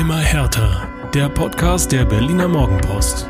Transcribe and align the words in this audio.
Immer 0.00 0.16
härter. 0.16 0.88
Der 1.12 1.28
Podcast 1.28 1.92
der 1.92 2.06
Berliner 2.06 2.48
Morgenpost. 2.48 3.28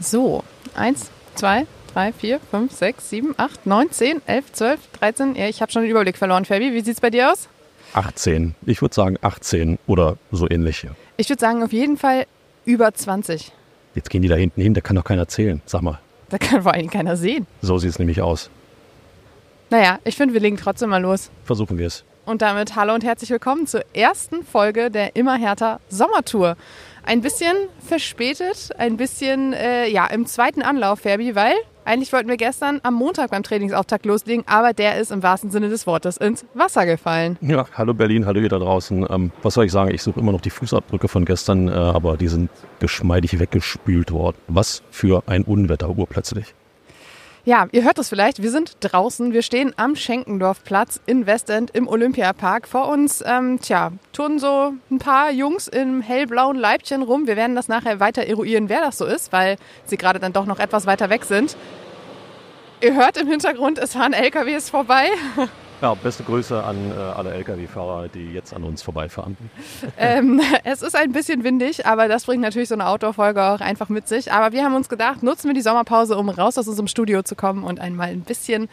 So, 0.00 0.42
1, 0.74 1.10
2, 1.34 1.66
3, 1.92 2.12
4, 2.14 2.40
5, 2.50 2.72
6, 2.72 3.10
7, 3.10 3.34
8, 3.36 3.66
9, 3.66 3.90
10, 3.90 4.22
11, 4.24 4.52
12, 4.54 4.80
13. 5.00 5.34
Ja, 5.34 5.48
ich 5.50 5.60
habe 5.60 5.70
schon 5.70 5.82
den 5.82 5.90
Überblick 5.90 6.16
verloren, 6.16 6.46
Fabi. 6.46 6.72
Wie 6.72 6.80
sieht 6.80 6.94
es 6.94 7.02
bei 7.02 7.10
dir 7.10 7.30
aus? 7.30 7.50
18. 7.92 8.54
Ich 8.64 8.80
würde 8.80 8.94
sagen 8.94 9.18
18 9.20 9.78
oder 9.86 10.16
so 10.32 10.48
ähnlich. 10.48 10.86
Ich 11.18 11.28
würde 11.28 11.40
sagen, 11.40 11.62
auf 11.62 11.74
jeden 11.74 11.98
Fall 11.98 12.24
über 12.64 12.94
20. 12.94 13.52
Jetzt 13.94 14.08
gehen 14.08 14.22
die 14.22 14.28
da 14.28 14.36
hinten 14.36 14.62
hin, 14.62 14.72
da 14.72 14.80
kann 14.80 14.96
doch 14.96 15.04
keiner 15.04 15.28
zählen. 15.28 15.60
Sag 15.66 15.82
mal, 15.82 15.98
Da 16.30 16.38
kann 16.38 16.62
vor 16.62 16.72
allem 16.72 16.88
keiner 16.88 17.18
sehen. 17.18 17.46
so 17.60 17.76
sieht 17.76 17.90
es 17.90 17.98
nämlich 17.98 18.22
aus. 18.22 18.48
Naja, 19.68 19.98
ich 20.04 20.16
finde, 20.16 20.32
wir 20.32 20.40
legen 20.40 20.56
trotzdem 20.56 20.88
mal 20.88 21.02
los. 21.02 21.28
Versuchen 21.44 21.76
wir 21.76 21.88
es. 21.88 22.02
Und 22.28 22.42
damit 22.42 22.76
hallo 22.76 22.92
und 22.92 23.04
herzlich 23.04 23.30
willkommen 23.30 23.66
zur 23.66 23.80
ersten 23.94 24.44
Folge 24.44 24.90
der 24.90 25.16
Immer 25.16 25.36
härter 25.36 25.80
Sommertour. 25.88 26.58
Ein 27.02 27.22
bisschen 27.22 27.56
verspätet, 27.80 28.68
ein 28.76 28.98
bisschen 28.98 29.54
äh, 29.54 29.88
ja 29.88 30.06
im 30.08 30.26
zweiten 30.26 30.60
Anlauf, 30.60 31.00
Fabi, 31.00 31.34
weil 31.34 31.54
eigentlich 31.86 32.12
wollten 32.12 32.28
wir 32.28 32.36
gestern 32.36 32.80
am 32.82 32.92
Montag 32.92 33.30
beim 33.30 33.42
Trainingsauftakt 33.42 34.04
loslegen, 34.04 34.44
aber 34.46 34.74
der 34.74 34.98
ist 34.98 35.10
im 35.10 35.22
wahrsten 35.22 35.50
Sinne 35.50 35.70
des 35.70 35.86
Wortes 35.86 36.18
ins 36.18 36.44
Wasser 36.52 36.84
gefallen. 36.84 37.38
Ja, 37.40 37.64
hallo 37.72 37.94
Berlin, 37.94 38.26
hallo 38.26 38.40
ihr 38.40 38.50
da 38.50 38.58
draußen. 38.58 39.06
Ähm, 39.08 39.32
was 39.42 39.54
soll 39.54 39.64
ich 39.64 39.72
sagen? 39.72 39.94
Ich 39.94 40.02
suche 40.02 40.20
immer 40.20 40.32
noch 40.32 40.42
die 40.42 40.50
Fußabdrücke 40.50 41.08
von 41.08 41.24
gestern, 41.24 41.68
äh, 41.68 41.72
aber 41.72 42.18
die 42.18 42.28
sind 42.28 42.50
geschmeidig 42.78 43.38
weggespült 43.38 44.12
worden. 44.12 44.36
Was 44.48 44.82
für 44.90 45.22
ein 45.24 45.44
Unwetter 45.44 45.88
urplötzlich. 45.88 46.52
Ja, 47.48 47.66
ihr 47.72 47.82
hört 47.82 47.98
es 47.98 48.10
vielleicht, 48.10 48.42
wir 48.42 48.50
sind 48.50 48.76
draußen, 48.80 49.32
wir 49.32 49.40
stehen 49.40 49.72
am 49.78 49.96
Schenkendorfplatz 49.96 51.00
in 51.06 51.24
Westend 51.24 51.70
im 51.70 51.88
Olympiapark. 51.88 52.68
Vor 52.68 52.88
uns, 52.88 53.24
ähm, 53.24 53.58
tja, 53.58 53.92
turnen 54.12 54.38
so 54.38 54.74
ein 54.90 54.98
paar 54.98 55.30
Jungs 55.30 55.66
im 55.66 56.02
hellblauen 56.02 56.58
Leibchen 56.58 57.00
rum. 57.02 57.26
Wir 57.26 57.36
werden 57.36 57.56
das 57.56 57.68
nachher 57.68 58.00
weiter 58.00 58.26
eruieren, 58.26 58.68
wer 58.68 58.82
das 58.82 58.98
so 58.98 59.06
ist, 59.06 59.32
weil 59.32 59.56
sie 59.86 59.96
gerade 59.96 60.18
dann 60.18 60.34
doch 60.34 60.44
noch 60.44 60.58
etwas 60.58 60.84
weiter 60.84 61.08
weg 61.08 61.24
sind. 61.24 61.56
Ihr 62.82 62.94
hört 62.94 63.16
im 63.16 63.26
Hintergrund, 63.26 63.78
es 63.78 63.94
fahren 63.94 64.12
LKWs 64.12 64.68
vorbei. 64.68 65.08
Ja, 65.80 65.94
beste 65.94 66.24
Grüße 66.24 66.62
an 66.62 66.90
äh, 66.90 66.94
alle 66.94 67.34
Lkw-Fahrer, 67.34 68.08
die 68.08 68.32
jetzt 68.32 68.52
an 68.52 68.64
uns 68.64 68.82
vorbeifahren. 68.82 69.36
ähm, 69.96 70.40
es 70.64 70.82
ist 70.82 70.96
ein 70.96 71.12
bisschen 71.12 71.44
windig, 71.44 71.86
aber 71.86 72.08
das 72.08 72.24
bringt 72.24 72.42
natürlich 72.42 72.68
so 72.68 72.74
eine 72.74 72.88
Outdoor-Folge 72.88 73.44
auch 73.44 73.60
einfach 73.60 73.88
mit 73.88 74.08
sich. 74.08 74.32
Aber 74.32 74.52
wir 74.52 74.64
haben 74.64 74.74
uns 74.74 74.88
gedacht, 74.88 75.22
nutzen 75.22 75.46
wir 75.46 75.54
die 75.54 75.60
Sommerpause, 75.60 76.16
um 76.16 76.28
raus 76.30 76.58
aus 76.58 76.66
unserem 76.66 76.88
Studio 76.88 77.22
zu 77.22 77.36
kommen 77.36 77.62
und 77.62 77.78
einmal 77.78 78.08
ein 78.08 78.22
bisschen 78.22 78.68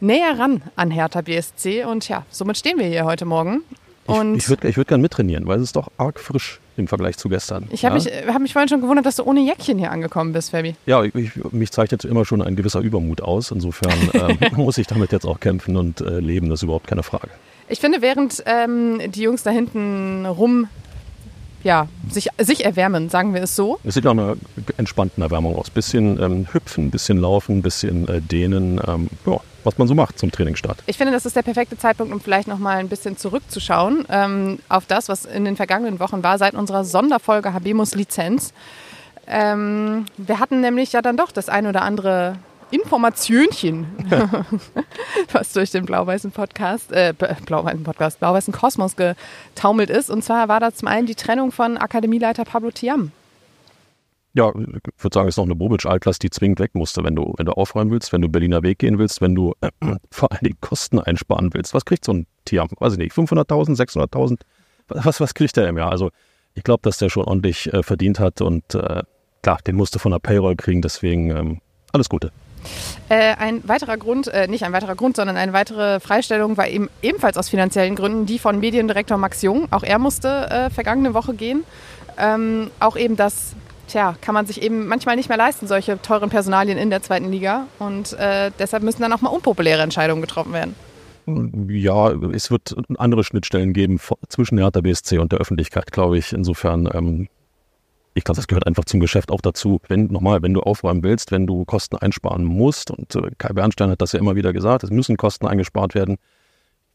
näher 0.00 0.38
ran 0.40 0.62
an 0.74 0.90
Hertha 0.90 1.20
BSC. 1.20 1.84
Und 1.84 2.08
ja, 2.08 2.26
somit 2.30 2.58
stehen 2.58 2.78
wir 2.78 2.86
hier 2.86 3.04
heute 3.04 3.26
Morgen. 3.26 3.62
Und 4.06 4.34
ich 4.34 4.44
ich 4.44 4.48
würde 4.48 4.68
ich 4.68 4.76
würd 4.76 4.88
gerne 4.88 5.02
mittrainieren, 5.02 5.46
weil 5.46 5.58
es 5.58 5.66
ist 5.66 5.76
doch 5.76 5.92
arg 5.98 6.18
frisch 6.18 6.58
im 6.80 6.88
Vergleich 6.88 7.16
zu 7.16 7.28
gestern. 7.28 7.68
ich 7.70 7.84
habe 7.84 7.98
ja? 7.98 8.04
mich, 8.04 8.34
hab 8.34 8.42
mich 8.42 8.52
vorhin 8.52 8.68
schon 8.68 8.80
gewundert, 8.80 9.06
dass 9.06 9.16
du 9.16 9.24
ohne 9.24 9.40
Jäckchen 9.40 9.78
hier 9.78 9.90
angekommen 9.90 10.32
bist, 10.32 10.50
Fabi. 10.50 10.74
Ja, 10.86 11.04
ich, 11.04 11.14
ich, 11.14 11.30
mich 11.52 11.70
zeichnet 11.70 12.04
immer 12.04 12.24
schon 12.24 12.42
ein 12.42 12.56
gewisser 12.56 12.80
Übermut 12.80 13.20
aus. 13.20 13.50
Insofern 13.50 13.92
ähm, 14.14 14.38
muss 14.56 14.78
ich 14.78 14.86
damit 14.86 15.12
jetzt 15.12 15.26
auch 15.26 15.40
kämpfen 15.40 15.76
und 15.76 16.00
äh, 16.00 16.18
leben, 16.18 16.48
das 16.50 16.60
ist 16.60 16.64
überhaupt 16.64 16.88
keine 16.88 17.02
Frage. 17.02 17.28
Ich 17.68 17.78
finde, 17.78 18.02
während 18.02 18.42
ähm, 18.46 19.00
die 19.12 19.22
Jungs 19.22 19.44
da 19.44 19.50
hinten 19.50 20.26
rum 20.26 20.66
ja, 21.62 21.88
sich, 22.08 22.28
sich 22.38 22.64
erwärmen, 22.64 23.08
sagen 23.08 23.34
wir 23.34 23.42
es 23.42 23.56
so, 23.56 23.78
Es 23.84 23.94
sieht 23.94 24.04
nach 24.04 24.12
einer 24.12 24.36
entspannten 24.76 25.22
Erwärmung 25.22 25.56
aus. 25.56 25.70
Bisschen 25.70 26.20
ähm, 26.20 26.46
hüpfen, 26.52 26.90
bisschen 26.90 27.18
laufen, 27.18 27.62
bisschen 27.62 28.08
äh, 28.08 28.20
dehnen. 28.20 28.80
Ähm, 28.86 29.08
ja, 29.26 29.38
was 29.64 29.78
man 29.78 29.86
so 29.86 29.94
macht 29.94 30.18
zum 30.18 30.30
Trainingsstart. 30.30 30.82
Ich 30.86 30.96
finde, 30.96 31.12
das 31.12 31.26
ist 31.26 31.36
der 31.36 31.42
perfekte 31.42 31.76
Zeitpunkt, 31.76 32.12
um 32.12 32.20
vielleicht 32.20 32.48
noch 32.48 32.58
mal 32.58 32.78
ein 32.78 32.88
bisschen 32.88 33.16
zurückzuschauen 33.16 34.06
ähm, 34.08 34.58
auf 34.68 34.86
das, 34.86 35.08
was 35.08 35.26
in 35.26 35.44
den 35.44 35.56
vergangenen 35.56 36.00
Wochen 36.00 36.22
war, 36.22 36.38
seit 36.38 36.54
unserer 36.54 36.84
Sonderfolge 36.84 37.52
Habemus 37.52 37.94
Lizenz. 37.94 38.54
Ähm, 39.26 40.06
wir 40.16 40.40
hatten 40.40 40.60
nämlich 40.60 40.92
ja 40.92 41.02
dann 41.02 41.16
doch 41.16 41.30
das 41.30 41.48
ein 41.48 41.66
oder 41.66 41.82
andere 41.82 42.36
Informationchen, 42.70 43.86
was 45.32 45.52
durch 45.52 45.70
den 45.70 45.86
blau-weißen 45.86 46.30
Podcast, 46.30 46.92
äh, 46.92 47.12
blau-weißen 47.46 47.82
Podcast, 47.82 48.20
blau-weißen 48.20 48.52
Kosmos 48.52 48.96
getaumelt 48.96 49.90
ist. 49.90 50.10
Und 50.10 50.22
zwar 50.22 50.48
war 50.48 50.60
das 50.60 50.76
zum 50.76 50.88
einen 50.88 51.06
die 51.06 51.14
Trennung 51.14 51.52
von 51.52 51.76
Akademieleiter 51.76 52.44
Pablo 52.44 52.70
Tiam. 52.70 53.12
Ja, 54.32 54.50
ich 54.50 55.02
würde 55.02 55.14
sagen, 55.14 55.28
es 55.28 55.32
ist 55.32 55.38
noch 55.38 55.44
eine 55.44 55.56
Bobic-Altlass, 55.56 56.20
die 56.20 56.30
zwingend 56.30 56.60
weg 56.60 56.74
musste, 56.74 57.02
wenn 57.02 57.16
du, 57.16 57.34
wenn 57.36 57.46
du 57.46 57.52
aufräumen 57.52 57.90
willst, 57.90 58.12
wenn 58.12 58.22
du 58.22 58.28
Berliner 58.28 58.62
Weg 58.62 58.78
gehen 58.78 58.98
willst, 58.98 59.20
wenn 59.20 59.34
du 59.34 59.54
äh, 59.60 59.70
vor 60.10 60.30
allen 60.30 60.42
Dingen 60.42 60.58
Kosten 60.60 61.00
einsparen 61.00 61.52
willst. 61.52 61.74
Was 61.74 61.84
kriegt 61.84 62.04
so 62.04 62.12
ein 62.12 62.26
Tiam? 62.44 62.68
Weiß 62.78 62.92
ich 62.92 62.98
nicht, 62.98 63.12
500.000, 63.12 63.76
600.000? 63.76 64.38
Was, 64.88 65.20
was 65.20 65.34
kriegt 65.34 65.56
der 65.56 65.68
im 65.68 65.78
Jahr? 65.78 65.90
Also 65.90 66.10
ich 66.54 66.62
glaube, 66.62 66.82
dass 66.82 66.98
der 66.98 67.10
schon 67.10 67.24
ordentlich 67.24 67.72
äh, 67.72 67.82
verdient 67.82 68.20
hat 68.20 68.40
und 68.40 68.74
äh, 68.74 69.02
klar, 69.42 69.58
den 69.66 69.76
musste 69.76 69.98
von 69.98 70.12
der 70.12 70.18
Payroll 70.20 70.54
kriegen, 70.54 70.82
deswegen 70.82 71.30
ähm, 71.30 71.60
alles 71.92 72.08
Gute. 72.08 72.30
Äh, 73.08 73.34
ein 73.36 73.66
weiterer 73.66 73.96
Grund, 73.96 74.28
äh, 74.28 74.46
nicht 74.48 74.64
ein 74.64 74.72
weiterer 74.72 74.94
Grund, 74.94 75.16
sondern 75.16 75.36
eine 75.36 75.52
weitere 75.52 76.00
Freistellung 76.00 76.56
war 76.56 76.68
eben 76.68 76.88
ebenfalls 77.02 77.36
aus 77.36 77.48
finanziellen 77.48 77.96
Gründen 77.96 78.26
die 78.26 78.38
von 78.38 78.60
Mediendirektor 78.60 79.18
Max 79.18 79.42
Jung. 79.42 79.68
Auch 79.70 79.82
er 79.82 79.98
musste 79.98 80.48
äh, 80.50 80.70
vergangene 80.70 81.14
Woche 81.14 81.34
gehen. 81.34 81.64
Ähm, 82.18 82.70
auch 82.80 82.96
eben 82.96 83.16
das, 83.16 83.54
tja, 83.88 84.14
kann 84.20 84.34
man 84.34 84.46
sich 84.46 84.62
eben 84.62 84.86
manchmal 84.86 85.16
nicht 85.16 85.28
mehr 85.28 85.38
leisten, 85.38 85.66
solche 85.66 86.00
teuren 86.02 86.30
Personalien 86.30 86.78
in 86.78 86.90
der 86.90 87.02
zweiten 87.02 87.30
Liga. 87.30 87.66
Und 87.78 88.12
äh, 88.14 88.50
deshalb 88.58 88.82
müssen 88.82 89.02
dann 89.02 89.12
auch 89.12 89.20
mal 89.20 89.30
unpopuläre 89.30 89.82
Entscheidungen 89.82 90.20
getroffen 90.20 90.52
werden. 90.52 90.74
Ja, 91.68 92.10
es 92.32 92.50
wird 92.50 92.74
andere 92.98 93.24
Schnittstellen 93.24 93.72
geben 93.72 94.00
zwischen 94.28 94.58
Hertha 94.58 94.80
BSC 94.80 95.18
und 95.18 95.32
der 95.32 95.38
Öffentlichkeit, 95.38 95.92
glaube 95.92 96.18
ich. 96.18 96.32
Insofern, 96.32 96.88
ähm, 96.92 97.28
ich 98.20 98.24
glaube, 98.24 98.36
das 98.36 98.46
gehört 98.48 98.66
einfach 98.66 98.84
zum 98.84 99.00
Geschäft 99.00 99.30
auch 99.30 99.40
dazu. 99.40 99.80
Wenn, 99.88 100.06
nochmal, 100.08 100.42
wenn 100.42 100.52
du 100.52 100.60
aufräumen 100.60 101.02
willst, 101.02 101.32
wenn 101.32 101.46
du 101.46 101.64
Kosten 101.64 101.96
einsparen 101.96 102.44
musst, 102.44 102.90
und 102.90 103.14
äh, 103.16 103.30
Kai 103.38 103.54
Bernstein 103.54 103.90
hat 103.90 104.02
das 104.02 104.12
ja 104.12 104.18
immer 104.18 104.36
wieder 104.36 104.52
gesagt, 104.52 104.84
es 104.84 104.90
müssen 104.90 105.16
Kosten 105.16 105.46
eingespart 105.46 105.94
werden. 105.94 106.18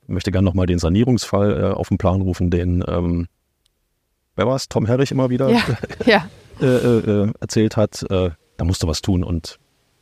Ich 0.03 0.09
möchte 0.09 0.31
gerne 0.31 0.45
nochmal 0.45 0.67
den 0.67 0.77
Sanierungsfall 0.77 1.63
äh, 1.63 1.73
auf 1.73 1.89
den 1.89 1.97
Plan 1.97 2.21
rufen, 2.21 2.51
den, 2.51 2.83
ähm, 2.87 3.27
wer 4.35 4.45
war 4.45 4.55
es, 4.55 4.69
Tom 4.69 4.85
Herrich 4.85 5.11
immer 5.11 5.31
wieder 5.31 5.49
Ja, 5.49 5.63
ja. 6.05 6.27
äh, 6.61 6.65
äh, 6.65 7.33
erzählt 7.39 7.75
hat, 7.75 8.03
äh, 8.11 8.29
da 8.57 8.65
musst 8.65 8.83
du 8.83 8.87
was 8.87 9.01
tun 9.01 9.23
und 9.23 9.57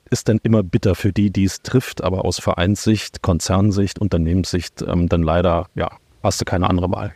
ist 0.10 0.28
dann 0.28 0.40
immer 0.44 0.62
bitter 0.62 0.94
für 0.94 1.14
die, 1.14 1.32
die 1.32 1.46
es 1.46 1.62
trifft, 1.62 2.04
aber 2.04 2.26
aus 2.26 2.38
Vereinssicht, 2.40 3.22
Konzernsicht, 3.22 3.98
Unternehmenssicht 3.98 4.82
ähm, 4.82 5.08
dann 5.08 5.24
leider, 5.24 5.68
ja, 5.74 5.90
hast 6.22 6.42
du 6.42 6.46
keine 6.46 6.70
andere 6.70 6.92
Wahl. 6.92 7.14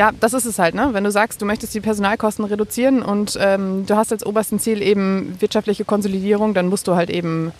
Ja, 0.00 0.12
das 0.18 0.32
ist 0.32 0.46
es 0.46 0.58
halt, 0.58 0.74
ne? 0.74 0.88
Wenn 0.92 1.04
du 1.04 1.10
sagst, 1.10 1.42
du 1.42 1.44
möchtest 1.44 1.74
die 1.74 1.82
Personalkosten 1.82 2.46
reduzieren 2.46 3.02
und 3.02 3.36
ähm, 3.38 3.84
du 3.84 3.96
hast 3.96 4.10
als 4.12 4.24
obersten 4.24 4.58
Ziel 4.58 4.80
eben 4.80 5.36
wirtschaftliche 5.40 5.84
Konsolidierung, 5.84 6.54
dann 6.54 6.68
musst 6.68 6.88
du 6.88 6.94
halt 6.94 7.10
eben, 7.10 7.52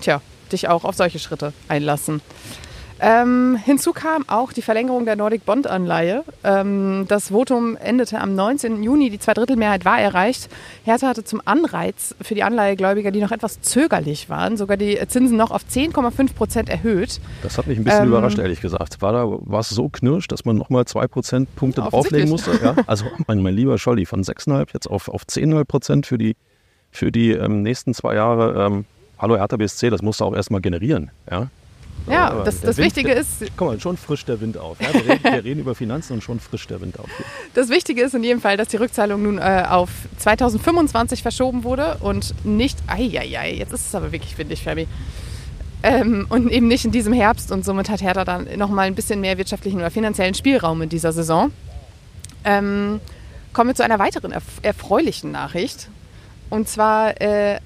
tja, 0.00 0.22
dich 0.50 0.68
auch 0.68 0.84
auf 0.84 0.96
solche 0.96 1.18
Schritte 1.18 1.52
einlassen. 1.68 2.22
Ähm, 3.04 3.58
hinzu 3.64 3.92
kam 3.92 4.28
auch 4.28 4.52
die 4.52 4.62
Verlängerung 4.62 5.04
der 5.04 5.16
Nordic 5.16 5.44
Bond 5.44 5.66
Anleihe. 5.66 6.22
Ähm, 6.44 7.04
das 7.08 7.30
Votum 7.30 7.76
endete 7.76 8.20
am 8.20 8.36
19. 8.36 8.80
Juni. 8.84 9.10
Die 9.10 9.18
Zweidrittelmehrheit 9.18 9.84
war 9.84 10.00
erreicht. 10.00 10.48
Hertha 10.84 11.08
hatte 11.08 11.24
zum 11.24 11.42
Anreiz 11.44 12.14
für 12.20 12.36
die 12.36 12.44
Anleihegläubiger, 12.44 13.10
die 13.10 13.20
noch 13.20 13.32
etwas 13.32 13.60
zögerlich 13.60 14.30
waren, 14.30 14.56
sogar 14.56 14.76
die 14.76 15.00
Zinsen 15.08 15.36
noch 15.36 15.50
auf 15.50 15.62
10,5 15.68 16.34
Prozent 16.34 16.68
erhöht. 16.68 17.20
Das 17.42 17.58
hat 17.58 17.66
mich 17.66 17.76
ein 17.76 17.82
bisschen 17.82 18.04
Ähm, 18.04 18.08
überrascht, 18.08 18.38
ehrlich 18.38 18.60
gesagt. 18.60 19.02
War 19.02 19.12
da 19.12 19.26
war 19.26 19.60
es 19.60 19.70
so 19.70 19.88
knirsch, 19.88 20.28
dass 20.28 20.44
man 20.44 20.54
nochmal 20.54 20.84
zwei 20.84 21.08
Prozentpunkte 21.08 21.80
drauflegen 21.80 22.28
musste? 22.28 22.52
Ja? 22.62 22.76
Also 22.86 23.06
mein, 23.26 23.42
mein 23.42 23.54
lieber 23.54 23.78
Scholli, 23.78 24.06
von 24.06 24.22
6,5 24.22 24.68
jetzt 24.74 24.86
auf, 24.88 25.08
auf 25.08 25.22
10,5 25.24 25.64
Prozent 25.64 26.06
für 26.06 26.18
die, 26.18 26.36
für 26.92 27.10
die 27.10 27.32
ähm, 27.32 27.62
nächsten 27.62 27.94
zwei 27.94 28.14
Jahre. 28.14 28.64
Ähm, 28.64 28.84
hallo 29.18 29.36
Hertha 29.36 29.56
BSC, 29.56 29.90
das 29.90 30.02
musst 30.02 30.20
du 30.20 30.24
auch 30.24 30.36
erstmal 30.36 30.60
generieren. 30.60 31.10
Ja, 31.28 31.48
Ja, 32.08 32.30
Aber 32.30 32.44
das, 32.44 32.60
das 32.60 32.76
Wind- 32.76 32.86
Wichtige 32.86 33.12
ist, 33.12 33.28
Guck 33.56 33.68
mal, 33.68 33.80
schon 33.80 33.96
frischt 33.96 34.28
der 34.28 34.40
Wind 34.40 34.58
auf. 34.58 34.80
Ja? 34.80 34.92
Wir, 34.92 35.04
reden, 35.12 35.22
wir 35.24 35.44
reden 35.44 35.60
über 35.60 35.74
Finanzen 35.74 36.14
und 36.14 36.22
schon 36.22 36.40
frischt 36.40 36.70
der 36.70 36.80
Wind 36.80 36.98
auf. 36.98 37.08
Das 37.54 37.68
Wichtige 37.68 38.02
ist 38.02 38.14
in 38.14 38.24
jedem 38.24 38.40
Fall, 38.40 38.56
dass 38.56 38.68
die 38.68 38.76
Rückzahlung 38.76 39.22
nun 39.22 39.38
äh, 39.38 39.64
auf 39.68 39.88
2025 40.18 41.22
verschoben 41.22 41.64
wurde 41.64 41.98
und 42.00 42.34
nicht, 42.44 42.78
eieiei, 42.88 43.54
jetzt 43.54 43.72
ist 43.72 43.86
es 43.86 43.94
aber 43.94 44.10
wirklich 44.12 44.36
windig, 44.38 44.62
Fabi. 44.64 44.86
Ähm, 45.84 46.26
und 46.28 46.50
eben 46.50 46.68
nicht 46.68 46.84
in 46.84 46.92
diesem 46.92 47.12
Herbst 47.12 47.50
und 47.50 47.64
somit 47.64 47.88
hat 47.90 48.02
Hertha 48.02 48.24
dann 48.24 48.46
nochmal 48.56 48.86
ein 48.86 48.94
bisschen 48.94 49.20
mehr 49.20 49.36
wirtschaftlichen 49.38 49.78
oder 49.78 49.90
finanziellen 49.90 50.34
Spielraum 50.34 50.80
in 50.82 50.88
dieser 50.88 51.12
Saison. 51.12 51.50
Ähm, 52.44 53.00
kommen 53.52 53.70
wir 53.70 53.74
zu 53.74 53.84
einer 53.84 53.98
weiteren 53.98 54.32
erf 54.32 54.44
erfreulichen 54.62 55.30
Nachricht. 55.32 55.88
Und 56.50 56.68
zwar 56.68 57.20
äh, 57.20 57.58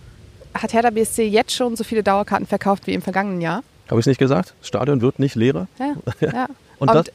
hat 0.54 0.72
Hertha 0.72 0.90
BSC 0.90 1.26
jetzt 1.26 1.52
schon 1.52 1.76
so 1.76 1.84
viele 1.84 2.02
Dauerkarten 2.02 2.46
verkauft 2.46 2.86
wie 2.86 2.92
im 2.94 3.02
vergangenen 3.02 3.40
Jahr. 3.40 3.62
Habe 3.88 4.00
ich 4.00 4.04
es 4.04 4.06
nicht 4.06 4.18
gesagt? 4.18 4.54
Das 4.60 4.68
Stadion 4.68 5.00
wird 5.00 5.18
nicht 5.18 5.34
leerer. 5.34 5.68
Ja, 5.78 5.94
ja. 6.20 6.46
Und, 6.78 6.92
das, 6.92 7.06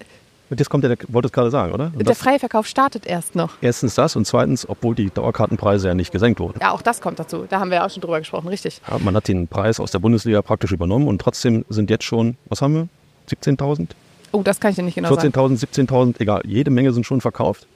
und 0.49 0.59
jetzt 0.59 0.71
kommt 0.71 0.83
der, 0.83 0.97
wollte 1.09 1.27
es 1.27 1.31
gerade 1.31 1.51
sagen, 1.51 1.71
oder? 1.71 1.91
Und 1.95 2.07
der 2.07 2.15
freie 2.15 2.39
Verkauf 2.39 2.65
startet 2.65 3.05
erst 3.05 3.35
noch. 3.35 3.51
erstens 3.61 3.93
das 3.93 4.15
und 4.15 4.25
zweitens, 4.25 4.67
obwohl 4.67 4.95
die 4.95 5.11
Dauerkartenpreise 5.11 5.87
ja 5.87 5.93
nicht 5.93 6.11
gesenkt 6.11 6.39
wurden. 6.39 6.59
Ja, 6.59 6.71
auch 6.71 6.81
das 6.81 6.99
kommt 6.99 7.19
dazu. 7.19 7.45
Da 7.47 7.59
haben 7.59 7.69
wir 7.69 7.77
ja 7.77 7.85
auch 7.85 7.91
schon 7.91 8.01
drüber 8.01 8.17
gesprochen, 8.17 8.47
richtig. 8.47 8.81
Ja, 8.89 8.97
man 8.97 9.15
hat 9.15 9.27
den 9.27 9.47
Preis 9.47 9.79
aus 9.79 9.91
der 9.91 9.99
Bundesliga 9.99 10.41
praktisch 10.41 10.71
übernommen 10.71 11.07
und 11.07 11.21
trotzdem 11.21 11.63
sind 11.69 11.91
jetzt 11.91 12.05
schon, 12.05 12.37
was 12.49 12.63
haben 12.63 12.73
wir? 12.73 12.87
17.000? 13.29 13.89
Oh, 14.31 14.41
das 14.41 14.59
kann 14.59 14.71
ich 14.71 14.77
dir 14.77 14.83
nicht 14.83 14.95
genau 14.95 15.13
14.000, 15.13 15.59
17.000, 15.59 16.19
egal, 16.19 16.41
jede 16.43 16.71
Menge 16.71 16.91
sind 16.91 17.05
schon 17.05 17.21
verkauft. 17.21 17.67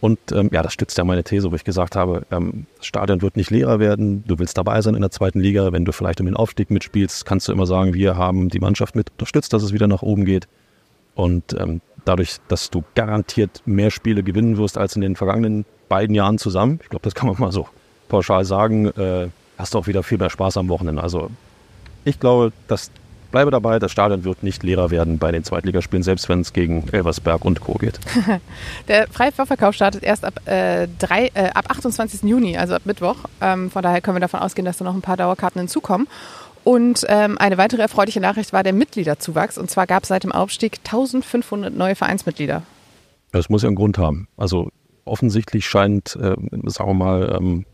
Und 0.00 0.18
ähm, 0.32 0.48
ja, 0.52 0.62
das 0.62 0.72
stützt 0.72 0.96
ja 0.96 1.04
meine 1.04 1.22
These, 1.22 1.50
wo 1.50 1.54
ich 1.54 1.64
gesagt 1.64 1.94
habe, 1.94 2.22
ähm, 2.30 2.66
das 2.78 2.86
Stadion 2.86 3.20
wird 3.20 3.36
nicht 3.36 3.50
leerer 3.50 3.80
werden. 3.80 4.24
Du 4.26 4.38
willst 4.38 4.56
dabei 4.56 4.80
sein 4.80 4.94
in 4.94 5.02
der 5.02 5.10
zweiten 5.10 5.40
Liga. 5.40 5.72
Wenn 5.72 5.84
du 5.84 5.92
vielleicht 5.92 6.20
um 6.20 6.26
den 6.26 6.36
Aufstieg 6.36 6.70
mitspielst, 6.70 7.26
kannst 7.26 7.48
du 7.48 7.52
immer 7.52 7.66
sagen, 7.66 7.92
wir 7.92 8.16
haben 8.16 8.48
die 8.48 8.60
Mannschaft 8.60 8.96
mit 8.96 9.10
unterstützt, 9.10 9.52
dass 9.52 9.62
es 9.62 9.74
wieder 9.74 9.86
nach 9.86 10.02
oben 10.02 10.24
geht. 10.24 10.48
Und 11.14 11.54
ähm, 11.58 11.82
dadurch, 12.06 12.38
dass 12.48 12.70
du 12.70 12.82
garantiert 12.94 13.62
mehr 13.66 13.90
Spiele 13.90 14.22
gewinnen 14.22 14.56
wirst 14.56 14.78
als 14.78 14.96
in 14.96 15.02
den 15.02 15.16
vergangenen 15.16 15.66
beiden 15.90 16.14
Jahren 16.14 16.38
zusammen, 16.38 16.80
ich 16.82 16.88
glaube, 16.88 17.02
das 17.02 17.14
kann 17.14 17.28
man 17.28 17.36
mal 17.38 17.52
so 17.52 17.68
pauschal 18.08 18.46
sagen, 18.46 18.86
äh, 18.86 19.28
hast 19.58 19.74
du 19.74 19.78
auch 19.78 19.86
wieder 19.86 20.02
viel 20.02 20.16
mehr 20.16 20.30
Spaß 20.30 20.56
am 20.56 20.70
Wochenende. 20.70 21.02
Also 21.02 21.30
ich 22.04 22.18
glaube, 22.18 22.52
dass 22.68 22.90
bleibe 23.30 23.50
dabei, 23.50 23.78
das 23.78 23.92
Stadion 23.92 24.24
wird 24.24 24.42
nicht 24.42 24.62
leerer 24.62 24.90
werden 24.90 25.18
bei 25.18 25.32
den 25.32 25.44
Zweitligaspielen, 25.44 26.02
selbst 26.02 26.28
wenn 26.28 26.40
es 26.40 26.52
gegen 26.52 26.88
Elversberg 26.90 27.44
und 27.44 27.60
Co. 27.60 27.74
geht. 27.74 27.98
Der 28.88 29.06
freie 29.08 29.32
Vorverkauf 29.32 29.74
startet 29.74 30.02
erst 30.02 30.24
ab, 30.24 30.46
äh, 30.46 30.88
drei, 30.98 31.30
äh, 31.34 31.50
ab 31.54 31.66
28. 31.68 32.22
Juni, 32.22 32.56
also 32.56 32.74
ab 32.74 32.82
Mittwoch. 32.84 33.16
Ähm, 33.40 33.70
von 33.70 33.82
daher 33.82 34.00
können 34.00 34.16
wir 34.16 34.20
davon 34.20 34.40
ausgehen, 34.40 34.64
dass 34.64 34.78
da 34.78 34.84
noch 34.84 34.94
ein 34.94 35.02
paar 35.02 35.16
Dauerkarten 35.16 35.60
hinzukommen. 35.60 36.08
Und 36.62 37.06
ähm, 37.08 37.38
eine 37.38 37.56
weitere 37.56 37.82
erfreuliche 37.82 38.20
Nachricht 38.20 38.52
war 38.52 38.62
der 38.62 38.72
Mitgliederzuwachs. 38.72 39.56
Und 39.56 39.70
zwar 39.70 39.86
gab 39.86 40.02
es 40.02 40.08
seit 40.08 40.24
dem 40.24 40.32
Aufstieg 40.32 40.78
1500 40.84 41.74
neue 41.74 41.94
Vereinsmitglieder. 41.94 42.62
Das 43.32 43.48
muss 43.48 43.62
ja 43.62 43.68
einen 43.68 43.76
Grund 43.76 43.96
haben. 43.98 44.28
Also 44.36 44.70
offensichtlich 45.04 45.66
scheint, 45.66 46.16
äh, 46.16 46.36
sagen 46.66 46.90
wir 46.90 46.94
mal, 46.94 47.36
ähm, 47.38 47.64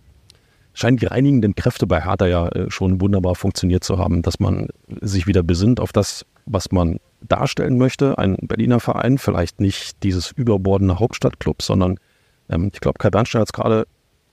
scheinen 0.76 0.98
die 0.98 1.06
reinigenden 1.06 1.54
Kräfte 1.54 1.86
bei 1.86 2.02
Hertha 2.02 2.26
ja 2.26 2.48
äh, 2.48 2.70
schon 2.70 3.00
wunderbar 3.00 3.34
funktioniert 3.34 3.82
zu 3.82 3.98
haben, 3.98 4.20
dass 4.20 4.38
man 4.38 4.68
sich 5.00 5.26
wieder 5.26 5.42
besinnt 5.42 5.80
auf 5.80 5.90
das, 5.90 6.26
was 6.44 6.70
man 6.70 6.98
darstellen 7.22 7.78
möchte. 7.78 8.18
Ein 8.18 8.36
Berliner 8.42 8.78
Verein, 8.78 9.16
vielleicht 9.16 9.58
nicht 9.58 10.02
dieses 10.02 10.30
überbordene 10.32 10.98
Hauptstadtclub, 10.98 11.62
sondern 11.62 11.98
ähm, 12.50 12.70
ich 12.74 12.80
glaube, 12.80 12.98
Kai 12.98 13.08
Bernstein 13.08 13.40
hat 13.40 13.48
es 13.48 13.54
gerade, 13.54 13.86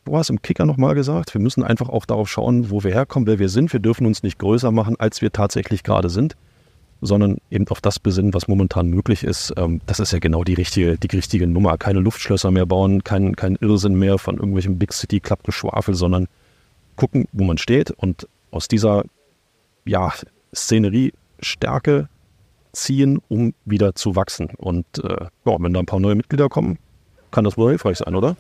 wo 0.04 0.18
hast 0.18 0.30
im 0.30 0.42
Kicker 0.42 0.66
nochmal 0.66 0.96
gesagt, 0.96 1.34
wir 1.34 1.40
müssen 1.40 1.64
einfach 1.64 1.88
auch 1.88 2.06
darauf 2.06 2.30
schauen, 2.30 2.70
wo 2.70 2.84
wir 2.84 2.92
herkommen, 2.92 3.26
wer 3.26 3.40
wir 3.40 3.48
sind. 3.48 3.72
Wir 3.72 3.80
dürfen 3.80 4.06
uns 4.06 4.22
nicht 4.22 4.38
größer 4.38 4.72
machen, 4.72 4.98
als 5.00 5.22
wir 5.22 5.32
tatsächlich 5.32 5.82
gerade 5.84 6.10
sind, 6.10 6.36
sondern 7.06 7.38
eben 7.52 7.68
auf 7.68 7.82
das 7.82 8.00
besinnen, 8.00 8.34
was 8.34 8.48
momentan 8.48 8.88
möglich 8.88 9.24
ist. 9.24 9.54
Ähm, 9.58 9.82
das 9.86 10.00
ist 10.00 10.12
ja 10.14 10.20
genau 10.20 10.44
die 10.44 10.54
richtige, 10.54 10.98
die 10.98 11.08
richtige 11.08 11.48
Nummer. 11.48 11.78
Keine 11.78 12.00
Luftschlösser 12.00 12.52
mehr 12.52 12.66
bauen, 12.66 13.04
kein, 13.04 13.36
kein 13.36 13.56
Irrsinn 13.56 13.96
mehr 13.96 14.18
von 14.18 14.38
irgendwelchem 14.38 14.78
Big 14.78 14.94
City 14.94 15.20
Klappgeschwafel, 15.20 15.96
sondern 15.96 16.28
gucken, 16.96 17.28
wo 17.32 17.44
man 17.44 17.58
steht 17.58 17.92
und 17.92 18.28
aus 18.52 18.68
dieser 18.68 19.04
ja, 19.86 20.14
Szenerie 20.54 21.14
Stärke 21.40 22.08
ziehen, 22.72 23.20
um 23.28 23.54
wieder 23.66 23.96
zu 23.96 24.16
wachsen. 24.16 24.50
Und 24.58 24.86
äh, 25.04 25.26
ja, 25.46 25.58
wenn 25.60 25.74
da 25.74 25.80
ein 25.80 25.86
paar 25.86 26.00
neue 26.00 26.16
Mitglieder 26.16 26.50
kommen, 26.50 26.80
kann 27.32 27.44
das 27.44 27.58
wohl 27.58 27.70
hilfreich 27.70 27.98
sein, 27.98 28.16
oder? 28.16 28.36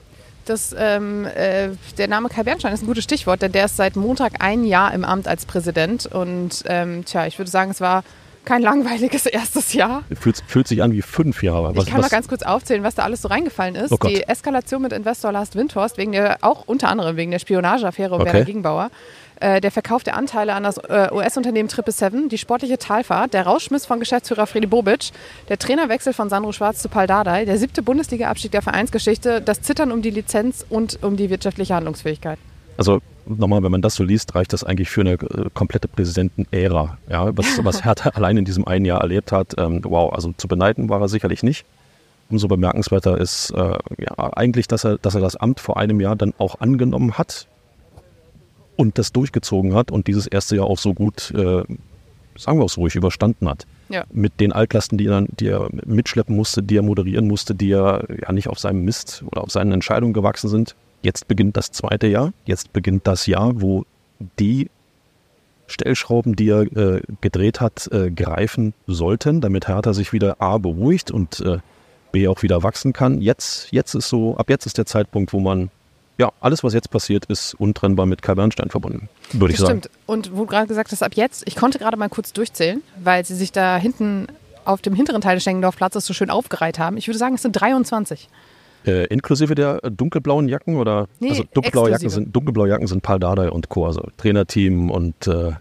Das, 0.45 0.75
ähm, 0.77 1.25
äh, 1.25 1.69
der 1.97 2.07
Name 2.07 2.29
Kai 2.29 2.43
Bernstein 2.43 2.73
ist 2.73 2.83
ein 2.83 2.87
gutes 2.87 3.05
Stichwort, 3.05 3.41
denn 3.41 3.53
der 3.53 3.65
ist 3.65 3.77
seit 3.77 3.95
Montag 3.95 4.43
ein 4.43 4.65
Jahr 4.65 4.93
im 4.93 5.05
Amt 5.05 5.27
als 5.27 5.45
Präsident. 5.45 6.05
Und 6.05 6.63
ähm, 6.67 7.05
tja, 7.05 7.25
ich 7.27 7.37
würde 7.37 7.49
sagen, 7.49 7.71
es 7.71 7.79
war 7.79 8.03
kein 8.45 8.61
langweiliges 8.61 9.25
erstes 9.25 9.73
Jahr. 9.73 10.03
Fühlt, 10.19 10.43
fühlt 10.47 10.67
sich 10.67 10.83
an 10.83 10.91
wie 10.91 11.01
fünf 11.01 11.43
Jahre. 11.43 11.75
Was, 11.75 11.85
ich 11.85 11.89
kann 11.89 12.01
was? 12.01 12.11
mal 12.11 12.15
ganz 12.15 12.27
kurz 12.27 12.43
aufzählen, 12.43 12.83
was 12.83 12.95
da 12.95 13.03
alles 13.03 13.21
so 13.21 13.27
reingefallen 13.27 13.75
ist. 13.75 13.91
Oh 13.91 13.97
die 13.97 14.23
Eskalation 14.23 14.81
mit 14.81 14.93
Investor 14.93 15.31
Last 15.31 15.55
Windhorst, 15.55 15.97
wegen 15.97 16.11
der, 16.11 16.37
auch 16.41 16.63
unter 16.67 16.89
anderem 16.89 17.17
wegen 17.17 17.31
der 17.31 17.39
Spionageaffäre 17.39 18.15
um 18.15 18.21
okay. 18.21 18.33
Werner 18.33 18.45
Gegenbauer. 18.45 18.91
Äh, 19.39 19.61
der 19.61 19.71
Verkauf 19.71 20.03
der 20.03 20.15
Anteile 20.15 20.53
an 20.53 20.63
das 20.63 20.77
äh, 20.77 21.09
US-Unternehmen 21.11 21.67
777, 21.67 22.29
die 22.29 22.37
sportliche 22.37 22.77
Talfahrt, 22.77 23.33
der 23.33 23.45
Rauschmiss 23.45 23.85
von 23.85 23.99
Geschäftsführer 23.99 24.47
Freddy 24.47 24.67
Bobic, 24.67 25.11
der 25.49 25.57
Trainerwechsel 25.57 26.13
von 26.13 26.29
Sandro 26.29 26.51
Schwarz 26.51 26.81
zu 26.81 26.89
Paul 26.89 27.07
Dardai, 27.07 27.45
der 27.45 27.57
siebte 27.57 27.81
Bundesliga-Abstieg 27.81 28.51
der 28.51 28.61
Vereinsgeschichte, 28.61 29.41
das 29.41 29.61
Zittern 29.61 29.91
um 29.91 30.01
die 30.01 30.11
Lizenz 30.11 30.65
und 30.69 30.99
um 31.01 31.17
die 31.17 31.29
wirtschaftliche 31.29 31.75
Handlungsfähigkeit. 31.75 32.39
Also 32.77 33.01
nochmal, 33.25 33.63
wenn 33.63 33.71
man 33.71 33.81
das 33.81 33.95
so 33.95 34.03
liest, 34.03 34.35
reicht 34.35 34.53
das 34.53 34.63
eigentlich 34.63 34.89
für 34.89 35.01
eine 35.01 35.13
äh, 35.13 35.49
komplette 35.53 35.87
Präsidentenära. 35.87 36.97
Ja, 37.09 37.35
was, 37.35 37.63
was 37.63 37.83
Hertha 37.85 38.09
allein 38.09 38.37
in 38.37 38.45
diesem 38.45 38.67
einen 38.67 38.85
Jahr 38.85 39.01
erlebt 39.01 39.31
hat, 39.31 39.55
ähm, 39.57 39.81
wow, 39.83 40.13
also 40.13 40.33
zu 40.37 40.47
beneiden 40.47 40.89
war 40.89 41.01
er 41.01 41.07
sicherlich 41.09 41.43
nicht. 41.43 41.65
Umso 42.29 42.47
bemerkenswerter 42.47 43.17
ist 43.19 43.51
äh, 43.51 43.77
ja, 43.97 44.33
eigentlich, 44.33 44.67
dass 44.67 44.85
er, 44.85 44.97
dass 44.97 45.15
er 45.15 45.21
das 45.21 45.35
Amt 45.35 45.59
vor 45.59 45.77
einem 45.77 45.99
Jahr 45.99 46.15
dann 46.15 46.33
auch 46.37 46.61
angenommen 46.61 47.17
hat 47.17 47.47
und 48.75 48.97
das 48.97 49.11
durchgezogen 49.11 49.75
hat 49.75 49.91
und 49.91 50.07
dieses 50.07 50.27
erste 50.27 50.55
Jahr 50.55 50.65
auch 50.65 50.79
so 50.79 50.93
gut, 50.93 51.31
äh, 51.31 51.63
sagen 52.35 52.59
wir 52.59 52.67
so 52.67 52.81
ruhig, 52.81 52.95
überstanden 52.95 53.47
hat. 53.47 53.67
Ja. 53.89 54.05
Mit 54.11 54.39
den 54.39 54.51
Altlasten, 54.51 54.97
die 54.97 55.07
er, 55.07 55.25
die 55.27 55.47
er 55.47 55.67
mitschleppen 55.85 56.35
musste, 56.35 56.63
die 56.63 56.77
er 56.77 56.81
moderieren 56.81 57.27
musste, 57.27 57.53
die 57.53 57.71
er 57.71 58.05
ja 58.21 58.31
nicht 58.31 58.47
auf 58.47 58.57
seinem 58.57 58.83
Mist 58.83 59.23
oder 59.27 59.43
auf 59.43 59.51
seinen 59.51 59.71
Entscheidungen 59.71 60.13
gewachsen 60.13 60.49
sind. 60.49 60.75
Jetzt 61.03 61.27
beginnt 61.27 61.55
das 61.57 61.71
zweite 61.71 62.07
Jahr. 62.07 62.33
Jetzt 62.45 62.73
beginnt 62.73 63.05
das 63.05 63.27
Jahr, 63.27 63.61
wo 63.61 63.85
die 64.39 64.69
Stellschrauben, 65.67 66.35
die 66.35 66.49
er 66.49 66.61
äh, 66.61 67.01
gedreht 67.21 67.61
hat, 67.61 67.87
äh, 67.91 68.09
greifen 68.09 68.73
sollten, 68.87 69.41
damit 69.41 69.67
Hertha 69.67 69.93
sich 69.93 70.13
wieder 70.13 70.41
A 70.41 70.57
beruhigt 70.57 71.11
und 71.11 71.41
äh, 71.41 71.59
B 72.11 72.27
auch 72.27 72.41
wieder 72.41 72.63
wachsen 72.63 72.93
kann. 72.93 73.21
Jetzt, 73.21 73.67
jetzt 73.71 73.93
ist 73.95 74.09
so, 74.09 74.37
ab 74.37 74.49
jetzt 74.49 74.65
ist 74.65 74.77
der 74.77 74.85
Zeitpunkt, 74.85 75.33
wo 75.33 75.39
man 75.39 75.69
ja, 76.17 76.31
alles, 76.41 76.63
was 76.63 76.73
jetzt 76.73 76.91
passiert, 76.91 77.25
ist 77.25 77.55
untrennbar 77.55 78.05
mit 78.05 78.21
Kai 78.21 78.35
Bernstein 78.35 78.69
verbunden, 78.69 79.09
würde 79.31 79.53
ich 79.53 79.59
sagen. 79.59 79.79
Stimmt. 79.79 79.89
Und 80.05 80.31
wo 80.31 80.41
du 80.41 80.45
gerade 80.45 80.67
gesagt 80.67 80.91
hast, 80.91 81.01
ab 81.01 81.13
jetzt, 81.15 81.43
ich 81.47 81.55
konnte 81.55 81.79
gerade 81.79 81.97
mal 81.97 82.07
kurz 82.07 82.33
durchzählen, 82.33 82.83
weil 83.03 83.25
sie 83.25 83.35
sich 83.35 83.51
da 83.51 83.77
hinten 83.77 84.27
auf 84.63 84.81
dem 84.81 84.93
hinteren 84.93 85.21
Teil 85.21 85.35
des 85.35 85.43
Schengendorfplatzes 85.43 86.05
so 86.05 86.13
schön 86.13 86.29
aufgereiht 86.29 86.77
haben. 86.77 86.97
Ich 86.97 87.07
würde 87.07 87.17
sagen, 87.17 87.35
es 87.35 87.41
sind 87.41 87.53
23. 87.53 88.29
Äh, 88.85 89.05
inklusive 89.05 89.55
der 89.55 89.79
dunkelblauen 89.81 90.49
Jacken 90.49 90.75
oder 90.75 91.07
nee, 91.19 91.29
also 91.29 91.43
dunkelblaue 91.53 91.91
Jacken 91.91 92.09
sind 92.09 92.35
dunkelblaue 92.35 92.67
Jacken 92.67 92.87
sind 92.87 93.01
Paul 93.01 93.19
Dardai 93.19 93.49
und 93.49 93.69
Co. 93.69 93.85
Also 93.85 94.03
Trainerteam 94.17 94.91
und 94.91 95.27
äh, 95.27 95.53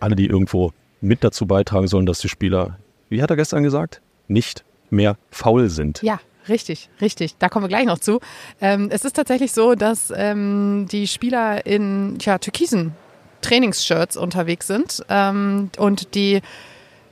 alle, 0.00 0.16
die 0.16 0.26
irgendwo 0.26 0.72
mit 1.00 1.24
dazu 1.24 1.46
beitragen 1.46 1.88
sollen, 1.88 2.06
dass 2.06 2.18
die 2.18 2.28
Spieler, 2.28 2.78
wie 3.08 3.22
hat 3.22 3.30
er 3.30 3.36
gestern 3.36 3.62
gesagt, 3.62 4.00
nicht 4.28 4.64
mehr 4.90 5.16
faul 5.30 5.68
sind. 5.70 6.02
Ja, 6.02 6.20
richtig, 6.48 6.90
richtig. 7.00 7.36
Da 7.38 7.48
kommen 7.48 7.64
wir 7.64 7.68
gleich 7.68 7.86
noch 7.86 7.98
zu. 7.98 8.20
Ähm, 8.60 8.88
es 8.90 9.04
ist 9.04 9.16
tatsächlich 9.16 9.52
so, 9.52 9.74
dass 9.74 10.12
ähm, 10.14 10.86
die 10.90 11.06
Spieler 11.06 11.66
in 11.66 12.16
tja, 12.18 12.38
türkisen 12.38 12.92
Trainingsshirts 13.40 14.16
unterwegs 14.16 14.66
sind 14.66 15.04
ähm, 15.08 15.70
und 15.78 16.14
die 16.14 16.40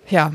ja, 0.08 0.32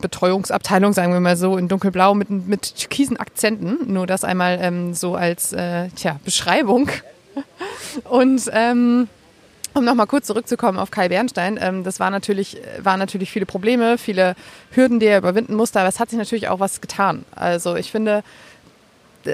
Betreuungsabteilung, 0.00 0.92
sagen 0.92 1.12
wir 1.12 1.20
mal 1.20 1.36
so, 1.36 1.56
in 1.56 1.68
dunkelblau 1.68 2.14
mit, 2.14 2.30
mit 2.30 2.76
türkisen 2.76 3.16
Akzenten. 3.16 3.92
Nur 3.92 4.06
das 4.06 4.24
einmal 4.24 4.58
ähm, 4.60 4.94
so 4.94 5.14
als 5.14 5.52
äh, 5.52 5.88
tja, 5.90 6.18
Beschreibung. 6.24 6.90
Und 8.04 8.50
ähm, 8.52 9.08
um 9.74 9.84
nochmal 9.84 10.06
kurz 10.06 10.26
zurückzukommen 10.26 10.78
auf 10.78 10.90
Kai 10.90 11.08
Bernstein, 11.08 11.58
ähm, 11.60 11.84
das 11.84 12.00
war 12.00 12.10
natürlich, 12.10 12.56
waren 12.78 12.98
natürlich 12.98 13.30
viele 13.30 13.44
Probleme, 13.44 13.98
viele 13.98 14.34
Hürden, 14.70 15.00
die 15.00 15.06
er 15.06 15.18
überwinden 15.18 15.54
musste, 15.54 15.80
aber 15.80 15.88
es 15.88 16.00
hat 16.00 16.08
sich 16.08 16.18
natürlich 16.18 16.48
auch 16.48 16.60
was 16.60 16.80
getan. 16.80 17.24
Also 17.34 17.76
ich 17.76 17.90
finde, 17.90 18.24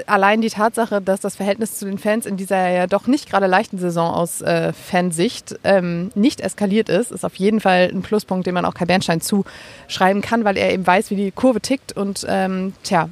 allein 0.07 0.41
die 0.41 0.49
Tatsache, 0.49 1.01
dass 1.01 1.19
das 1.19 1.35
Verhältnis 1.35 1.77
zu 1.77 1.85
den 1.85 1.97
Fans 1.97 2.25
in 2.25 2.37
dieser 2.37 2.69
ja 2.69 2.87
doch 2.87 3.07
nicht 3.07 3.29
gerade 3.29 3.47
leichten 3.47 3.77
Saison 3.77 4.13
aus 4.13 4.41
äh, 4.41 4.73
Fansicht 4.73 5.59
ähm, 5.63 6.11
nicht 6.15 6.41
eskaliert 6.41 6.89
ist, 6.89 7.11
ist 7.11 7.25
auf 7.25 7.35
jeden 7.35 7.59
Fall 7.59 7.89
ein 7.93 8.01
Pluspunkt, 8.01 8.47
den 8.47 8.53
man 8.53 8.65
auch 8.65 8.73
Kai 8.73 8.85
Bernstein 8.85 9.21
zuschreiben 9.21 10.21
kann, 10.21 10.43
weil 10.43 10.57
er 10.57 10.71
eben 10.73 10.85
weiß, 10.85 11.09
wie 11.09 11.15
die 11.15 11.31
Kurve 11.31 11.61
tickt 11.61 11.93
und 11.93 12.25
ähm, 12.27 12.73
tja, 12.83 13.09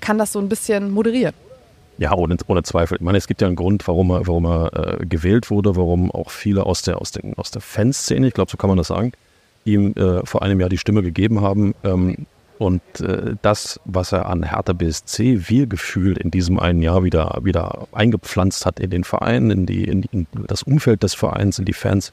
kann 0.00 0.18
das 0.18 0.32
so 0.32 0.38
ein 0.38 0.48
bisschen 0.48 0.90
moderieren. 0.90 1.34
Ja, 1.98 2.14
ohne, 2.14 2.36
ohne 2.46 2.62
Zweifel. 2.62 2.96
Ich 2.96 3.02
meine, 3.02 3.18
es 3.18 3.26
gibt 3.26 3.40
ja 3.40 3.48
einen 3.48 3.56
Grund, 3.56 3.86
warum 3.88 4.10
er, 4.10 4.26
warum 4.26 4.46
er 4.46 5.00
äh, 5.00 5.06
gewählt 5.06 5.50
wurde, 5.50 5.74
warum 5.74 6.12
auch 6.12 6.30
viele 6.30 6.64
aus 6.64 6.82
der, 6.82 7.00
aus, 7.00 7.10
den, 7.10 7.34
aus 7.36 7.50
der 7.50 7.60
Fanszene, 7.60 8.28
ich 8.28 8.34
glaube, 8.34 8.50
so 8.50 8.56
kann 8.56 8.68
man 8.68 8.76
das 8.76 8.88
sagen, 8.88 9.12
ihm 9.64 9.92
äh, 9.96 10.24
vor 10.24 10.42
einem 10.42 10.60
Jahr 10.60 10.68
die 10.68 10.78
Stimme 10.78 11.02
gegeben 11.02 11.40
haben. 11.40 11.74
Ähm, 11.82 12.26
und 12.58 12.82
äh, 13.00 13.36
das, 13.42 13.80
was 13.84 14.12
er 14.12 14.26
an 14.26 14.42
Hertha 14.42 14.72
BSC 14.72 15.48
Wir-Gefühl 15.48 16.16
in 16.16 16.30
diesem 16.30 16.58
einen 16.58 16.82
Jahr 16.82 17.04
wieder, 17.04 17.38
wieder 17.42 17.86
eingepflanzt 17.92 18.66
hat 18.66 18.80
in 18.80 18.90
den 18.90 19.04
Verein, 19.04 19.50
in, 19.50 19.66
die, 19.66 19.84
in, 19.84 20.02
in 20.10 20.26
das 20.46 20.62
Umfeld 20.64 21.02
des 21.02 21.14
Vereins, 21.14 21.58
in 21.58 21.64
die 21.64 21.72
Fans, 21.72 22.12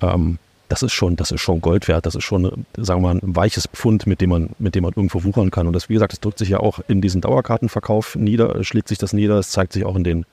ähm, 0.00 0.38
das 0.68 0.82
ist 0.82 0.92
schon, 0.92 1.16
das 1.16 1.30
ist 1.30 1.40
schon 1.40 1.60
Gold 1.60 1.88
wert. 1.88 2.06
Das 2.06 2.14
ist 2.14 2.24
schon, 2.24 2.66
sagen 2.76 3.02
wir 3.02 3.14
mal, 3.14 3.20
ein 3.22 3.36
weiches 3.36 3.68
Pfund, 3.68 4.06
mit 4.06 4.20
dem 4.20 4.30
man, 4.30 4.50
mit 4.58 4.74
dem 4.74 4.82
man 4.82 4.92
irgendwo 4.96 5.22
wuchern 5.22 5.50
kann. 5.50 5.66
Und 5.66 5.74
das, 5.74 5.88
wie 5.88 5.94
gesagt, 5.94 6.12
das 6.12 6.20
drückt 6.20 6.38
sich 6.38 6.48
ja 6.48 6.58
auch 6.58 6.80
in 6.88 7.00
diesen 7.00 7.20
Dauerkartenverkauf 7.20 8.16
nieder, 8.16 8.64
schlägt 8.64 8.88
sich 8.88 8.98
das 8.98 9.12
nieder. 9.12 9.38
Es 9.38 9.50
zeigt 9.50 9.72
sich 9.72 9.84
auch 9.84 9.94
in 9.94 10.04
den 10.04 10.26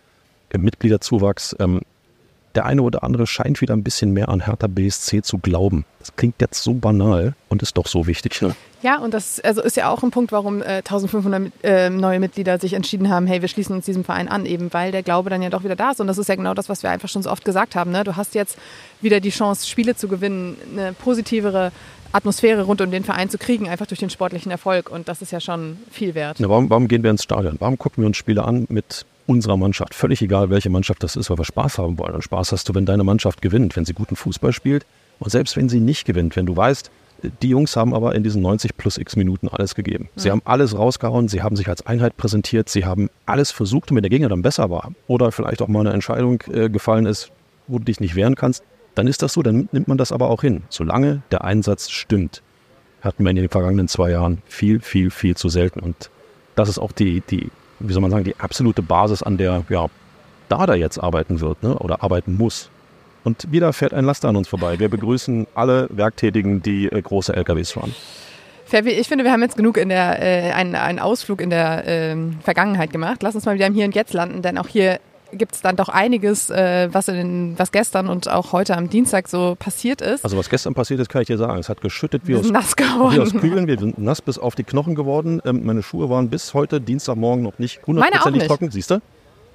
im 0.49 0.61
Mitgliederzuwachs. 0.61 1.55
Ähm, 1.59 1.81
der 2.55 2.65
eine 2.65 2.81
oder 2.81 3.03
andere 3.03 3.27
scheint 3.27 3.61
wieder 3.61 3.73
ein 3.75 3.83
bisschen 3.83 4.11
mehr 4.11 4.29
an 4.29 4.45
Hertha 4.45 4.67
BSC 4.67 5.21
zu 5.23 5.39
glauben. 5.39 5.85
Das 5.99 6.15
klingt 6.15 6.41
jetzt 6.41 6.63
so 6.63 6.73
banal 6.73 7.33
und 7.49 7.61
ist 7.61 7.77
doch 7.77 7.87
so 7.87 8.07
wichtig. 8.07 8.41
Ne? 8.41 8.55
Ja, 8.81 8.97
und 8.97 9.13
das 9.13 9.39
also 9.39 9.61
ist 9.61 9.77
ja 9.77 9.89
auch 9.89 10.03
ein 10.03 10.11
Punkt, 10.11 10.31
warum 10.31 10.61
äh, 10.61 10.77
1500 10.77 11.51
äh, 11.63 11.89
neue 11.89 12.19
Mitglieder 12.19 12.59
sich 12.59 12.73
entschieden 12.73 13.09
haben, 13.09 13.25
hey, 13.25 13.41
wir 13.41 13.47
schließen 13.47 13.75
uns 13.75 13.85
diesem 13.85 14.03
Verein 14.03 14.27
an, 14.27 14.45
eben 14.45 14.73
weil 14.73 14.91
der 14.91 15.03
Glaube 15.03 15.29
dann 15.29 15.41
ja 15.41 15.49
doch 15.49 15.63
wieder 15.63 15.75
da 15.75 15.91
ist. 15.91 16.01
Und 16.01 16.07
das 16.07 16.17
ist 16.17 16.27
ja 16.27 16.35
genau 16.35 16.53
das, 16.53 16.69
was 16.69 16.83
wir 16.83 16.89
einfach 16.89 17.09
schon 17.09 17.23
so 17.23 17.31
oft 17.31 17.45
gesagt 17.45 17.75
haben. 17.75 17.91
Ne? 17.91 18.03
Du 18.03 18.15
hast 18.15 18.35
jetzt 18.35 18.57
wieder 19.01 19.19
die 19.19 19.29
Chance, 19.29 19.67
Spiele 19.67 19.95
zu 19.95 20.07
gewinnen, 20.07 20.57
eine 20.73 20.93
positivere 20.93 21.71
Atmosphäre 22.11 22.63
rund 22.63 22.79
um 22.81 22.91
den 22.91 23.03
Verein 23.03 23.29
zu 23.29 23.37
kriegen, 23.37 23.67
einfach 23.67 23.87
durch 23.87 23.99
den 23.99 24.09
sportlichen 24.09 24.51
Erfolg. 24.51 24.89
Und 24.91 25.07
das 25.07 25.21
ist 25.21 25.31
ja 25.31 25.39
schon 25.39 25.77
viel 25.89 26.13
wert. 26.13 26.37
Na, 26.39 26.49
warum, 26.49 26.69
warum 26.69 26.87
gehen 26.87 27.03
wir 27.03 27.09
ins 27.09 27.23
Stadion? 27.23 27.55
Warum 27.59 27.77
gucken 27.77 28.03
wir 28.03 28.07
uns 28.07 28.17
Spiele 28.17 28.43
an 28.43 28.65
mit 28.69 29.05
unserer 29.27 29.57
Mannschaft? 29.57 29.95
Völlig 29.95 30.21
egal, 30.21 30.49
welche 30.49 30.69
Mannschaft 30.69 31.03
das 31.03 31.15
ist, 31.15 31.29
weil 31.29 31.37
wir 31.37 31.45
Spaß 31.45 31.77
haben 31.77 31.97
wollen. 31.97 32.15
Und 32.15 32.23
Spaß 32.23 32.51
hast 32.51 32.67
du, 32.69 32.75
wenn 32.75 32.85
deine 32.85 33.03
Mannschaft 33.03 33.41
gewinnt, 33.41 33.75
wenn 33.75 33.85
sie 33.85 33.93
guten 33.93 34.15
Fußball 34.15 34.53
spielt. 34.53 34.85
Und 35.19 35.31
selbst 35.31 35.55
wenn 35.55 35.69
sie 35.69 35.79
nicht 35.79 36.05
gewinnt, 36.05 36.35
wenn 36.35 36.45
du 36.45 36.55
weißt, 36.55 36.91
die 37.41 37.49
Jungs 37.49 37.75
haben 37.75 37.93
aber 37.93 38.15
in 38.15 38.23
diesen 38.23 38.41
90 38.41 38.75
plus 38.75 38.97
x 38.97 39.15
Minuten 39.15 39.47
alles 39.47 39.75
gegeben. 39.75 40.09
Sie 40.15 40.29
haben 40.29 40.41
alles 40.45 40.77
rausgehauen, 40.77 41.29
sie 41.29 41.41
haben 41.41 41.55
sich 41.55 41.69
als 41.69 41.85
Einheit 41.85 42.17
präsentiert, 42.17 42.67
sie 42.67 42.85
haben 42.85 43.09
alles 43.25 43.51
versucht, 43.51 43.93
wenn 43.93 44.01
der 44.01 44.09
Gegner 44.09 44.29
dann 44.29 44.41
besser 44.41 44.69
war 44.69 44.91
oder 45.07 45.31
vielleicht 45.31 45.61
auch 45.61 45.67
mal 45.67 45.81
eine 45.81 45.93
Entscheidung 45.93 46.43
äh, 46.51 46.69
gefallen 46.69 47.05
ist, 47.05 47.31
wo 47.67 47.79
du 47.79 47.85
dich 47.85 48.01
nicht 48.01 48.15
wehren 48.15 48.35
kannst, 48.35 48.63
dann 48.95 49.07
ist 49.07 49.21
das 49.21 49.33
so, 49.33 49.41
dann 49.41 49.69
nimmt 49.71 49.87
man 49.87 49.97
das 49.97 50.11
aber 50.11 50.29
auch 50.29 50.41
hin. 50.41 50.63
Solange 50.69 51.21
der 51.31 51.43
Einsatz 51.43 51.89
stimmt, 51.89 52.41
hatten 53.01 53.23
wir 53.23 53.29
in 53.29 53.35
den 53.35 53.49
vergangenen 53.49 53.87
zwei 53.87 54.11
Jahren 54.11 54.41
viel, 54.45 54.79
viel, 54.79 55.09
viel 55.09 55.35
zu 55.35 55.49
selten. 55.49 55.79
Und 55.79 56.09
das 56.55 56.69
ist 56.69 56.79
auch 56.79 56.91
die, 56.91 57.21
die 57.21 57.49
wie 57.83 57.93
soll 57.93 58.01
man 58.01 58.11
sagen, 58.11 58.23
die 58.23 58.35
absolute 58.39 58.81
Basis, 58.81 59.21
an 59.21 59.37
der 59.37 59.63
ja, 59.69 59.87
Dada 60.49 60.75
jetzt 60.75 60.97
arbeiten 60.97 61.39
wird 61.39 61.61
ne? 61.63 61.77
oder 61.77 62.03
arbeiten 62.03 62.35
muss. 62.35 62.69
Und 63.23 63.51
wieder 63.51 63.71
fährt 63.73 63.93
ein 63.93 64.05
Laster 64.05 64.29
an 64.29 64.35
uns 64.35 64.47
vorbei. 64.47 64.79
Wir 64.79 64.89
begrüßen 64.89 65.47
alle 65.55 65.87
Werktätigen, 65.91 66.61
die 66.61 66.87
äh, 66.87 67.01
große 67.01 67.33
LKWs 67.33 67.71
fahren. 67.71 67.95
Fabi, 68.65 68.91
ich 68.91 69.07
finde, 69.07 69.23
wir 69.23 69.31
haben 69.31 69.41
jetzt 69.41 69.55
genug 69.55 69.77
in 69.77 69.89
der, 69.89 70.21
äh, 70.21 70.51
einen, 70.51 70.75
einen 70.75 70.99
Ausflug 70.99 71.41
in 71.41 71.49
der 71.49 71.87
äh, 71.87 72.15
Vergangenheit 72.41 72.91
gemacht. 72.91 73.21
Lass 73.23 73.35
uns 73.35 73.45
mal 73.45 73.55
wieder 73.55 73.67
im 73.67 73.73
Hier 73.73 73.85
und 73.85 73.95
Jetzt 73.95 74.13
landen, 74.13 74.41
denn 74.41 74.57
auch 74.57 74.67
hier 74.67 74.99
gibt 75.37 75.55
es 75.55 75.61
dann 75.61 75.75
doch 75.75 75.89
einiges, 75.89 76.49
äh, 76.49 76.89
was, 76.91 77.07
in, 77.07 77.57
was 77.57 77.71
gestern 77.71 78.07
und 78.07 78.29
auch 78.29 78.51
heute 78.51 78.77
am 78.77 78.89
Dienstag 78.89 79.27
so 79.27 79.55
passiert 79.57 80.01
ist. 80.01 80.23
Also 80.23 80.37
was 80.37 80.49
gestern 80.49 80.73
passiert 80.73 80.99
ist, 80.99 81.09
kann 81.09 81.21
ich 81.21 81.27
dir 81.27 81.37
sagen. 81.37 81.59
Es 81.59 81.69
hat 81.69 81.81
geschüttet 81.81 82.23
wie 82.25 82.35
aus, 82.35 82.49
nass 82.49 82.75
geworden. 82.75 83.15
wie 83.15 83.19
aus 83.19 83.31
Kügeln. 83.31 83.67
Wir 83.67 83.79
sind 83.79 83.97
nass 83.97 84.21
bis 84.21 84.37
auf 84.37 84.55
die 84.55 84.63
Knochen 84.63 84.95
geworden. 84.95 85.41
Ähm, 85.45 85.65
meine 85.65 85.83
Schuhe 85.83 86.09
waren 86.09 86.29
bis 86.29 86.53
heute 86.53 86.81
Dienstagmorgen 86.81 87.43
noch 87.43 87.59
nicht 87.59 87.85
hundertprozentig 87.85 88.47
trocken. 88.47 88.71
Siehst 88.71 88.91
du? 88.91 89.01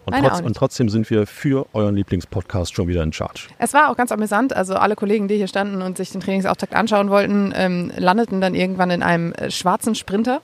Und, 0.05 0.15
trotz, 0.15 0.41
und, 0.41 0.57
trotzdem 0.57 0.89
sind 0.89 1.11
wir 1.11 1.27
für 1.27 1.67
euren 1.75 1.95
Lieblingspodcast 1.95 2.75
schon 2.75 2.89
wieder 2.89 3.03
in 3.03 3.13
Charge. 3.13 3.49
Es 3.59 3.75
war 3.75 3.91
auch 3.91 3.97
ganz 3.97 4.11
amüsant. 4.11 4.57
Also 4.57 4.75
alle 4.75 4.97
Kollegen, 4.97 5.29
die 5.29 5.37
hier 5.37 5.49
standen 5.49 5.83
und 5.83 5.99
sich 5.99 6.11
den 6.11 6.23
Trainingsauftakt 6.23 6.75
anschauen 6.75 7.11
wollten, 7.11 7.53
ähm, 7.55 7.93
landeten 7.97 8.41
dann 8.41 8.55
irgendwann 8.55 8.91
in 8.91 9.03
einem 9.03 9.33
äh, 9.35 9.51
schwarzen 9.51 9.95
Sprinter. 9.95 10.41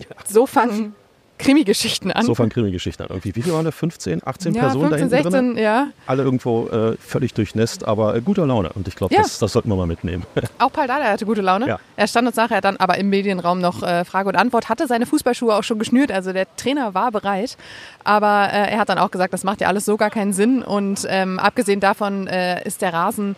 Ja. 0.00 0.06
So 0.26 0.46
fangen 0.46 0.94
Krimi-Geschichten 1.38 2.10
an. 2.10 2.24
So 2.24 2.34
fangen 2.34 2.50
Krimi-Geschichten 2.50 3.02
an. 3.02 3.08
Irgendwie, 3.10 3.34
wie 3.34 3.42
viele 3.42 3.54
waren 3.54 3.64
da? 3.64 3.70
15, 3.70 4.22
18 4.24 4.54
ja, 4.54 4.62
Personen 4.62 4.88
15, 4.88 4.90
da 4.90 5.16
hinten 5.16 5.30
16, 5.30 5.54
drin? 5.54 5.62
ja. 5.62 5.88
Alle 6.06 6.22
irgendwo 6.22 6.68
äh, 6.68 6.96
völlig 6.98 7.34
durchnässt, 7.34 7.86
aber 7.86 8.16
äh, 8.16 8.20
guter 8.20 8.46
Laune. 8.46 8.70
Und 8.74 8.88
ich 8.88 8.96
glaube, 8.96 9.14
ja. 9.14 9.22
das, 9.22 9.38
das, 9.38 9.52
sollten 9.52 9.68
wir 9.68 9.76
mal 9.76 9.86
mitnehmen. 9.86 10.24
Auch 10.58 10.72
Paul 10.72 10.86
Dada 10.86 11.04
hatte 11.04 11.26
gute 11.26 11.42
Laune. 11.42 11.66
Ja. 11.68 11.78
Er 11.96 12.06
stand 12.06 12.26
uns 12.26 12.36
nachher 12.36 12.60
dann 12.60 12.76
aber 12.78 12.98
im 12.98 13.10
Medienraum 13.10 13.60
noch 13.60 13.82
äh, 13.82 14.04
Frage 14.04 14.28
und 14.28 14.36
Antwort, 14.36 14.68
hatte 14.68 14.86
seine 14.86 15.06
Fußballschuhe 15.06 15.54
auch 15.54 15.64
schon 15.64 15.78
geschnürt, 15.78 16.10
also 16.10 16.32
der 16.32 16.46
Trainer 16.56 16.94
war 16.94 17.10
bereit. 17.10 17.56
Aber 18.04 18.48
äh, 18.52 18.72
er 18.72 18.78
hat 18.78 18.88
dann 18.88 18.98
auch 18.98 19.10
gesagt, 19.10 19.32
das 19.32 19.44
macht 19.44 19.60
ja 19.60 19.68
alles 19.68 19.84
so 19.84 19.96
gar 19.96 20.10
keinen 20.10 20.32
Sinn. 20.32 20.62
Und 20.62 21.06
ähm, 21.08 21.38
abgesehen 21.38 21.80
davon 21.80 22.26
äh, 22.26 22.66
ist 22.66 22.82
der 22.82 22.92
Rasen 22.92 23.36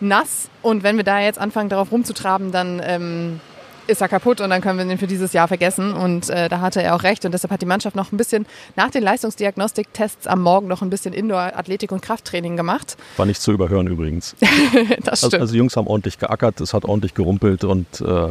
nass. 0.00 0.48
Und 0.62 0.82
wenn 0.82 0.96
wir 0.96 1.04
da 1.04 1.20
jetzt 1.20 1.38
anfangen, 1.38 1.68
darauf 1.68 1.90
rumzutraben, 1.92 2.52
dann... 2.52 2.80
Ähm, 2.84 3.40
ist 3.88 4.00
er 4.00 4.08
kaputt 4.08 4.40
und 4.40 4.50
dann 4.50 4.60
können 4.60 4.78
wir 4.78 4.84
den 4.84 4.98
für 4.98 5.06
dieses 5.06 5.32
Jahr 5.32 5.48
vergessen. 5.48 5.92
Und 5.92 6.28
äh, 6.30 6.48
da 6.48 6.60
hatte 6.60 6.82
er 6.82 6.94
auch 6.94 7.02
recht. 7.02 7.24
Und 7.24 7.32
deshalb 7.32 7.52
hat 7.52 7.62
die 7.62 7.66
Mannschaft 7.66 7.96
noch 7.96 8.12
ein 8.12 8.16
bisschen 8.16 8.46
nach 8.76 8.90
den 8.90 9.02
Leistungsdiagnostiktests 9.02 10.26
am 10.26 10.42
Morgen 10.42 10.68
noch 10.68 10.82
ein 10.82 10.90
bisschen 10.90 11.12
Indoor-Athletik- 11.12 11.92
und 11.92 12.02
Krafttraining 12.02 12.56
gemacht. 12.56 12.96
War 13.16 13.26
nicht 13.26 13.40
zu 13.40 13.52
überhören 13.52 13.86
übrigens. 13.86 14.36
das 14.40 14.48
also, 14.50 14.90
stimmt. 14.90 15.14
Also, 15.14 15.36
also 15.38 15.52
die 15.52 15.58
Jungs 15.58 15.76
haben 15.76 15.86
ordentlich 15.86 16.18
geackert, 16.18 16.60
es 16.60 16.74
hat 16.74 16.84
ordentlich 16.84 17.14
gerumpelt 17.14 17.64
und 17.64 17.86
äh, 18.00 18.28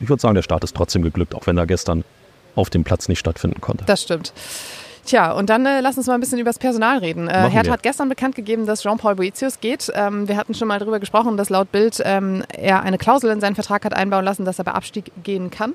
ich 0.00 0.08
würde 0.08 0.20
sagen, 0.20 0.34
der 0.34 0.42
Start 0.42 0.64
ist 0.64 0.76
trotzdem 0.76 1.02
geglückt, 1.02 1.34
auch 1.34 1.46
wenn 1.46 1.56
er 1.58 1.66
gestern 1.66 2.04
auf 2.54 2.70
dem 2.70 2.84
Platz 2.84 3.08
nicht 3.08 3.18
stattfinden 3.18 3.60
konnte. 3.60 3.84
Das 3.86 4.02
stimmt. 4.02 4.32
Tja, 5.08 5.32
und 5.32 5.48
dann 5.48 5.64
äh, 5.64 5.80
lass 5.80 5.96
uns 5.96 6.06
mal 6.06 6.12
ein 6.12 6.20
bisschen 6.20 6.38
über 6.38 6.50
das 6.50 6.58
Personal 6.58 6.98
reden. 6.98 7.28
Äh, 7.28 7.48
Hertha 7.48 7.72
hat 7.72 7.82
gestern 7.82 8.10
bekannt 8.10 8.34
gegeben, 8.34 8.66
dass 8.66 8.82
Jean-Paul 8.82 9.14
Boetius 9.14 9.58
geht. 9.58 9.90
Ähm, 9.94 10.28
wir 10.28 10.36
hatten 10.36 10.52
schon 10.52 10.68
mal 10.68 10.78
darüber 10.78 11.00
gesprochen, 11.00 11.38
dass 11.38 11.48
laut 11.48 11.72
Bild 11.72 12.02
ähm, 12.04 12.44
er 12.52 12.82
eine 12.82 12.98
Klausel 12.98 13.30
in 13.30 13.40
seinen 13.40 13.54
Vertrag 13.54 13.86
hat 13.86 13.94
einbauen 13.94 14.22
lassen, 14.22 14.44
dass 14.44 14.58
er 14.58 14.66
bei 14.66 14.72
Abstieg 14.72 15.10
gehen 15.22 15.50
kann. 15.50 15.72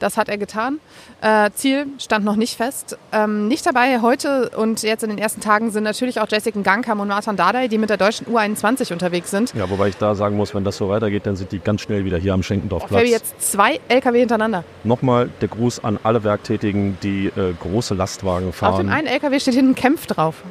Das 0.00 0.16
hat 0.16 0.28
er 0.28 0.38
getan. 0.38 0.80
Äh, 1.20 1.50
Ziel 1.54 1.86
stand 1.98 2.24
noch 2.24 2.36
nicht 2.36 2.56
fest. 2.56 2.98
Ähm, 3.12 3.48
nicht 3.48 3.64
dabei 3.66 4.00
heute 4.00 4.50
und 4.56 4.82
jetzt 4.82 5.02
in 5.02 5.10
den 5.10 5.18
ersten 5.18 5.40
Tagen 5.40 5.70
sind 5.70 5.84
natürlich 5.84 6.20
auch 6.20 6.26
Jessica 6.28 6.58
Gangkam 6.60 7.00
und 7.00 7.08
Martin 7.08 7.36
Dardai, 7.36 7.68
die 7.68 7.78
mit 7.78 7.90
der 7.90 7.98
deutschen 7.98 8.26
U21 8.26 8.92
unterwegs 8.92 9.30
sind. 9.30 9.54
Ja, 9.54 9.68
wobei 9.70 9.88
ich 9.88 9.96
da 9.96 10.14
sagen 10.14 10.36
muss, 10.36 10.54
wenn 10.54 10.64
das 10.64 10.78
so 10.78 10.88
weitergeht, 10.88 11.26
dann 11.26 11.36
sind 11.36 11.52
die 11.52 11.58
ganz 11.58 11.82
schnell 11.82 12.04
wieder 12.04 12.18
hier 12.18 12.34
am 12.34 12.42
Schenkendorfplatz. 12.42 13.00
Okay, 13.02 13.10
jetzt 13.10 13.40
zwei 13.42 13.78
LKW 13.88 14.20
hintereinander. 14.20 14.64
Nochmal 14.84 15.28
der 15.40 15.48
Gruß 15.48 15.84
an 15.84 15.98
alle 16.02 16.24
Werktätigen, 16.24 16.96
die 17.02 17.26
äh, 17.26 17.52
große 17.60 17.94
Lastwagen 17.94 18.52
fahren. 18.52 18.72
Auf 18.72 18.80
dem 18.80 18.88
einen 18.88 19.06
LKW 19.06 19.38
steht 19.38 19.54
hinten 19.54 19.74
Kempf 19.74 20.06
drauf. 20.06 20.42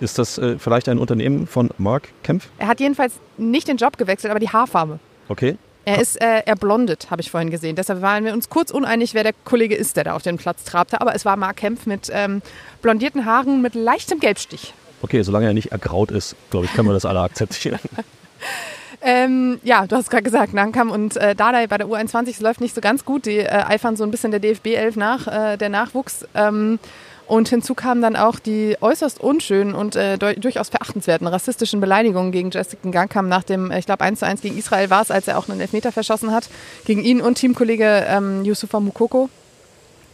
Ist 0.00 0.18
das 0.18 0.38
äh, 0.38 0.58
vielleicht 0.58 0.88
ein 0.88 0.98
Unternehmen 0.98 1.46
von 1.46 1.70
Mark 1.78 2.08
Kempf? 2.22 2.48
Er 2.58 2.66
hat 2.66 2.80
jedenfalls 2.80 3.14
nicht 3.36 3.68
den 3.68 3.76
Job 3.76 3.96
gewechselt, 3.96 4.30
aber 4.30 4.40
die 4.40 4.48
Haarfarbe. 4.48 4.98
Okay. 5.28 5.56
Er 5.86 6.00
ist 6.00 6.20
äh, 6.20 6.40
erblondet, 6.46 7.10
habe 7.10 7.20
ich 7.20 7.30
vorhin 7.30 7.50
gesehen. 7.50 7.76
Deshalb 7.76 8.00
waren 8.00 8.24
wir 8.24 8.32
uns 8.32 8.48
kurz 8.48 8.70
uneinig, 8.70 9.14
wer 9.14 9.22
der 9.22 9.34
Kollege 9.44 9.74
ist, 9.74 9.96
der 9.96 10.04
da 10.04 10.14
auf 10.14 10.22
den 10.22 10.38
Platz 10.38 10.64
trabte. 10.64 11.00
Aber 11.00 11.14
es 11.14 11.24
war 11.24 11.36
Mark 11.36 11.56
Kempf 11.56 11.86
mit 11.86 12.10
ähm, 12.12 12.40
blondierten 12.80 13.26
Haaren 13.26 13.60
mit 13.60 13.74
leichtem 13.74 14.18
Gelbstich. 14.18 14.72
Okay, 15.02 15.22
solange 15.22 15.46
er 15.46 15.52
nicht 15.52 15.72
ergraut 15.72 16.10
ist, 16.10 16.34
glaube 16.50 16.66
ich, 16.66 16.72
können 16.72 16.88
wir 16.88 16.94
das 16.94 17.04
alle 17.04 17.20
akzeptieren. 17.20 17.78
ähm, 19.02 19.60
ja, 19.62 19.86
du 19.86 19.96
hast 19.96 20.10
gerade 20.10 20.22
gesagt, 20.22 20.54
Nankam 20.54 20.90
und 20.90 21.16
äh, 21.16 21.34
Dardai 21.34 21.66
bei 21.66 21.78
der 21.78 21.86
U21, 21.86 22.30
es 22.30 22.40
läuft 22.40 22.60
nicht 22.60 22.74
so 22.74 22.80
ganz 22.80 23.04
gut. 23.04 23.26
Die 23.26 23.38
äh, 23.38 23.48
eifern 23.48 23.96
so 23.96 24.04
ein 24.04 24.10
bisschen 24.10 24.30
der 24.30 24.40
DFB 24.40 24.68
11 24.68 24.96
nach, 24.96 25.26
äh, 25.26 25.56
der 25.56 25.68
Nachwuchs. 25.68 26.26
Ähm, 26.34 26.78
und 27.26 27.48
hinzu 27.48 27.74
kamen 27.74 28.02
dann 28.02 28.16
auch 28.16 28.38
die 28.38 28.76
äußerst 28.80 29.20
unschönen 29.20 29.74
und 29.74 29.96
äh, 29.96 30.18
durchaus 30.18 30.68
verachtenswerten 30.68 31.26
rassistischen 31.26 31.80
Beleidigungen 31.80 32.32
gegen 32.32 32.50
Jessica 32.50 32.90
Gangkam 32.90 33.28
nach 33.28 33.44
dem, 33.44 33.70
äh, 33.70 33.78
ich 33.78 33.86
glaube, 33.86 34.04
1 34.04 34.18
zu 34.18 34.26
1 34.26 34.42
gegen 34.42 34.58
Israel 34.58 34.90
war 34.90 35.02
es, 35.02 35.10
als 35.10 35.28
er 35.28 35.38
auch 35.38 35.48
einen 35.48 35.60
Elfmeter 35.60 35.92
verschossen 35.92 36.32
hat, 36.32 36.48
gegen 36.84 37.02
ihn 37.02 37.20
und 37.20 37.36
Teamkollege 37.36 38.04
ähm, 38.08 38.44
Yusufa 38.44 38.80
Mukoko. 38.80 39.30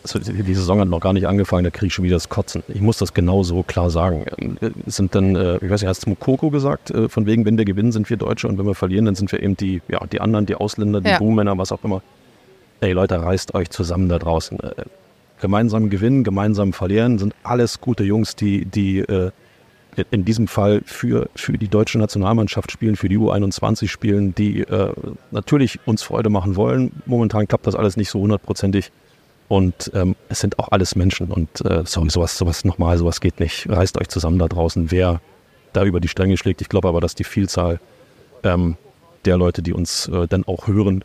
Also 0.03 0.19
die 0.19 0.55
Saison 0.55 0.81
hat 0.81 0.89
noch 0.89 1.01
gar 1.01 1.13
nicht 1.13 1.27
angefangen, 1.27 1.65
da 1.65 1.71
kriege 1.71 1.89
ich 1.89 1.95
schon 1.95 2.05
wieder 2.05 2.17
das 2.17 2.31
Kotzen. 2.31 2.63
Ich 2.69 2.81
muss 2.81 2.97
das 2.97 3.13
genau 3.13 3.43
so 3.43 3.63
klar 3.63 3.91
sagen. 3.91 4.25
Es 4.87 4.97
sind 4.97 5.15
dann, 5.15 5.37
äh, 5.37 5.57
ich 5.57 5.71
weiß 5.71 5.83
nicht, 5.83 5.89
hast 5.89 6.07
du 6.07 6.11
Mukoko 6.11 6.51
gesagt, 6.51 6.91
äh, 6.91 7.09
von 7.09 7.27
wegen, 7.27 7.45
wenn 7.45 7.59
wir 7.59 7.67
gewinnen, 7.67 7.93
sind 7.93 8.09
wir 8.09 8.17
Deutsche 8.17 8.49
und 8.49 8.57
wenn 8.57 8.67
wir 8.67 8.75
verlieren, 8.75 9.05
dann 9.05 9.15
sind 9.15 9.31
wir 9.31 9.43
eben 9.43 9.57
die, 9.57 9.83
ja, 9.89 10.01
die 10.07 10.21
anderen, 10.21 10.47
die 10.47 10.55
Ausländer, 10.55 11.01
die 11.03 11.11
ja. 11.11 11.19
Buhmänner, 11.19 11.59
was 11.59 11.71
auch 11.73 11.85
immer. 11.85 12.03
Ey 12.81 12.93
Leute, 12.93 13.21
reißt 13.21 13.55
euch 13.55 13.69
zusammen 13.69 14.09
da 14.09 14.19
draußen 14.19 14.59
gemeinsam 15.41 15.91
gewinnen, 15.91 16.25
gemeinsam 16.25 16.73
verlieren, 16.73 17.19
sind 17.19 17.35
alles 17.43 17.81
gute 17.81 18.05
Jungs, 18.05 18.37
die, 18.37 18.65
die 18.65 18.99
äh, 19.01 19.31
in 20.11 20.25
diesem 20.25 20.47
Fall 20.47 20.83
für, 20.85 21.29
für 21.35 21.59
die 21.59 21.69
deutsche 21.69 21.99
Nationalmannschaft 21.99 22.71
spielen, 22.71 22.97
für 22.97 23.09
die 23.09 23.19
U21 23.19 23.89
spielen, 23.89 24.35
die 24.35 24.61
äh, 24.61 24.93
natürlich 25.31 25.81
uns 25.87 26.03
Freude 26.03 26.31
machen 26.31 26.57
wollen. 26.57 27.03
Momentan 27.07 27.49
klappt 27.49 27.67
das 27.67 27.75
alles 27.75 27.97
nicht 27.97 28.11
so 28.11 28.21
hundertprozentig. 28.21 28.93
Und 29.49 29.91
ähm, 29.95 30.15
es 30.29 30.39
sind 30.39 30.61
auch 30.61 30.69
alles 30.71 30.95
Menschen. 30.95 31.27
Und 31.27 31.65
äh, 31.65 31.83
sorry, 31.85 32.09
sowas, 32.09 32.39
sowas 32.39 32.65
nochmal, 32.65 32.97
sowas 32.99 33.21
geht 33.21 33.41
nicht. 33.41 33.69
Reißt 33.69 34.01
euch 34.01 34.09
zusammen 34.09 34.39
da 34.39 34.47
draußen, 34.47 34.93
wer 34.93 35.21
da 35.73 35.85
über 35.85 35.99
die 35.99 36.09
Stränge 36.09 36.37
schlägt. 36.37 36.61
Ich 36.61 36.69
glaube 36.69 36.89
aber, 36.89 37.01
dass 37.01 37.17
die 37.17 37.25
Vielzahl 37.25 37.81
ähm, 38.45 38.77
der 39.25 39.37
Leute, 39.37 39.63
die 39.63 39.73
uns 39.73 40.07
äh, 40.09 40.29
dann 40.29 40.45
auch 40.45 40.69
hören, 40.69 41.05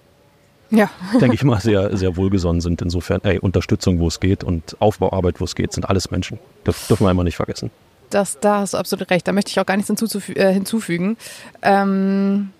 ja. 0.70 0.90
denke 1.20 1.36
ich 1.36 1.44
mal, 1.44 1.60
sehr, 1.60 1.96
sehr 1.96 2.18
wohlgesonnen 2.18 2.62
sind. 2.62 2.82
Insofern, 2.82 3.22
ey, 3.24 3.40
Unterstützung, 3.40 4.00
wo 4.00 4.08
es 4.08 4.20
geht 4.20 4.44
und 4.44 4.76
Aufbauarbeit, 4.80 5.40
wo 5.40 5.46
es 5.46 5.56
geht, 5.56 5.74
sind 5.74 5.90
alles 5.90 6.12
Menschen. 6.12 6.40
Das 6.64 6.88
dürfen 6.88 7.06
wir 7.06 7.10
einmal 7.10 7.26
nicht 7.26 7.38
vergessen. 7.38 7.72
Das, 8.10 8.40
da 8.40 8.60
hast 8.60 8.74
du 8.74 8.78
absolut 8.78 9.10
recht. 9.10 9.28
Da 9.28 9.32
möchte 9.32 9.50
ich 9.50 9.60
auch 9.60 9.66
gar 9.66 9.78
nichts 9.78 9.90
äh, 10.30 10.54
hinzufügen. 10.54 11.18
Ähm, 11.62 12.52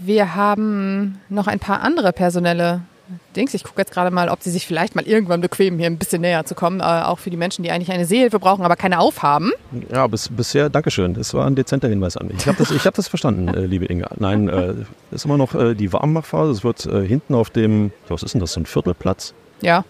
wir 0.00 0.34
haben 0.34 1.20
noch 1.28 1.46
ein 1.46 1.58
paar 1.58 1.82
andere 1.82 2.12
personelle 2.12 2.82
Dings. 3.36 3.54
Ich 3.54 3.64
gucke 3.64 3.80
jetzt 3.80 3.92
gerade 3.92 4.10
mal, 4.10 4.28
ob 4.28 4.42
sie 4.42 4.50
sich 4.50 4.66
vielleicht 4.66 4.94
mal 4.94 5.04
irgendwann 5.04 5.40
bequemen, 5.40 5.78
hier 5.78 5.88
ein 5.88 5.98
bisschen 5.98 6.22
näher 6.22 6.44
zu 6.44 6.54
kommen. 6.54 6.80
Äh, 6.80 6.84
auch 6.84 7.18
für 7.18 7.30
die 7.30 7.36
Menschen, 7.36 7.62
die 7.62 7.70
eigentlich 7.70 7.90
eine 7.90 8.04
Seehilfe 8.04 8.38
brauchen, 8.38 8.64
aber 8.64 8.76
keine 8.76 8.98
aufhaben. 9.00 9.52
Ja, 9.90 10.06
bis, 10.06 10.28
bisher, 10.28 10.70
Dankeschön. 10.70 11.14
Das 11.14 11.34
war 11.34 11.46
ein 11.46 11.54
dezenter 11.54 11.88
Hinweis 11.88 12.16
an 12.16 12.28
mich. 12.28 12.38
Ich 12.38 12.46
habe 12.46 12.58
das, 12.58 12.70
hab 12.84 12.94
das 12.94 13.08
verstanden, 13.08 13.48
äh, 13.48 13.66
liebe 13.66 13.86
Inga. 13.86 14.10
Nein, 14.18 14.48
äh, 14.48 14.74
ist 15.10 15.24
immer 15.24 15.36
noch 15.36 15.54
äh, 15.54 15.74
die 15.74 15.92
Warmmachphase. 15.92 16.52
Es 16.52 16.64
wird 16.64 16.86
äh, 16.86 17.06
hinten 17.06 17.34
auf 17.34 17.50
dem, 17.50 17.92
was 18.08 18.22
ist 18.22 18.34
denn 18.34 18.40
das, 18.40 18.52
so 18.52 18.60
ein 18.60 18.66
Viertelplatz? 18.66 19.34
Ja. 19.60 19.84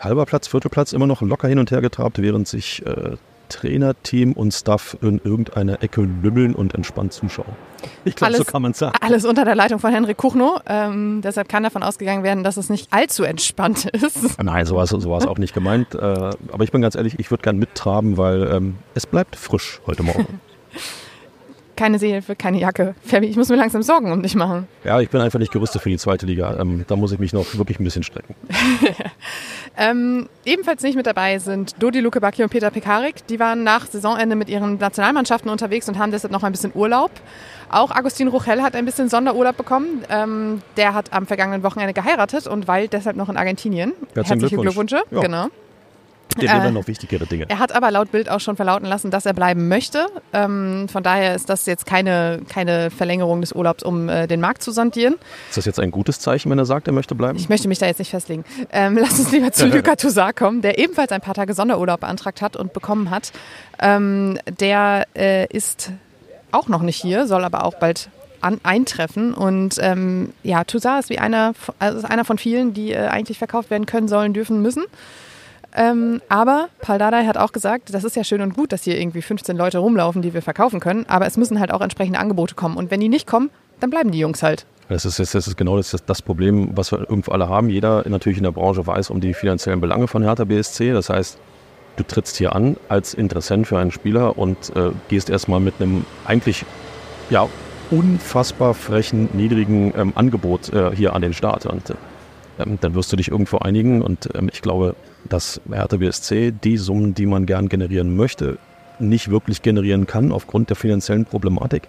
Halber 0.00 0.26
Platz, 0.26 0.48
Viertelplatz, 0.48 0.92
immer 0.92 1.06
noch 1.06 1.22
locker 1.22 1.48
hin 1.48 1.58
und 1.58 1.70
her 1.70 1.80
getrabt, 1.80 2.20
während 2.20 2.48
sich 2.48 2.84
äh, 2.84 3.16
Trainerteam 3.48 4.32
und 4.32 4.52
Staff 4.52 4.96
in 5.00 5.20
irgendeiner 5.22 5.82
Ecke 5.82 6.02
lümmeln 6.02 6.54
und 6.54 6.74
entspannt 6.74 7.12
zuschauen. 7.12 7.54
Ich 8.04 8.16
glaube, 8.16 8.36
so 8.36 8.44
kann 8.44 8.62
man 8.62 8.72
sagen. 8.72 8.96
Alles 9.00 9.24
unter 9.24 9.44
der 9.44 9.54
Leitung 9.54 9.78
von 9.78 9.92
Henrik 9.92 10.16
Kuchno. 10.16 10.60
Ähm, 10.66 11.20
deshalb 11.22 11.48
kann 11.48 11.62
davon 11.62 11.82
ausgegangen 11.82 12.22
werden, 12.22 12.44
dass 12.44 12.56
es 12.56 12.70
nicht 12.70 12.92
allzu 12.92 13.24
entspannt 13.24 13.84
ist. 13.92 14.42
Nein, 14.42 14.66
so 14.66 14.76
war 14.76 14.84
es 14.84 15.26
auch 15.26 15.38
nicht 15.38 15.54
gemeint. 15.54 15.94
Äh, 15.94 15.98
aber 15.98 16.64
ich 16.64 16.72
bin 16.72 16.80
ganz 16.80 16.94
ehrlich, 16.94 17.18
ich 17.18 17.30
würde 17.30 17.42
gern 17.42 17.58
mittraben, 17.58 18.16
weil 18.16 18.50
ähm, 18.50 18.76
es 18.94 19.06
bleibt 19.06 19.36
frisch 19.36 19.80
heute 19.86 20.02
Morgen. 20.02 20.40
keine 21.76 21.98
Seehilfe, 21.98 22.36
keine 22.36 22.58
Jacke. 22.58 22.94
Fabi, 23.04 23.26
ich 23.26 23.36
muss 23.36 23.48
mir 23.48 23.56
langsam 23.56 23.82
Sorgen 23.82 24.12
um 24.12 24.22
dich 24.22 24.34
machen. 24.34 24.68
Ja, 24.84 25.00
ich 25.00 25.10
bin 25.10 25.20
einfach 25.20 25.38
nicht 25.38 25.52
gerüstet 25.52 25.82
für 25.82 25.90
die 25.90 25.98
zweite 25.98 26.26
Liga. 26.26 26.58
Ähm, 26.60 26.84
da 26.86 26.96
muss 26.96 27.12
ich 27.12 27.18
mich 27.18 27.32
noch 27.32 27.46
wirklich 27.56 27.80
ein 27.80 27.84
bisschen 27.84 28.02
strecken. 28.02 28.34
ähm, 29.76 30.28
ebenfalls 30.44 30.82
nicht 30.82 30.96
mit 30.96 31.06
dabei 31.06 31.38
sind 31.38 31.82
Dodi 31.82 32.00
Lukebaki 32.00 32.42
und 32.42 32.50
Peter 32.50 32.70
Pekarik. 32.70 33.26
Die 33.26 33.40
waren 33.40 33.64
nach 33.64 33.86
Saisonende 33.86 34.36
mit 34.36 34.48
ihren 34.48 34.78
Nationalmannschaften 34.78 35.50
unterwegs 35.50 35.88
und 35.88 35.98
haben 35.98 36.10
deshalb 36.10 36.32
noch 36.32 36.42
ein 36.42 36.52
bisschen 36.52 36.72
Urlaub. 36.74 37.10
Auch 37.70 37.90
Agustin 37.90 38.28
Ruchel 38.28 38.62
hat 38.62 38.76
ein 38.76 38.84
bisschen 38.84 39.08
Sonderurlaub 39.08 39.56
bekommen. 39.56 40.04
Ähm, 40.08 40.62
der 40.76 40.94
hat 40.94 41.12
am 41.12 41.26
vergangenen 41.26 41.62
Wochenende 41.62 41.92
geheiratet 41.92 42.46
und 42.46 42.68
weilt 42.68 42.92
deshalb 42.92 43.16
noch 43.16 43.28
in 43.28 43.36
Argentinien. 43.36 43.92
Herzlichen 44.14 44.40
Herzliche 44.40 44.56
Glückwunsch. 44.56 44.90
Glückwünsche. 44.90 45.14
Ja. 45.14 45.20
Genau. 45.20 45.48
Dir 46.40 46.50
Äh, 46.50 46.70
noch 46.70 46.86
wichtigere 46.86 47.26
Dinge. 47.26 47.46
Er 47.48 47.58
hat 47.58 47.72
aber 47.72 47.90
laut 47.90 48.10
Bild 48.10 48.28
auch 48.28 48.40
schon 48.40 48.56
verlauten 48.56 48.86
lassen, 48.86 49.10
dass 49.10 49.26
er 49.26 49.32
bleiben 49.34 49.68
möchte. 49.68 50.06
Ähm, 50.32 50.88
von 50.90 51.02
daher 51.02 51.34
ist 51.34 51.48
das 51.48 51.66
jetzt 51.66 51.86
keine, 51.86 52.40
keine 52.48 52.90
Verlängerung 52.90 53.40
des 53.40 53.52
Urlaubs, 53.52 53.82
um 53.82 54.08
äh, 54.08 54.26
den 54.26 54.40
Markt 54.40 54.62
zu 54.62 54.72
sondieren. 54.72 55.14
Ist 55.48 55.56
das 55.56 55.64
jetzt 55.64 55.80
ein 55.80 55.90
gutes 55.90 56.20
Zeichen, 56.20 56.50
wenn 56.50 56.58
er 56.58 56.66
sagt, 56.66 56.86
er 56.86 56.92
möchte 56.92 57.14
bleiben? 57.14 57.38
Ich 57.38 57.48
möchte 57.48 57.68
mich 57.68 57.78
da 57.78 57.86
jetzt 57.86 57.98
nicht 57.98 58.10
festlegen. 58.10 58.44
Ähm, 58.72 58.96
lass 59.00 59.18
uns 59.18 59.32
lieber 59.32 59.52
zu 59.52 59.66
Luka 59.66 59.96
Toussaint 59.96 60.36
kommen, 60.36 60.62
der 60.62 60.78
ebenfalls 60.78 61.12
ein 61.12 61.20
paar 61.20 61.34
Tage 61.34 61.54
Sonderurlaub 61.54 62.00
beantragt 62.00 62.42
hat 62.42 62.56
und 62.56 62.72
bekommen 62.72 63.10
hat. 63.10 63.32
Ähm, 63.80 64.38
der 64.58 65.06
äh, 65.14 65.46
ist 65.46 65.92
auch 66.52 66.68
noch 66.68 66.82
nicht 66.82 67.00
hier, 67.00 67.26
soll 67.26 67.44
aber 67.44 67.64
auch 67.64 67.74
bald 67.74 68.08
an, 68.40 68.60
eintreffen. 68.62 69.34
Und 69.34 69.76
ähm, 69.80 70.32
ja, 70.42 70.64
Toussaint 70.64 71.04
ist 71.04 71.10
wie 71.10 71.18
einer, 71.18 71.54
also 71.78 71.98
ist 71.98 72.04
einer 72.04 72.24
von 72.24 72.38
vielen, 72.38 72.74
die 72.74 72.92
äh, 72.92 73.06
eigentlich 73.06 73.38
verkauft 73.38 73.70
werden 73.70 73.86
können, 73.86 74.08
sollen, 74.08 74.34
dürfen, 74.34 74.62
müssen. 74.62 74.84
Ähm, 75.76 76.20
aber 76.28 76.68
Paul 76.80 76.98
Dardai 76.98 77.26
hat 77.26 77.36
auch 77.36 77.52
gesagt, 77.52 77.92
das 77.92 78.04
ist 78.04 78.14
ja 78.14 78.22
schön 78.22 78.40
und 78.40 78.54
gut, 78.54 78.72
dass 78.72 78.84
hier 78.84 78.98
irgendwie 78.98 79.22
15 79.22 79.56
Leute 79.56 79.78
rumlaufen, 79.78 80.22
die 80.22 80.32
wir 80.32 80.42
verkaufen 80.42 80.78
können, 80.78 81.04
aber 81.08 81.26
es 81.26 81.36
müssen 81.36 81.58
halt 81.58 81.72
auch 81.72 81.80
entsprechende 81.80 82.18
Angebote 82.18 82.54
kommen. 82.54 82.76
Und 82.76 82.90
wenn 82.90 83.00
die 83.00 83.08
nicht 83.08 83.26
kommen, 83.26 83.50
dann 83.80 83.90
bleiben 83.90 84.12
die 84.12 84.18
Jungs 84.20 84.42
halt. 84.42 84.66
Das 84.88 85.04
ist, 85.04 85.18
das 85.18 85.34
ist 85.34 85.56
genau 85.56 85.76
das, 85.76 85.96
das 86.06 86.22
Problem, 86.22 86.70
was 86.76 86.92
wir 86.92 87.00
irgendwo 87.00 87.32
alle 87.32 87.48
haben. 87.48 87.70
Jeder 87.70 88.08
natürlich 88.08 88.38
in 88.38 88.44
der 88.44 88.52
Branche 88.52 88.86
weiß 88.86 89.10
um 89.10 89.20
die 89.20 89.34
finanziellen 89.34 89.80
Belange 89.80 90.08
von 90.08 90.22
Hertha 90.22 90.44
BSC. 90.44 90.92
Das 90.92 91.08
heißt, 91.08 91.38
du 91.96 92.02
trittst 92.04 92.36
hier 92.36 92.54
an 92.54 92.76
als 92.88 93.14
Interessent 93.14 93.66
für 93.66 93.78
einen 93.78 93.90
Spieler 93.90 94.38
und 94.38 94.76
äh, 94.76 94.90
gehst 95.08 95.30
erstmal 95.30 95.60
mit 95.60 95.74
einem 95.80 96.04
eigentlich 96.26 96.64
ja, 97.30 97.48
unfassbar 97.90 98.74
frechen, 98.74 99.30
niedrigen 99.32 99.94
ähm, 99.96 100.12
Angebot 100.14 100.72
äh, 100.72 100.94
hier 100.94 101.14
an 101.14 101.22
den 101.22 101.32
Start. 101.32 101.64
Und 101.64 101.90
äh, 101.90 101.94
ähm, 102.58 102.78
dann 102.80 102.94
wirst 102.94 103.10
du 103.10 103.16
dich 103.16 103.28
irgendwo 103.28 103.58
einigen. 103.58 104.02
Und 104.02 104.28
ähm, 104.34 104.50
ich 104.52 104.60
glaube, 104.60 104.94
dass 105.28 105.60
Hertha 105.70 105.96
die 105.96 106.76
Summen, 106.76 107.14
die 107.14 107.26
man 107.26 107.46
gern 107.46 107.68
generieren 107.68 108.16
möchte, 108.16 108.58
nicht 108.98 109.30
wirklich 109.30 109.62
generieren 109.62 110.06
kann 110.06 110.32
aufgrund 110.32 110.70
der 110.70 110.76
finanziellen 110.76 111.24
Problematik 111.24 111.88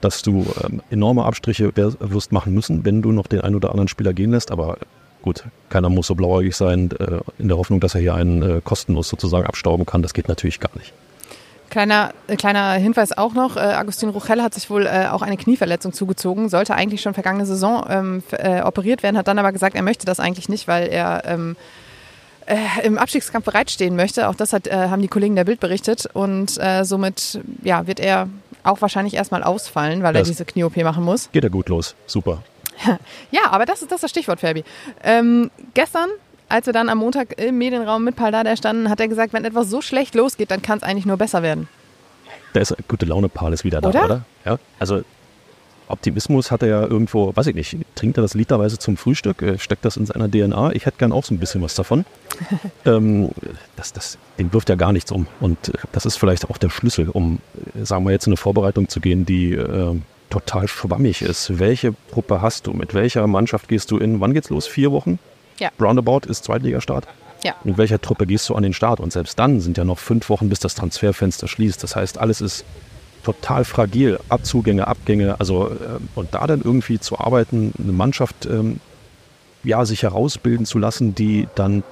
dass 0.00 0.22
du 0.22 0.46
ähm, 0.62 0.82
enorme 0.90 1.24
Abstriche 1.24 1.72
wirst 1.74 2.32
machen 2.32 2.54
müssen, 2.54 2.84
wenn 2.84 3.02
du 3.02 3.12
noch 3.12 3.26
den 3.26 3.40
einen 3.40 3.56
oder 3.56 3.70
anderen 3.70 3.88
Spieler 3.88 4.12
gehen 4.12 4.30
lässt. 4.30 4.50
Aber 4.50 4.78
gut, 5.22 5.44
keiner 5.68 5.88
muss 5.88 6.06
so 6.06 6.14
blauäugig 6.14 6.56
sein, 6.56 6.90
äh, 6.98 7.20
in 7.38 7.48
der 7.48 7.56
Hoffnung, 7.56 7.80
dass 7.80 7.94
er 7.94 8.00
hier 8.00 8.14
einen 8.14 8.42
äh, 8.42 8.60
kostenlos 8.62 9.08
sozusagen 9.08 9.46
abstauben 9.46 9.86
kann. 9.86 10.02
Das 10.02 10.14
geht 10.14 10.28
natürlich 10.28 10.60
gar 10.60 10.70
nicht. 10.76 10.92
Kleiner, 11.70 12.12
äh, 12.28 12.36
kleiner 12.36 12.72
Hinweis 12.74 13.16
auch 13.16 13.34
noch, 13.34 13.56
äh, 13.56 13.60
Agustin 13.60 14.08
Ruchel 14.08 14.42
hat 14.42 14.54
sich 14.54 14.70
wohl 14.70 14.86
äh, 14.86 15.08
auch 15.10 15.22
eine 15.22 15.36
Knieverletzung 15.36 15.92
zugezogen, 15.92 16.48
sollte 16.48 16.74
eigentlich 16.74 17.02
schon 17.02 17.14
vergangene 17.14 17.44
Saison 17.44 17.84
ähm, 17.88 18.22
äh, 18.30 18.62
operiert 18.62 19.02
werden, 19.02 19.18
hat 19.18 19.28
dann 19.28 19.38
aber 19.38 19.52
gesagt, 19.52 19.74
er 19.76 19.82
möchte 19.82 20.06
das 20.06 20.18
eigentlich 20.18 20.48
nicht, 20.48 20.66
weil 20.66 20.88
er 20.88 21.24
ähm, 21.26 21.56
äh, 22.48 22.56
im 22.86 22.98
Abstiegskampf 22.98 23.44
bereitstehen 23.44 23.94
möchte. 23.96 24.28
Auch 24.28 24.34
das 24.34 24.52
hat, 24.52 24.66
äh, 24.66 24.72
haben 24.88 25.02
die 25.02 25.08
Kollegen 25.08 25.36
der 25.36 25.44
Bild 25.44 25.60
berichtet 25.60 26.06
und 26.12 26.58
äh, 26.58 26.84
somit 26.84 27.40
ja, 27.62 27.86
wird 27.86 28.00
er 28.00 28.28
auch 28.64 28.80
wahrscheinlich 28.82 29.14
erstmal 29.14 29.42
ausfallen, 29.42 30.02
weil 30.02 30.14
er 30.16 30.20
Das- 30.22 30.28
diese 30.28 30.44
Knie-OP 30.44 30.76
machen 30.82 31.04
muss. 31.04 31.30
Geht 31.32 31.44
ja 31.44 31.48
gut 31.48 31.68
los. 31.68 31.94
Super. 32.06 32.42
Ja, 33.30 33.50
aber 33.50 33.66
das 33.66 33.82
ist 33.82 33.90
das, 33.90 33.96
ist 33.96 34.02
das 34.04 34.10
Stichwort, 34.10 34.40
Fabi. 34.40 34.62
Ähm, 35.02 35.50
gestern, 35.74 36.08
als 36.48 36.66
wir 36.66 36.72
dann 36.72 36.88
am 36.88 36.98
Montag 36.98 37.38
im 37.40 37.58
Medienraum 37.58 38.04
mit 38.04 38.14
Paul 38.16 38.30
Dardai 38.32 38.54
standen, 38.56 38.88
hat 38.88 39.00
er 39.00 39.08
gesagt, 39.08 39.32
wenn 39.32 39.44
etwas 39.44 39.68
so 39.68 39.80
schlecht 39.82 40.14
losgeht, 40.14 40.50
dann 40.50 40.62
kann 40.62 40.78
es 40.78 40.84
eigentlich 40.84 41.04
nur 41.06 41.16
besser 41.16 41.42
werden. 41.42 41.68
Da 42.52 42.60
ist 42.60 42.74
gute 42.88 43.04
Laune 43.04 43.28
Paul 43.28 43.52
ist 43.52 43.64
wieder 43.64 43.80
da, 43.80 43.88
Oder? 43.88 44.04
oder? 44.04 44.20
Ja. 44.44 44.58
Also 44.78 45.02
Optimismus 45.88 46.50
hat 46.50 46.62
er 46.62 46.68
ja 46.68 46.82
irgendwo, 46.82 47.34
weiß 47.34 47.46
ich 47.48 47.54
nicht, 47.54 47.76
trinkt 47.94 48.18
er 48.18 48.22
das 48.22 48.34
literweise 48.34 48.78
zum 48.78 48.96
Frühstück, 48.96 49.42
äh, 49.42 49.58
steckt 49.58 49.84
das 49.84 49.96
in 49.96 50.06
seiner 50.06 50.30
DNA. 50.30 50.72
Ich 50.72 50.86
hätte 50.86 50.98
gern 50.98 51.12
auch 51.12 51.24
so 51.24 51.34
ein 51.34 51.38
bisschen 51.38 51.62
was 51.62 51.74
davon. 51.74 52.04
ähm, 52.84 53.30
das, 53.76 53.92
das, 53.92 54.18
den 54.38 54.52
wirft 54.52 54.68
ja 54.68 54.74
gar 54.74 54.92
nichts 54.92 55.10
um. 55.10 55.26
Und 55.40 55.68
äh, 55.68 55.72
das 55.92 56.06
ist 56.06 56.16
vielleicht 56.16 56.50
auch 56.50 56.58
der 56.58 56.70
Schlüssel, 56.70 57.08
um, 57.08 57.38
äh, 57.74 57.84
sagen 57.84 58.04
wir 58.04 58.12
jetzt, 58.12 58.26
in 58.26 58.32
eine 58.32 58.36
Vorbereitung 58.36 58.88
zu 58.88 59.00
gehen, 59.00 59.26
die 59.26 59.52
äh, 59.54 59.96
total 60.30 60.68
schwammig 60.68 61.22
ist. 61.22 61.58
Welche 61.58 61.94
Truppe 62.12 62.42
hast 62.42 62.66
du? 62.66 62.72
Mit 62.72 62.94
welcher 62.94 63.26
Mannschaft 63.26 63.68
gehst 63.68 63.90
du 63.90 63.98
in? 63.98 64.20
Wann 64.20 64.34
geht's 64.34 64.50
los? 64.50 64.66
Vier 64.66 64.92
Wochen? 64.92 65.18
Ja. 65.58 65.70
Roundabout 65.80 66.28
ist 66.28 66.44
Zweitligastart. 66.44 67.06
Ja. 67.44 67.54
Mit 67.64 67.78
welcher 67.78 68.00
Truppe 68.00 68.26
gehst 68.26 68.48
du 68.48 68.54
an 68.54 68.62
den 68.62 68.72
Start? 68.72 69.00
Und 69.00 69.12
selbst 69.12 69.38
dann 69.38 69.60
sind 69.60 69.78
ja 69.78 69.84
noch 69.84 69.98
fünf 69.98 70.28
Wochen, 70.28 70.48
bis 70.48 70.58
das 70.58 70.74
Transferfenster 70.74 71.48
schließt. 71.48 71.82
Das 71.82 71.96
heißt, 71.96 72.18
alles 72.18 72.40
ist 72.40 72.64
total 73.28 73.64
fragil. 73.64 74.18
Abzugänge, 74.28 74.86
Abgänge. 74.86 75.38
Also, 75.38 75.68
äh, 75.68 75.98
und 76.14 76.34
da 76.34 76.46
dann 76.46 76.62
irgendwie 76.62 76.98
zu 76.98 77.18
arbeiten, 77.18 77.72
eine 77.78 77.92
Mannschaft 77.92 78.46
ähm, 78.46 78.80
ja, 79.64 79.84
sich 79.84 80.02
herausbilden 80.02 80.64
zu 80.64 80.78
lassen, 80.78 81.14
die 81.14 81.46
dann 81.54 81.82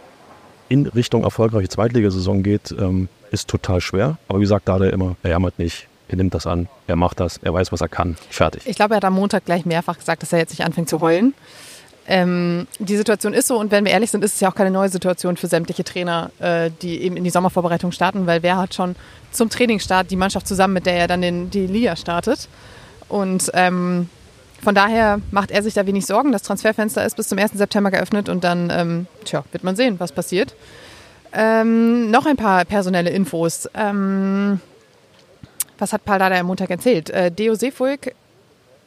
in 0.69 0.87
Richtung 0.87 1.25
erfolgreiche 1.25 1.69
Zweitligasaison 1.69 2.43
geht, 2.43 2.75
ähm, 2.79 3.09
ist 3.31 3.49
total 3.49 3.81
schwer. 3.81 4.19
Aber 4.29 4.39
wie 4.39 4.45
gesagt, 4.45 4.67
da 4.69 4.79
der 4.79 4.93
immer, 4.93 5.17
er 5.23 5.31
jammert 5.31 5.59
nicht, 5.59 5.89
er 6.09 6.17
nimmt 6.17 6.35
das 6.35 6.47
an, 6.47 6.69
er 6.87 6.97
macht 6.97 7.21
das, 7.21 7.39
er 7.39 7.53
weiß, 7.53 7.71
was 7.73 7.81
er 7.81 7.89
kann. 7.89 8.17
Fertig. 8.31 8.63
Ich 8.67 8.77
glaube, 8.77 8.95
er 8.95 8.99
hat 8.99 9.05
am 9.05 9.15
Montag 9.15 9.45
gleich 9.45 9.67
mehrfach 9.67 9.99
gesagt, 9.99 10.23
dass 10.23 10.33
er 10.33 10.39
jetzt 10.39 10.51
nicht 10.51 10.65
anfängt 10.65 10.89
zu 10.89 11.01
heulen. 11.01 11.35
Ähm, 12.09 12.69
die 12.79 12.97
Situation 12.97 13.35
ist 13.35 13.49
so 13.49 13.59
und 13.59 13.73
wenn 13.73 13.85
wir 13.85 13.93
ehrlich 13.93 14.11
sind, 14.11 14.23
ist 14.23 14.35
es 14.35 14.41
ja 14.41 14.49
auch 14.49 14.55
keine 14.55 14.71
neue 14.71 14.89
Situation 14.89 15.37
für 15.37 15.49
sämtliche 15.49 15.83
Trainer, 15.83 16.31
äh, 16.39 16.71
die 16.83 17.03
eben 17.03 17.17
in 17.17 17.25
die 17.25 17.31
Sommervorbereitung 17.31 17.91
starten, 17.91 18.27
weil 18.27 18.43
wer 18.45 18.59
hat 18.59 18.75
schon 18.75 18.95
zum 19.33 19.51
Trainingsstart 19.51 20.11
die 20.11 20.17
Mannschaft 20.17 20.47
zusammen, 20.47 20.75
mit 20.75 20.87
der 20.87 20.95
er 20.95 21.09
dann 21.09 21.21
den, 21.21 21.51
die 21.51 21.67
Liga 21.67 21.97
startet. 21.97 22.49
Und 23.09 23.51
ähm, 23.55 24.09
von 24.63 24.75
daher 24.75 25.21
macht 25.31 25.51
er 25.51 25.63
sich 25.63 25.75
da 25.75 25.87
wenig 25.87 26.07
Sorgen. 26.07 26.33
Das 26.33 26.43
Transferfenster 26.43 27.05
ist 27.05 27.17
bis 27.17 27.29
zum 27.29 27.39
1. 27.39 27.53
September 27.53 27.91
geöffnet 27.91 28.29
und 28.29 28.45
dann 28.45 28.71
ähm, 28.71 29.07
tja, 29.25 29.45
wird 29.53 29.65
man 29.65 29.77
sehen, 29.77 29.99
was 29.99 30.13
passiert. 30.13 30.55
Ähm, 31.33 32.11
noch 32.11 32.27
ein 32.27 32.37
paar 32.37 32.65
personelle 32.65 33.11
Infos. 33.11 33.69
Ähm, 33.75 34.61
was 35.79 35.93
hat 35.93 36.05
Paul 36.05 36.19
Dardai 36.19 36.41
am 36.41 36.47
Montag 36.47 36.71
erzählt? 36.71 37.11
Äh, 37.11 37.31
Deo 37.31 37.55
Seefuig 37.55 38.15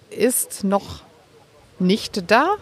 ist 0.09 0.63
noch 0.63 1.01
nicht 1.77 2.29
da. 2.31 2.55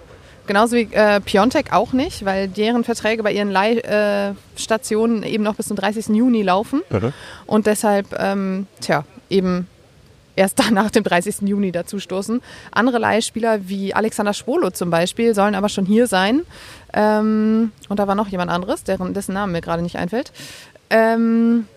Genauso 0.47 0.75
wie 0.75 0.87
äh, 0.93 1.19
Piontek 1.19 1.73
auch 1.73 1.93
nicht, 1.93 2.25
weil 2.25 2.47
deren 2.47 2.83
Verträge 2.83 3.21
bei 3.21 3.31
ihren 3.31 3.51
Leihstationen 3.51 5.23
eben 5.23 5.43
noch 5.43 5.55
bis 5.55 5.67
zum 5.67 5.77
30. 5.77 6.07
Juni 6.09 6.41
laufen. 6.41 6.81
Und 7.45 7.67
deshalb, 7.67 8.15
ähm, 8.17 8.65
tja, 8.79 9.03
eben 9.29 9.67
erst 10.37 10.59
dann 10.59 10.73
nach 10.73 10.89
dem 10.89 11.03
30. 11.03 11.41
Juni 11.41 11.71
dazu 11.71 11.99
stoßen. 11.99 12.41
Andere 12.71 12.99
Leihspieler 12.99 13.67
wie 13.67 13.93
Alexander 13.93 14.33
Schwolo 14.33 14.71
zum 14.71 14.89
Beispiel 14.89 15.35
sollen 15.35 15.55
aber 15.55 15.67
schon 15.67 15.85
hier 15.85 16.07
sein. 16.07 16.43
Ähm, 16.93 17.71
und 17.89 17.99
da 17.99 18.07
war 18.07 18.15
noch 18.15 18.29
jemand 18.29 18.49
anderes, 18.49 18.83
deren, 18.83 19.13
dessen 19.13 19.33
Name 19.33 19.51
mir 19.51 19.61
gerade 19.61 19.83
nicht 19.83 19.97
einfällt. 19.97 20.31
Ähm, 20.89 21.67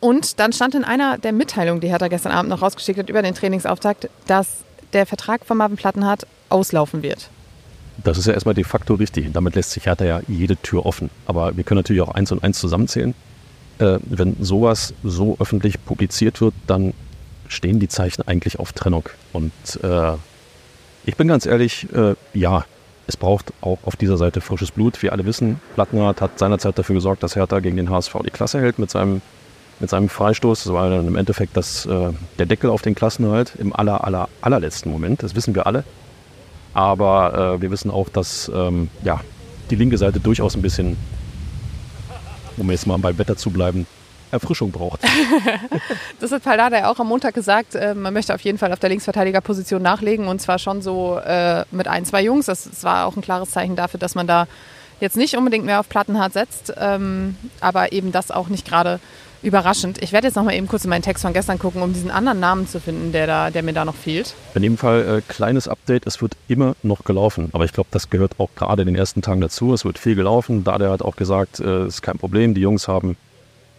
und 0.00 0.38
dann 0.38 0.52
stand 0.52 0.74
in 0.74 0.84
einer 0.84 1.16
der 1.16 1.32
Mitteilungen, 1.32 1.80
die 1.80 1.88
Hertha 1.88 2.08
gestern 2.08 2.32
Abend 2.32 2.50
noch 2.50 2.60
rausgeschickt 2.60 2.98
hat 2.98 3.08
über 3.08 3.22
den 3.22 3.34
Trainingsauftakt, 3.34 4.10
dass 4.26 4.58
der 4.92 5.06
Vertrag 5.06 5.46
von 5.46 5.56
Marvin 5.56 5.76
Plattenhardt 5.76 6.26
auslaufen 6.48 7.02
wird. 7.02 7.30
Das 7.98 8.18
ist 8.18 8.26
ja 8.26 8.32
erstmal 8.32 8.54
de 8.54 8.64
facto 8.64 8.94
richtig. 8.94 9.32
Damit 9.32 9.54
lässt 9.54 9.72
sich 9.72 9.86
Hertha 9.86 10.04
ja 10.04 10.20
jede 10.28 10.56
Tür 10.56 10.86
offen. 10.86 11.10
Aber 11.26 11.56
wir 11.56 11.64
können 11.64 11.78
natürlich 11.78 12.02
auch 12.02 12.14
eins 12.14 12.32
und 12.32 12.42
eins 12.42 12.58
zusammenzählen. 12.58 13.14
Äh, 13.78 13.98
wenn 14.04 14.36
sowas 14.40 14.94
so 15.02 15.36
öffentlich 15.38 15.84
publiziert 15.84 16.40
wird, 16.40 16.54
dann 16.66 16.94
stehen 17.48 17.80
die 17.80 17.88
Zeichen 17.88 18.26
eigentlich 18.26 18.58
auf 18.58 18.72
Trennung. 18.72 19.08
Und 19.32 19.52
äh, 19.82 20.12
ich 21.04 21.16
bin 21.16 21.28
ganz 21.28 21.46
ehrlich, 21.46 21.86
äh, 21.92 22.14
ja, 22.34 22.64
es 23.06 23.16
braucht 23.16 23.52
auch 23.60 23.78
auf 23.84 23.96
dieser 23.96 24.16
Seite 24.16 24.40
frisches 24.40 24.70
Blut. 24.70 25.02
Wir 25.02 25.12
alle 25.12 25.24
wissen, 25.24 25.60
Plattenhardt 25.74 26.20
hat 26.20 26.38
seinerzeit 26.38 26.78
dafür 26.78 26.94
gesorgt, 26.94 27.22
dass 27.22 27.34
Hertha 27.36 27.58
gegen 27.60 27.76
den 27.76 27.90
HSV 27.90 28.14
die 28.24 28.30
Klasse 28.30 28.60
hält 28.60 28.78
mit 28.78 28.90
seinem, 28.90 29.20
mit 29.80 29.90
seinem 29.90 30.08
Freistoß. 30.08 30.64
Das 30.64 30.72
war 30.72 30.90
dann 30.90 31.08
im 31.08 31.16
Endeffekt 31.16 31.56
das, 31.56 31.86
äh, 31.86 32.12
der 32.38 32.46
Deckel 32.46 32.70
auf 32.70 32.82
den 32.82 32.94
Klassenerhalt 32.94 33.54
im 33.58 33.74
aller, 33.74 34.04
aller, 34.04 34.28
allerletzten 34.42 34.92
Moment. 34.92 35.22
Das 35.22 35.34
wissen 35.34 35.54
wir 35.54 35.66
alle. 35.66 35.84
Aber 36.74 37.56
äh, 37.56 37.62
wir 37.62 37.70
wissen 37.70 37.90
auch, 37.90 38.08
dass 38.08 38.50
ähm, 38.54 38.88
ja, 39.02 39.20
die 39.70 39.76
linke 39.76 39.98
Seite 39.98 40.20
durchaus 40.20 40.54
ein 40.54 40.62
bisschen, 40.62 40.96
um 42.56 42.70
jetzt 42.70 42.86
mal 42.86 42.98
beim 42.98 43.18
Wetter 43.18 43.36
zu 43.36 43.50
bleiben, 43.50 43.86
Erfrischung 44.30 44.70
braucht. 44.70 45.00
Das 46.20 46.32
hat 46.32 46.42
Pallada 46.42 46.78
ja 46.78 46.90
auch 46.90 47.00
am 47.00 47.08
Montag 47.08 47.34
gesagt. 47.34 47.74
Äh, 47.74 47.94
man 47.94 48.12
möchte 48.12 48.34
auf 48.34 48.42
jeden 48.42 48.58
Fall 48.58 48.72
auf 48.72 48.78
der 48.78 48.90
Linksverteidigerposition 48.90 49.80
nachlegen 49.80 50.28
und 50.28 50.40
zwar 50.40 50.58
schon 50.58 50.82
so 50.82 51.18
äh, 51.18 51.64
mit 51.70 51.88
ein, 51.88 52.04
zwei 52.04 52.22
Jungs. 52.22 52.46
Das, 52.46 52.64
das 52.64 52.84
war 52.84 53.06
auch 53.06 53.16
ein 53.16 53.22
klares 53.22 53.50
Zeichen 53.50 53.74
dafür, 53.74 53.98
dass 53.98 54.14
man 54.14 54.26
da 54.26 54.46
jetzt 55.00 55.16
nicht 55.16 55.34
unbedingt 55.36 55.64
mehr 55.64 55.80
auf 55.80 55.88
Plattenhardt 55.88 56.34
setzt, 56.34 56.74
ähm, 56.78 57.36
aber 57.60 57.92
eben 57.92 58.12
das 58.12 58.30
auch 58.30 58.48
nicht 58.48 58.68
gerade 58.68 59.00
überraschend. 59.42 60.02
Ich 60.02 60.12
werde 60.12 60.26
jetzt 60.26 60.36
noch 60.36 60.44
mal 60.44 60.54
eben 60.54 60.66
kurz 60.66 60.84
in 60.84 60.90
meinen 60.90 61.02
Text 61.02 61.22
von 61.22 61.32
gestern 61.32 61.58
gucken, 61.58 61.82
um 61.82 61.92
diesen 61.92 62.10
anderen 62.10 62.40
Namen 62.40 62.66
zu 62.66 62.80
finden, 62.80 63.12
der, 63.12 63.26
da, 63.26 63.50
der 63.50 63.62
mir 63.62 63.72
da 63.72 63.84
noch 63.84 63.94
fehlt. 63.94 64.34
In 64.54 64.62
dem 64.62 64.76
Fall 64.76 65.18
äh, 65.18 65.32
kleines 65.32 65.68
Update, 65.68 66.06
es 66.06 66.20
wird 66.20 66.36
immer 66.48 66.74
noch 66.82 67.04
gelaufen. 67.04 67.48
Aber 67.52 67.64
ich 67.64 67.72
glaube, 67.72 67.88
das 67.90 68.10
gehört 68.10 68.38
auch 68.38 68.50
gerade 68.54 68.82
in 68.82 68.86
den 68.86 68.96
ersten 68.96 69.22
Tagen 69.22 69.40
dazu. 69.40 69.72
Es 69.72 69.84
wird 69.84 69.98
viel 69.98 70.14
gelaufen. 70.14 70.64
Da 70.64 70.78
der 70.78 70.90
hat 70.90 71.02
auch 71.02 71.16
gesagt, 71.16 71.60
es 71.60 71.66
äh, 71.66 71.86
ist 71.86 72.02
kein 72.02 72.18
Problem. 72.18 72.54
Die 72.54 72.60
Jungs 72.60 72.88
haben, 72.88 73.16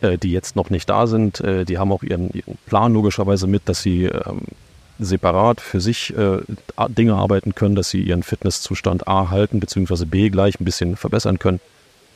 äh, 0.01 0.17
die 0.17 0.31
jetzt 0.31 0.55
noch 0.55 0.69
nicht 0.69 0.89
da 0.89 1.07
sind, 1.07 1.39
äh, 1.41 1.65
die 1.65 1.77
haben 1.77 1.91
auch 1.91 2.03
ihren, 2.03 2.31
ihren, 2.31 2.57
Plan 2.65 2.93
logischerweise 2.93 3.47
mit, 3.47 3.69
dass 3.69 3.81
sie 3.81 4.05
ähm, 4.05 4.41
separat 4.99 5.61
für 5.61 5.81
sich 5.81 6.15
äh, 6.15 6.39
Dinge 6.89 7.15
arbeiten 7.15 7.55
können, 7.55 7.75
dass 7.75 7.89
sie 7.89 8.01
ihren 8.01 8.23
Fitnesszustand 8.23 9.07
A 9.07 9.29
halten, 9.29 9.59
beziehungsweise 9.59 10.05
B 10.05 10.29
gleich 10.29 10.59
ein 10.59 10.65
bisschen 10.65 10.95
verbessern 10.95 11.39
können. 11.39 11.59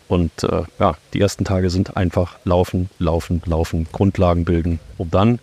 Und 0.08 0.44
äh, 0.44 0.64
ja, 0.80 0.96
die 1.14 1.22
ersten 1.22 1.46
Tage 1.46 1.70
sind 1.70 1.98
einfach 1.98 2.38
laufen, 2.44 2.90
laufen, 3.00 3.42
laufen, 3.46 3.88
Grundlagen 3.92 4.46
bilden, 4.46 4.80
um 4.98 5.10
dann 5.10 5.40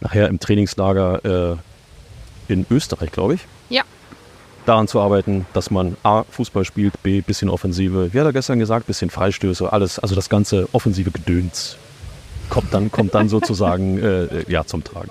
nachher 0.00 0.28
im 0.28 0.40
Trainingslager 0.40 1.52
äh, 1.52 2.52
in 2.52 2.66
Österreich, 2.70 3.12
glaube 3.12 3.34
ich, 3.34 3.40
ja. 3.68 3.82
daran 4.66 4.88
zu 4.88 5.00
arbeiten, 5.00 5.46
dass 5.52 5.70
man 5.70 5.96
A, 6.02 6.24
Fußball 6.24 6.64
spielt, 6.64 7.02
B, 7.02 7.20
bisschen 7.20 7.48
Offensive, 7.50 8.12
wie 8.12 8.18
hat 8.18 8.26
er 8.26 8.32
gestern 8.32 8.58
gesagt, 8.58 8.86
bisschen 8.86 9.10
Freistöße, 9.10 9.72
alles, 9.72 9.98
also 9.98 10.14
das 10.14 10.28
ganze 10.28 10.68
offensive 10.72 11.10
Gedöns 11.10 11.76
kommt 12.48 12.72
dann, 12.74 12.90
kommt 12.90 13.14
dann 13.14 13.28
sozusagen 13.30 13.98
äh, 13.98 14.44
ja, 14.48 14.64
zum 14.64 14.84
Tragen. 14.84 15.10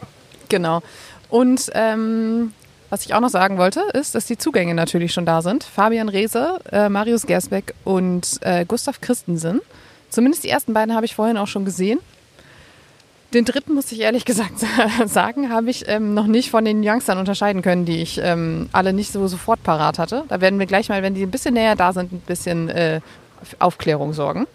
Genau. 0.50 0.82
Und 1.30 1.72
ähm, 1.74 2.52
was 2.92 3.06
ich 3.06 3.14
auch 3.14 3.22
noch 3.22 3.30
sagen 3.30 3.58
wollte, 3.58 3.80
ist, 3.94 4.16
dass 4.16 4.26
die 4.26 4.38
Zugänge 4.38 4.76
natürlich 4.76 5.14
schon 5.14 5.26
da 5.26 5.42
sind. 5.42 5.64
Fabian 5.64 6.10
Reese, 6.10 6.60
äh, 6.74 6.90
Marius 6.90 7.26
Gersbeck 7.26 7.74
und 7.86 8.38
äh, 8.42 8.66
Gustav 8.66 9.00
Christensen. 9.00 9.62
Zumindest 10.10 10.44
die 10.44 10.50
ersten 10.50 10.74
beiden 10.74 10.94
habe 10.94 11.06
ich 11.06 11.16
vorhin 11.16 11.38
auch 11.38 11.48
schon 11.48 11.64
gesehen. 11.64 12.00
Den 13.34 13.46
dritten, 13.46 13.76
muss 13.76 13.94
ich 13.94 14.02
ehrlich 14.02 14.26
gesagt 14.32 14.60
sagen, 15.06 15.50
habe 15.50 15.70
ich 15.70 15.88
ähm, 15.88 16.14
noch 16.14 16.28
nicht 16.28 16.52
von 16.52 16.66
den 16.66 16.86
Youngstern 16.86 17.18
unterscheiden 17.18 17.62
können, 17.62 17.86
die 17.86 18.02
ich 18.02 18.20
ähm, 18.22 18.68
alle 18.74 18.92
nicht 18.92 19.14
so 19.14 19.26
sofort 19.28 19.64
parat 19.64 19.98
hatte. 19.98 20.26
Da 20.28 20.42
werden 20.42 20.60
wir 20.60 20.66
gleich 20.66 20.90
mal, 20.90 21.02
wenn 21.02 21.16
die 21.16 21.24
ein 21.24 21.32
bisschen 21.32 21.54
näher 21.54 21.78
da 21.78 21.94
sind, 21.94 22.12
ein 22.12 22.20
bisschen 22.20 22.68
äh, 22.68 23.00
Aufklärung 23.60 24.12
sorgen. 24.12 24.48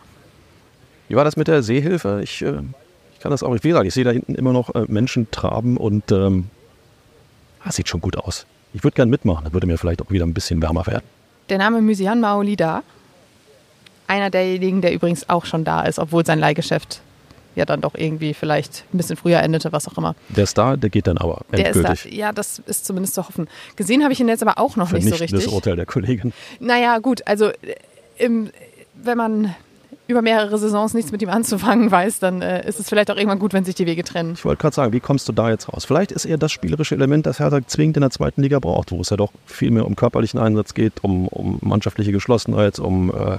Wie 1.09 1.15
war 1.15 1.25
das 1.25 1.39
mit 1.39 1.49
der 1.49 1.63
Seehilfe? 1.63 2.21
Ich, 2.23 2.43
äh, 2.43 2.61
ich 3.15 3.21
kann 3.21 3.31
das 3.31 3.43
auch 3.43 3.51
nicht 3.51 3.63
sagen. 3.63 3.89
Ich 3.89 3.95
sehe 3.95 4.05
da 4.05 4.11
hinten 4.11 4.35
immer 4.35 4.53
noch 4.53 4.75
äh, 4.75 4.85
Menschen 4.89 5.31
traben 5.31 5.79
und 5.79 6.13
ähm, 6.13 6.51
das 7.67 7.75
ah, 7.75 7.77
sieht 7.79 7.89
schon 7.89 8.01
gut 8.01 8.17
aus. 8.17 8.47
Ich 8.75 8.85
würde 8.85 8.95
gerne 8.95 9.11
mitmachen, 9.11 9.43
dann 9.45 9.53
würde 9.53 9.67
mir 9.67 9.77
vielleicht 9.77 10.01
auch 10.01 10.11
wieder 10.11 10.25
ein 10.25 10.35
bisschen 10.35 10.63
wärmer 10.63 10.87
werden. 10.87 11.03
Der 11.49 11.59
Name 11.59 11.83
Mysian 11.83 12.21
Maolida, 12.21 12.85
einer 14.07 14.31
derjenigen, 14.31 14.83
der 14.83 14.93
übrigens 14.93 15.29
auch 15.29 15.45
schon 15.47 15.65
da 15.65 15.83
ist, 15.83 15.99
obwohl 15.99 16.25
sein 16.25 16.39
Leihgeschäft 16.39 17.01
ja 17.57 17.65
dann 17.65 17.81
doch 17.81 17.95
irgendwie 17.97 18.35
vielleicht 18.35 18.85
ein 18.93 18.99
bisschen 18.99 19.17
früher 19.17 19.41
endete, 19.41 19.73
was 19.73 19.89
auch 19.89 19.99
immer. 19.99 20.15
Der 20.29 20.45
ist 20.45 20.57
da, 20.57 20.77
der 20.77 20.91
geht 20.91 21.09
dann 21.09 21.19
aber 21.19 21.41
endgültig. 21.51 21.83
Der 21.83 21.93
ist 21.93 22.05
da, 22.05 22.09
ja, 22.11 22.33
das 22.33 22.61
ist 22.61 22.87
zumindest 22.87 23.15
zu 23.15 23.27
hoffen. 23.27 23.49
Gesehen 23.75 24.05
habe 24.05 24.13
ich 24.13 24.21
ihn 24.21 24.29
jetzt 24.29 24.43
aber 24.43 24.61
auch 24.61 24.77
noch 24.77 24.93
nicht 24.93 25.09
so 25.09 25.17
richtig. 25.17 25.45
Das 25.45 25.53
Urteil 25.53 25.75
der 25.75 25.87
Kollegin. 25.87 26.33
Naja, 26.61 26.99
gut, 26.99 27.27
also 27.27 27.47
äh, 27.49 27.75
im, 28.19 28.51
wenn 28.95 29.19
man 29.19 29.55
über 30.09 30.23
mehrere 30.23 30.57
Saisons 30.59 30.95
nichts 30.95 31.13
mit 31.13 31.23
ihm 31.23 31.29
anzufangen 31.29 31.91
weiß, 31.91 32.21
dann 32.21 32.43
äh, 32.43 32.67
ist 32.69 32.79
es 32.79 32.89
vielleicht 32.89 33.11
auch 33.11 33.17
irgendwann 33.17 33.39
gut, 33.39 33.53
wenn 33.53 33.65
sich 33.65 33.75
die 33.75 33.87
Wege 33.87 34.05
trennen. 34.05 34.35
Ich 34.35 34.45
wollte 34.45 34.61
gerade 34.61 34.75
sagen, 34.75 34.93
wie 34.93 35.01
kommst 35.01 35.29
du 35.29 35.33
da 35.33 35.51
jetzt 35.51 35.73
raus? 35.73 35.85
Vielleicht 35.85 36.13
ist 36.13 36.25
eher 36.25 36.39
das 36.39 36.53
spielerische 36.53 36.95
Element, 36.95 37.27
das 37.27 37.41
Hertha 37.41 37.61
zwingend 37.67 37.97
in 37.97 38.03
der 38.03 38.11
zweiten 38.11 38.43
Liga 38.43 38.59
braucht, 38.59 38.93
wo 38.93 39.01
es 39.01 39.11
ja 39.11 39.17
doch 39.17 39.33
viel 39.47 39.71
mehr 39.71 39.87
um 39.87 39.97
körperlichen 39.97 40.39
Einsatz 40.39 40.75
geht, 40.75 41.03
um, 41.03 41.29
um 41.29 41.59
mannschaftliche 41.63 42.13
Geschlossenheit, 42.13 42.79
um 42.79 43.11
äh, 43.11 43.39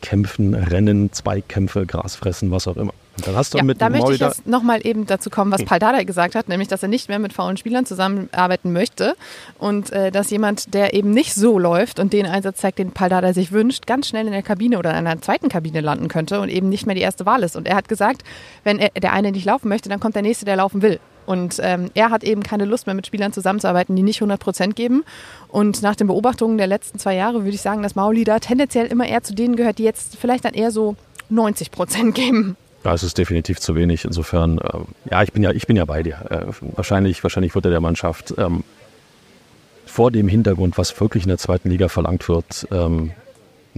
Kämpfen, 0.00 0.54
Rennen, 0.54 1.12
Zweikämpfe, 1.12 1.86
Gras 1.86 2.16
fressen, 2.16 2.50
was 2.50 2.68
auch 2.68 2.76
immer. 2.76 2.92
Und 3.18 3.26
dann 3.26 3.34
hast 3.34 3.52
du 3.52 3.58
ja, 3.58 3.64
mit 3.64 3.80
da 3.80 3.90
möchte 3.90 4.12
ich 4.12 4.20
jetzt 4.20 4.46
nochmal 4.46 4.86
eben 4.86 5.04
dazu 5.06 5.28
kommen, 5.28 5.50
was 5.50 5.60
hm. 5.60 5.66
Paul 5.66 5.78
Dardai 5.80 6.04
gesagt 6.04 6.36
hat, 6.36 6.48
nämlich, 6.48 6.68
dass 6.68 6.82
er 6.84 6.88
nicht 6.88 7.08
mehr 7.08 7.18
mit 7.18 7.32
faulen 7.32 7.56
Spielern 7.56 7.84
zusammenarbeiten 7.84 8.72
möchte 8.72 9.16
und 9.58 9.90
äh, 9.90 10.12
dass 10.12 10.30
jemand, 10.30 10.72
der 10.72 10.94
eben 10.94 11.10
nicht 11.10 11.34
so 11.34 11.58
läuft 11.58 11.98
und 11.98 12.12
den 12.12 12.26
Einsatz 12.26 12.58
zeigt, 12.58 12.78
den 12.78 12.92
Paul 12.92 13.08
Dardai 13.08 13.32
sich 13.32 13.50
wünscht, 13.50 13.86
ganz 13.86 14.08
schnell 14.08 14.26
in 14.26 14.32
der 14.32 14.42
Kabine 14.42 14.78
oder 14.78 14.90
in 14.90 15.06
einer 15.06 15.20
zweiten 15.20 15.48
Kabine 15.48 15.80
landen 15.80 16.06
könnte 16.06 16.40
und 16.40 16.48
eben 16.48 16.68
nicht 16.68 16.86
mehr 16.86 16.94
die 16.94 17.00
erste 17.00 17.26
Wahl 17.26 17.42
ist. 17.42 17.56
Und 17.56 17.66
er 17.66 17.74
hat 17.74 17.88
gesagt, 17.88 18.22
wenn 18.62 18.78
er, 18.78 18.90
der 18.90 19.12
eine 19.12 19.32
nicht 19.32 19.44
laufen 19.44 19.68
möchte, 19.68 19.88
dann 19.88 19.98
kommt 19.98 20.14
der 20.14 20.22
nächste, 20.22 20.44
der 20.44 20.56
laufen 20.56 20.80
will. 20.80 21.00
Und 21.28 21.60
ähm, 21.62 21.90
er 21.92 22.08
hat 22.08 22.24
eben 22.24 22.42
keine 22.42 22.64
Lust 22.64 22.86
mehr 22.86 22.94
mit 22.94 23.06
Spielern 23.06 23.34
zusammenzuarbeiten, 23.34 23.94
die 23.94 24.02
nicht 24.02 24.16
100 24.22 24.40
Prozent 24.40 24.76
geben. 24.76 25.04
Und 25.48 25.82
nach 25.82 25.94
den 25.94 26.06
Beobachtungen 26.06 26.56
der 26.56 26.66
letzten 26.66 26.98
zwei 26.98 27.14
Jahre 27.14 27.44
würde 27.44 27.54
ich 27.54 27.60
sagen, 27.60 27.82
dass 27.82 27.94
Mauli 27.94 28.24
da 28.24 28.38
tendenziell 28.38 28.86
immer 28.86 29.06
eher 29.06 29.22
zu 29.22 29.34
denen 29.34 29.54
gehört, 29.54 29.76
die 29.76 29.82
jetzt 29.84 30.16
vielleicht 30.16 30.46
dann 30.46 30.54
eher 30.54 30.70
so 30.70 30.96
90 31.28 31.70
Prozent 31.70 32.14
geben. 32.14 32.56
Ja, 32.82 32.94
es 32.94 33.02
ist 33.02 33.18
definitiv 33.18 33.60
zu 33.60 33.74
wenig. 33.74 34.06
Insofern, 34.06 34.56
äh, 34.56 34.78
ja, 35.10 35.22
ich 35.22 35.34
bin 35.34 35.42
ja, 35.42 35.50
ich 35.50 35.66
bin 35.66 35.76
ja 35.76 35.84
bei 35.84 36.02
dir. 36.02 36.14
Äh, 36.30 36.46
wahrscheinlich, 36.76 37.22
wahrscheinlich 37.22 37.54
wird 37.54 37.66
er 37.66 37.72
der 37.72 37.80
Mannschaft 37.82 38.32
ähm, 38.38 38.64
vor 39.84 40.10
dem 40.10 40.28
Hintergrund, 40.28 40.78
was 40.78 40.98
wirklich 40.98 41.24
in 41.24 41.28
der 41.28 41.36
zweiten 41.36 41.68
Liga 41.68 41.88
verlangt 41.88 42.26
wird, 42.30 42.66
ähm, 42.70 43.10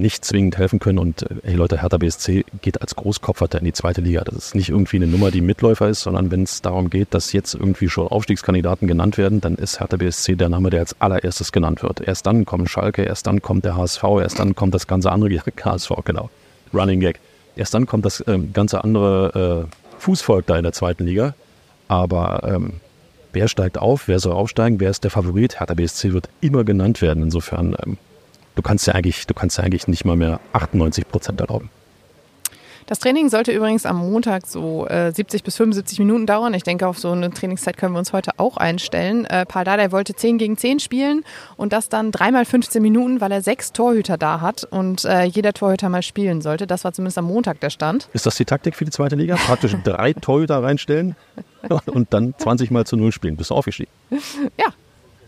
nicht 0.00 0.24
zwingend 0.24 0.58
helfen 0.58 0.78
können. 0.78 0.98
Und 0.98 1.22
äh, 1.22 1.36
hey 1.44 1.54
Leute, 1.54 1.80
Hertha 1.80 1.98
BSC 1.98 2.44
geht 2.60 2.80
als 2.80 2.96
Großkopferter 2.96 3.58
in 3.58 3.64
die 3.64 3.72
zweite 3.72 4.00
Liga. 4.00 4.22
Das 4.24 4.34
ist 4.34 4.54
nicht 4.54 4.70
irgendwie 4.70 4.96
eine 4.96 5.06
Nummer, 5.06 5.30
die 5.30 5.40
Mitläufer 5.40 5.88
ist, 5.88 6.00
sondern 6.00 6.30
wenn 6.30 6.42
es 6.42 6.62
darum 6.62 6.90
geht, 6.90 7.14
dass 7.14 7.32
jetzt 7.32 7.54
irgendwie 7.54 7.88
schon 7.88 8.08
Aufstiegskandidaten 8.08 8.88
genannt 8.88 9.18
werden, 9.18 9.40
dann 9.40 9.54
ist 9.54 9.80
Hertha 9.80 9.96
BSC 9.96 10.36
der 10.36 10.48
Name, 10.48 10.70
der 10.70 10.80
als 10.80 11.00
allererstes 11.00 11.52
genannt 11.52 11.82
wird. 11.82 12.00
Erst 12.00 12.26
dann 12.26 12.44
kommen 12.44 12.66
Schalke, 12.66 13.02
erst 13.02 13.26
dann 13.26 13.42
kommt 13.42 13.64
der 13.64 13.76
HSV, 13.76 14.02
erst 14.20 14.38
dann 14.38 14.54
kommt 14.54 14.74
das 14.74 14.86
ganze 14.86 15.12
andere 15.12 15.30
HSV, 15.38 15.90
genau. 16.04 16.30
Running 16.74 17.00
Gag. 17.00 17.20
Erst 17.56 17.74
dann 17.74 17.86
kommt 17.86 18.04
das 18.04 18.24
ähm, 18.26 18.52
ganze 18.52 18.82
andere 18.84 19.68
äh, 19.68 19.98
Fußvolk 19.98 20.46
da 20.46 20.56
in 20.56 20.62
der 20.62 20.72
zweiten 20.72 21.04
Liga. 21.04 21.34
Aber 21.88 22.42
ähm, 22.44 22.74
wer 23.32 23.48
steigt 23.48 23.78
auf, 23.78 24.08
wer 24.08 24.20
soll 24.20 24.32
aufsteigen, 24.32 24.80
wer 24.80 24.90
ist 24.90 25.04
der 25.04 25.10
Favorit? 25.10 25.60
Hertha 25.60 25.74
BSC 25.74 26.12
wird 26.12 26.28
immer 26.40 26.64
genannt 26.64 27.02
werden. 27.02 27.22
Insofern 27.22 27.76
ähm, 27.84 27.98
du 28.60 28.62
kannst 28.62 28.86
ja 28.86 28.94
eigentlich, 28.94 29.26
du 29.26 29.32
kannst 29.32 29.56
ja 29.56 29.64
eigentlich 29.64 29.88
nicht 29.88 30.04
mal 30.04 30.16
mehr 30.16 30.38
98 30.52 31.08
Prozent 31.08 31.40
erlauben. 31.40 31.70
Das 32.86 32.98
Training 32.98 33.30
sollte 33.30 33.52
übrigens 33.52 33.86
am 33.86 33.98
Montag 33.98 34.46
so 34.46 34.86
äh, 34.88 35.12
70 35.12 35.44
bis 35.44 35.56
75 35.56 36.00
Minuten 36.00 36.26
dauern. 36.26 36.52
Ich 36.54 36.64
denke, 36.64 36.88
auf 36.88 36.98
so 36.98 37.12
eine 37.12 37.30
Trainingszeit 37.30 37.76
können 37.76 37.94
wir 37.94 38.00
uns 38.00 38.12
heute 38.12 38.32
auch 38.38 38.56
einstellen. 38.56 39.24
Äh, 39.26 39.46
Paul 39.46 39.64
Dardai 39.64 39.92
wollte 39.92 40.14
10 40.14 40.38
gegen 40.38 40.58
10 40.58 40.80
spielen 40.80 41.24
und 41.56 41.72
das 41.72 41.88
dann 41.88 42.10
dreimal 42.10 42.44
15 42.44 42.82
Minuten, 42.82 43.20
weil 43.20 43.30
er 43.30 43.42
sechs 43.42 43.72
Torhüter 43.72 44.18
da 44.18 44.40
hat 44.40 44.64
und 44.64 45.04
äh, 45.04 45.22
jeder 45.22 45.52
Torhüter 45.54 45.88
mal 45.88 46.02
spielen 46.02 46.42
sollte. 46.42 46.66
Das 46.66 46.84
war 46.84 46.92
zumindest 46.92 47.16
am 47.16 47.26
Montag 47.26 47.60
der 47.60 47.70
Stand. 47.70 48.08
Ist 48.12 48.26
das 48.26 48.34
die 48.34 48.44
Taktik 48.44 48.74
für 48.74 48.84
die 48.84 48.90
zweite 48.90 49.14
Liga? 49.14 49.36
Praktisch 49.36 49.74
drei 49.84 50.12
Torhüter 50.20 50.62
reinstellen 50.62 51.14
und 51.86 52.12
dann 52.12 52.34
20 52.36 52.72
mal 52.72 52.84
zu 52.84 52.96
Null 52.96 53.12
spielen. 53.12 53.36
Bist 53.36 53.50
du 53.50 53.54
aufgestiegen? 53.54 53.90
Ja, 54.58 54.66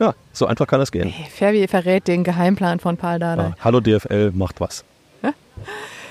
ja, 0.03 0.15
so 0.33 0.47
einfach 0.47 0.67
kann 0.67 0.81
das 0.81 0.91
gehen. 0.91 1.09
Hey, 1.09 1.31
Ferbi 1.31 1.69
verrät 1.69 2.09
den 2.09 2.25
Geheimplan 2.25 2.81
von 2.81 2.97
Paul 2.97 3.19
Dardai. 3.19 3.45
Ja, 3.45 3.55
hallo 3.61 3.81
DFL, 3.81 4.33
macht 4.33 4.61
was. 4.61 4.85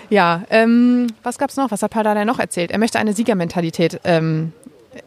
Ja, 0.10 0.44
ähm, 0.50 1.08
was 1.24 1.38
gab's 1.38 1.56
noch? 1.56 1.72
Was 1.72 1.84
hat 1.84 1.92
Paul 1.92 2.04
Dardai 2.04 2.26
noch 2.26 2.38
erzählt? 2.38 2.72
Er 2.72 2.80
möchte 2.80 3.00
eine 3.00 3.14
Siegermentalität 3.14 4.02
ähm, 4.04 4.52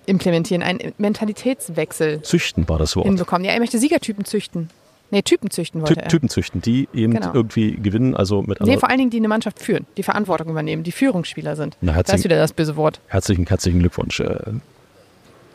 implementieren, 0.07 0.62
einen 0.62 0.94
Mentalitätswechsel. 0.97 2.23
Züchten 2.23 2.66
war 2.70 2.79
das 2.79 2.97
Wort. 2.97 3.05
Hinbekommen. 3.05 3.44
Ja, 3.44 3.53
er 3.53 3.61
möchte 3.61 3.79
Siegertypen 3.79 4.25
züchten. 4.25 4.70
Nee, 5.11 5.20
Typen 5.20 5.51
züchten 5.51 5.83
wollte 5.83 5.97
Ty 5.97 6.01
er. 6.01 6.09
Typen 6.09 6.31
züchten, 6.31 6.62
die 6.62 6.88
eben 6.94 7.12
genau. 7.12 7.35
irgendwie 7.35 7.77
gewinnen, 7.77 8.16
also 8.16 8.42
mit 8.42 8.62
Nee, 8.62 8.79
vor 8.79 8.88
allen 8.88 8.99
Dingen, 8.99 9.11
die 9.11 9.18
eine 9.18 9.29
Mannschaft 9.29 9.61
führen, 9.61 9.85
die 9.99 10.03
Verantwortung 10.03 10.49
übernehmen, 10.49 10.85
die 10.85 10.92
Führungsspieler 10.92 11.55
sind. 11.55 11.77
Na, 11.83 12.03
das 12.03 12.20
ist 12.20 12.25
wieder 12.25 12.38
das 12.38 12.55
böse 12.55 12.75
Wort. 12.77 13.01
Herzlichen, 13.09 13.47
herzlichen 13.47 13.81
Glückwunsch. 13.81 14.20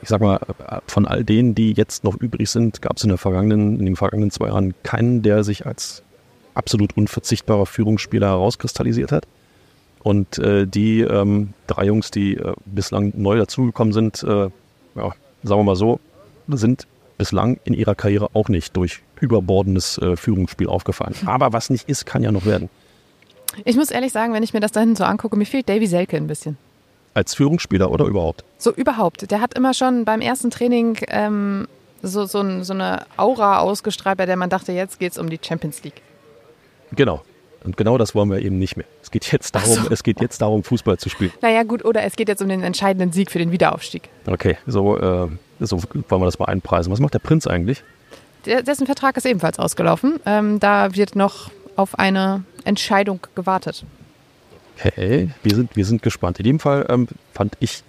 Ich 0.02 0.10
sag 0.10 0.22
mal, 0.22 0.40
von 0.88 1.06
all 1.06 1.24
denen, 1.24 1.56
die 1.56 1.74
jetzt 1.74 2.04
noch 2.04 2.16
übrig 2.16 2.50
sind, 2.50 2.82
gab 2.82 2.98
es 2.98 3.04
in, 3.04 3.12
in 3.12 3.86
den 3.86 3.96
vergangenen 3.96 4.32
zwei 4.32 4.48
Jahren 4.48 4.74
keinen, 4.84 5.22
der 5.22 5.44
sich 5.44 5.66
als 5.66 6.04
absolut 6.54 6.96
unverzichtbarer 6.96 7.66
Führungsspieler 7.66 8.28
herauskristallisiert 8.28 9.12
hat. 9.12 9.26
Und 10.02 10.38
äh, 10.40 10.66
die 10.66 11.02
ähm, 11.02 11.54
drei 11.68 11.86
Jungs, 11.86 12.12
die 12.12 12.36
äh, 12.36 12.54
bislang 12.66 13.14
neu 13.16 13.38
dazugekommen 13.38 13.94
sind, 13.94 14.24
äh, 14.24 14.50
ja, 14.96 15.14
sagen 15.44 15.60
wir 15.60 15.64
mal 15.64 15.76
so, 15.76 16.00
sind 16.48 16.88
bislang 17.18 17.60
in 17.66 17.74
ihrer 17.74 17.96
Karriere 17.96 18.30
auch 18.34 18.48
nicht 18.48 18.76
durch 18.78 19.02
überbordendes 19.20 19.98
äh, 19.98 20.16
Führungsspiel 20.16 20.68
aufgefallen. 20.68 21.16
Aber 21.26 21.54
was 21.54 21.70
nicht 21.70 21.90
ist, 21.90 22.06
kann 22.06 22.24
ja 22.24 22.32
noch 22.32 22.46
werden. 22.46 22.70
Ich 23.66 23.76
muss 23.76 23.92
ehrlich 23.92 24.14
sagen, 24.14 24.34
wenn 24.34 24.44
ich 24.44 24.54
mir 24.54 24.60
das 24.60 24.72
da 24.72 24.80
hinten 24.80 24.96
so 24.96 25.04
angucke, 25.04 25.36
mir 25.36 25.46
fehlt 25.46 25.68
Davy 25.68 25.88
Selke 25.88 26.18
ein 26.18 26.28
bisschen. 26.28 26.58
Als 27.14 27.34
Führungsspieler 27.34 27.92
oder 27.92 28.06
überhaupt? 28.06 28.44
So 28.58 28.72
überhaupt. 28.72 29.32
Der 29.32 29.42
hat 29.42 29.56
immer 29.56 29.74
schon 29.74 30.06
beim 30.06 30.22
ersten 30.22 30.52
Training 30.52 30.98
ähm, 31.08 31.68
so, 32.02 32.26
so, 32.26 32.64
so, 32.64 32.74
eine 32.74 33.06
Aura 33.18 33.60
ausgestrahlt, 33.60 34.18
bei 34.18 34.26
der 34.26 34.38
man 34.38 34.50
dachte, 34.50 34.72
jetzt 34.72 35.00
geht 35.00 35.12
es 35.12 35.18
um 35.18 35.30
die 35.30 35.40
Champions 35.42 35.84
League. 35.84 36.02
Genau. 36.92 37.22
Und 37.64 37.76
genau 37.76 37.98
das 37.98 38.16
wollen 38.16 38.30
wir 38.30 38.40
eben 38.40 38.58
nicht 38.58 38.78
mehr. 38.78 38.86
Es 39.04 39.12
geht 39.12 39.30
jetzt 39.32 39.54
darum, 39.54 39.74
so. 39.74 39.90
es 39.90 40.04
geht 40.04 40.22
jetzt 40.22 40.42
darum, 40.42 40.64
Fußball 40.64 40.98
zu 40.98 41.10
spielen. 41.10 41.32
Naja, 41.42 41.64
gut, 41.64 41.84
oder 41.84 42.04
es 42.04 42.16
geht 42.16 42.30
jetzt 42.30 42.42
um 42.42 42.48
den 42.48 42.64
entscheidenden 42.64 43.12
Sieg 43.12 43.32
für 43.32 43.40
den 43.40 43.52
Wiederaufstieg. 43.52 44.04
Okay, 44.26 44.58
so, 44.66 44.98
äh, 44.98 45.28
so 45.60 45.84
wollen 46.08 46.22
wir 46.22 46.26
das 46.26 46.40
mal 46.40 46.46
einpreisen. 46.46 46.92
Was 46.92 47.00
macht 47.00 47.14
der 47.14 47.20
Prinz 47.20 47.48
eigentlich? 47.48 47.84
Der, 48.46 48.64
dessen 48.64 48.86
Vertrag 48.86 49.18
ist 49.18 49.26
ebenfalls 49.26 49.60
ausgelaufen. 49.60 50.22
Ähm, 50.26 50.60
da 50.60 50.96
wird 50.96 51.16
noch 51.16 51.52
auf 51.76 52.00
eine 52.00 52.44
Entscheidung 52.64 53.20
gewartet. 53.36 53.84
Okay, 54.80 55.30
wir 55.44 55.56
sind, 55.56 55.76
wir 55.76 55.86
sind 55.86 56.02
gespannt. 56.02 56.40
In 56.40 56.46
dem 56.46 56.60
Fall 56.60 56.86
ähm, 56.90 57.08
fand 57.34 57.58
ich 57.60 57.84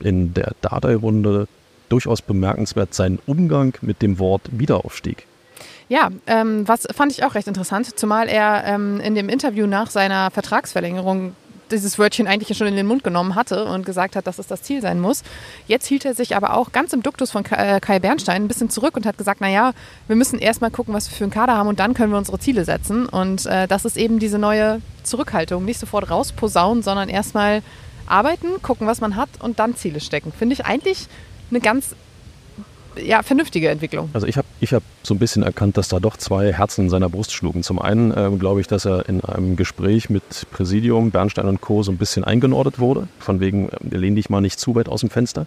in 0.00 0.34
der 0.34 0.52
Dardai-Runde 0.60 1.46
durchaus 1.88 2.20
bemerkenswert 2.20 2.94
seinen 2.94 3.20
Umgang 3.26 3.74
mit 3.80 4.02
dem 4.02 4.18
Wort 4.18 4.42
Wiederaufstieg. 4.50 5.26
Ja, 5.88 6.10
ähm, 6.26 6.66
was 6.66 6.88
fand 6.92 7.12
ich 7.12 7.22
auch 7.22 7.36
recht 7.36 7.46
interessant, 7.46 7.98
zumal 7.98 8.28
er 8.28 8.64
ähm, 8.66 9.00
in 9.00 9.14
dem 9.14 9.28
Interview 9.28 9.66
nach 9.66 9.88
seiner 9.88 10.32
Vertragsverlängerung 10.32 11.36
dieses 11.70 11.98
Wörtchen 11.98 12.26
eigentlich 12.26 12.56
schon 12.56 12.66
in 12.66 12.76
den 12.76 12.86
Mund 12.86 13.04
genommen 13.04 13.34
hatte 13.34 13.64
und 13.64 13.84
gesagt 13.84 14.16
hat, 14.16 14.26
dass 14.26 14.38
es 14.38 14.46
das 14.46 14.62
Ziel 14.62 14.80
sein 14.80 15.00
muss. 15.00 15.22
Jetzt 15.66 15.86
hielt 15.86 16.04
er 16.04 16.14
sich 16.14 16.36
aber 16.36 16.54
auch 16.56 16.72
ganz 16.72 16.92
im 16.92 17.02
Duktus 17.02 17.30
von 17.30 17.44
äh, 17.46 17.80
Kai 17.80 17.98
Bernstein 17.98 18.44
ein 18.44 18.48
bisschen 18.48 18.70
zurück 18.70 18.96
und 18.96 19.06
hat 19.06 19.18
gesagt, 19.18 19.40
naja, 19.40 19.72
wir 20.06 20.16
müssen 20.16 20.38
erstmal 20.38 20.70
gucken, 20.70 20.94
was 20.94 21.10
wir 21.10 21.16
für 21.16 21.24
einen 21.24 21.32
Kader 21.32 21.56
haben 21.56 21.68
und 21.68 21.80
dann 21.80 21.94
können 21.94 22.12
wir 22.12 22.18
unsere 22.18 22.38
Ziele 22.38 22.64
setzen. 22.64 23.06
Und 23.06 23.46
äh, 23.46 23.66
das 23.66 23.84
ist 23.84 23.96
eben 23.96 24.18
diese 24.18 24.38
neue 24.38 24.80
Zurückhaltung. 25.02 25.64
Nicht 25.64 25.80
sofort 25.80 26.10
rausposaunen, 26.10 26.82
sondern 26.82 27.08
erstmal 27.08 27.62
arbeiten, 28.06 28.62
gucken, 28.62 28.86
was 28.86 29.00
man 29.00 29.16
hat 29.16 29.28
und 29.40 29.58
dann 29.58 29.76
Ziele 29.76 30.00
stecken. 30.00 30.32
Finde 30.32 30.54
ich 30.54 30.64
eigentlich 30.64 31.06
eine 31.50 31.60
ganz 31.60 31.94
ja, 33.02 33.22
vernünftige 33.22 33.68
Entwicklung. 33.68 34.10
Also 34.12 34.26
ich 34.26 34.36
habe 34.36 34.46
ich 34.60 34.72
hab 34.72 34.82
so 35.02 35.14
ein 35.14 35.18
bisschen 35.18 35.42
erkannt, 35.42 35.76
dass 35.76 35.88
da 35.88 36.00
doch 36.00 36.16
zwei 36.16 36.52
Herzen 36.52 36.84
in 36.86 36.90
seiner 36.90 37.08
Brust 37.08 37.32
schlugen. 37.32 37.62
Zum 37.62 37.80
einen 37.80 38.12
ähm, 38.16 38.38
glaube 38.38 38.60
ich, 38.60 38.66
dass 38.66 38.84
er 38.84 39.08
in 39.08 39.22
einem 39.24 39.56
Gespräch 39.56 40.10
mit 40.10 40.46
Präsidium, 40.50 41.10
Bernstein 41.10 41.46
und 41.46 41.60
Co. 41.60 41.82
so 41.82 41.92
ein 41.92 41.98
bisschen 41.98 42.24
eingenordet 42.24 42.78
wurde. 42.78 43.08
Von 43.18 43.40
wegen, 43.40 43.68
äh, 43.68 43.96
lehn 43.96 44.16
dich 44.16 44.30
mal 44.30 44.40
nicht 44.40 44.58
zu 44.58 44.74
weit 44.74 44.88
aus 44.88 45.00
dem 45.00 45.10
Fenster. 45.10 45.46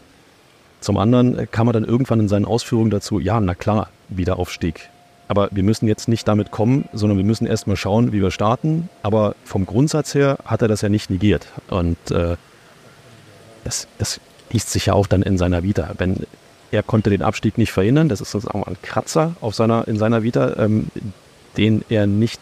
Zum 0.82 0.98
anderen 0.98 1.38
äh, 1.38 1.48
kam 1.48 1.68
er 1.68 1.74
dann 1.74 1.86
irgendwann 1.86 2.20
in 2.20 2.28
seinen 2.28 2.46
Ausführungen 2.46 2.90
dazu, 2.90 3.20
ja, 3.20 3.40
na 3.40 3.56
klar, 3.56 3.90
Wiederaufstieg. 4.10 4.90
Aber 5.28 5.50
wir 5.52 5.62
müssen 5.64 5.88
jetzt 5.88 6.08
nicht 6.08 6.28
damit 6.28 6.50
kommen, 6.50 6.90
sondern 6.92 7.18
wir 7.18 7.26
müssen 7.26 7.46
erst 7.46 7.68
mal 7.68 7.76
schauen, 7.76 8.12
wie 8.12 8.22
wir 8.22 8.32
starten. 8.32 8.90
Aber 9.04 9.36
vom 9.46 9.66
Grundsatz 9.66 10.16
her 10.16 10.40
hat 10.44 10.64
er 10.64 10.68
das 10.68 10.82
ja 10.82 10.90
nicht 10.90 11.12
negiert. 11.12 11.48
Und 11.70 11.98
äh, 12.10 12.36
das, 13.64 13.88
das 14.00 14.20
liest 14.52 14.72
sich 14.72 14.88
ja 14.88 14.94
auch 14.94 15.06
dann 15.06 15.22
in 15.22 15.38
seiner 15.38 15.62
Vita. 15.62 15.92
Wenn 16.00 16.26
er 16.72 16.84
konnte 16.84 17.10
den 17.10 17.22
Abstieg 17.22 17.58
nicht 17.58 17.72
verhindern. 17.72 18.10
Das 18.10 18.22
ist 18.22 18.32
sozusagen 18.32 18.64
ein 18.64 18.78
Kratzer 18.82 19.36
auf 19.42 19.56
seiner, 19.56 19.88
in 19.88 19.98
seiner 19.98 20.24
Vita, 20.24 20.56
ähm, 20.58 20.88
den 21.58 21.84
er 21.90 22.08
nicht 22.08 22.40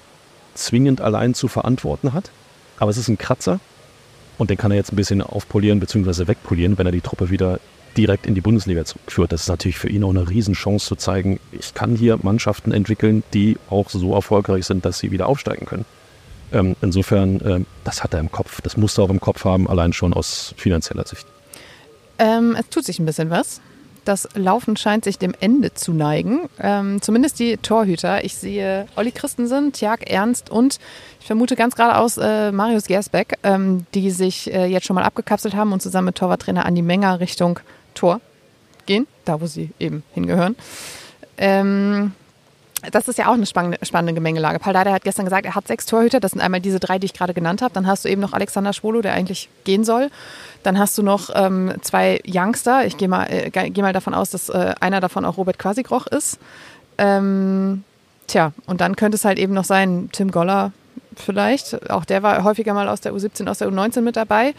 zwingend 0.53 1.01
allein 1.01 1.33
zu 1.33 1.47
verantworten 1.47 2.13
hat. 2.13 2.31
Aber 2.79 2.91
es 2.91 2.97
ist 2.97 3.07
ein 3.07 3.17
Kratzer 3.17 3.59
und 4.37 4.49
den 4.49 4.57
kann 4.57 4.71
er 4.71 4.77
jetzt 4.77 4.91
ein 4.91 4.95
bisschen 4.95 5.21
aufpolieren 5.21 5.79
bzw. 5.79 6.27
wegpolieren, 6.27 6.77
wenn 6.77 6.85
er 6.85 6.91
die 6.91 7.01
Truppe 7.01 7.29
wieder 7.29 7.59
direkt 7.95 8.27
in 8.27 8.35
die 8.35 8.41
Bundesliga 8.41 8.83
führt. 9.07 9.31
Das 9.31 9.41
ist 9.41 9.47
natürlich 9.47 9.79
für 9.79 9.89
ihn 9.89 10.03
auch 10.03 10.11
eine 10.11 10.29
Riesenchance 10.29 10.85
zu 10.85 10.95
zeigen, 10.95 11.39
ich 11.51 11.73
kann 11.73 11.95
hier 11.95 12.19
Mannschaften 12.21 12.71
entwickeln, 12.71 13.23
die 13.33 13.57
auch 13.69 13.89
so 13.89 14.13
erfolgreich 14.13 14.65
sind, 14.65 14.85
dass 14.85 14.99
sie 14.99 15.11
wieder 15.11 15.27
aufsteigen 15.27 15.65
können. 15.65 15.85
Ähm, 16.51 16.75
insofern, 16.81 17.41
ähm, 17.43 17.65
das 17.83 18.03
hat 18.03 18.13
er 18.13 18.19
im 18.19 18.31
Kopf. 18.31 18.61
Das 18.61 18.77
muss 18.77 18.97
er 18.97 19.05
auch 19.05 19.09
im 19.09 19.19
Kopf 19.19 19.43
haben, 19.43 19.67
allein 19.67 19.93
schon 19.93 20.13
aus 20.13 20.53
finanzieller 20.57 21.05
Sicht. 21.05 21.25
Ähm, 22.19 22.55
es 22.57 22.69
tut 22.69 22.85
sich 22.85 22.99
ein 22.99 23.05
bisschen 23.05 23.29
was. 23.29 23.59
Das 24.07 24.29
Laufen 24.35 24.77
scheint 24.77 25.03
sich 25.03 25.19
dem 25.19 25.33
Ende 25.37 25.73
zu 25.73 25.91
neigen. 25.91 26.47
Ähm, 26.61 27.01
zumindest 27.01 27.39
die 27.39 27.57
Torhüter. 27.57 28.23
Ich 28.23 28.35
sehe 28.35 28.87
Olli 28.95 29.11
Christensen, 29.11 29.73
Tjag 29.73 30.09
Ernst 30.09 30.49
und 30.49 30.79
ich 31.19 31.27
vermute 31.27 31.57
ganz 31.57 31.75
geradeaus 31.75 32.17
äh, 32.17 32.53
Marius 32.53 32.85
Gersbeck, 32.85 33.37
ähm, 33.43 33.85
die 33.93 34.11
sich 34.11 34.53
äh, 34.53 34.65
jetzt 34.67 34.85
schon 34.85 34.95
mal 34.95 35.03
abgekapselt 35.03 35.55
haben 35.55 35.73
und 35.73 35.81
zusammen 35.81 36.05
mit 36.05 36.15
Torwarttrainer 36.15 36.65
Andi 36.65 36.83
Menger 36.83 37.19
Richtung 37.19 37.59
Tor 37.95 38.21
gehen, 38.85 39.07
da 39.25 39.41
wo 39.41 39.45
sie 39.45 39.71
eben 39.77 40.03
hingehören. 40.13 40.55
Ähm, 41.37 42.13
das 42.91 43.07
ist 43.07 43.17
ja 43.17 43.27
auch 43.27 43.33
eine 43.33 43.45
spannende, 43.45 44.13
Gemengelage. 44.13 44.59
Paul 44.59 44.73
Dardai 44.73 44.91
hat 44.91 45.03
gestern 45.03 45.25
gesagt, 45.25 45.45
er 45.45 45.55
hat 45.55 45.67
sechs 45.67 45.85
Torhüter. 45.85 46.19
Das 46.19 46.31
sind 46.31 46.41
einmal 46.41 46.61
diese 46.61 46.79
drei, 46.79 46.99
die 46.99 47.05
ich 47.05 47.13
gerade 47.13 47.33
genannt 47.33 47.61
habe. 47.61 47.73
Dann 47.73 47.87
hast 47.87 48.05
du 48.05 48.09
eben 48.09 48.21
noch 48.21 48.33
Alexander 48.33 48.73
Schwolo, 48.73 49.01
der 49.01 49.13
eigentlich 49.13 49.49
gehen 49.63 49.83
soll. 49.83 50.09
Dann 50.63 50.77
hast 50.77 50.97
du 50.97 51.03
noch 51.03 51.29
ähm, 51.33 51.73
zwei 51.81 52.19
Youngster. 52.27 52.85
Ich 52.85 52.97
gehe 52.97 53.07
mal, 53.07 53.25
äh, 53.25 53.49
geh 53.49 53.81
mal 53.81 53.93
davon 53.93 54.13
aus, 54.13 54.29
dass 54.31 54.49
äh, 54.49 54.75
einer 54.79 55.01
davon 55.01 55.25
auch 55.25 55.37
Robert 55.37 55.59
Quasigroch 55.59 56.07
ist. 56.07 56.39
Ähm, 56.97 57.83
tja, 58.27 58.53
und 58.65 58.81
dann 58.81 58.95
könnte 58.95 59.15
es 59.15 59.25
halt 59.25 59.39
eben 59.39 59.53
noch 59.53 59.65
sein, 59.65 60.09
Tim 60.11 60.31
Goller 60.31 60.71
vielleicht. 61.15 61.89
Auch 61.89 62.05
der 62.05 62.23
war 62.23 62.43
häufiger 62.43 62.73
mal 62.73 62.87
aus 62.87 63.01
der 63.01 63.13
U17, 63.13 63.47
aus 63.49 63.59
der 63.59 63.69
U19 63.69 64.01
mit 64.01 64.15
dabei. 64.15 64.53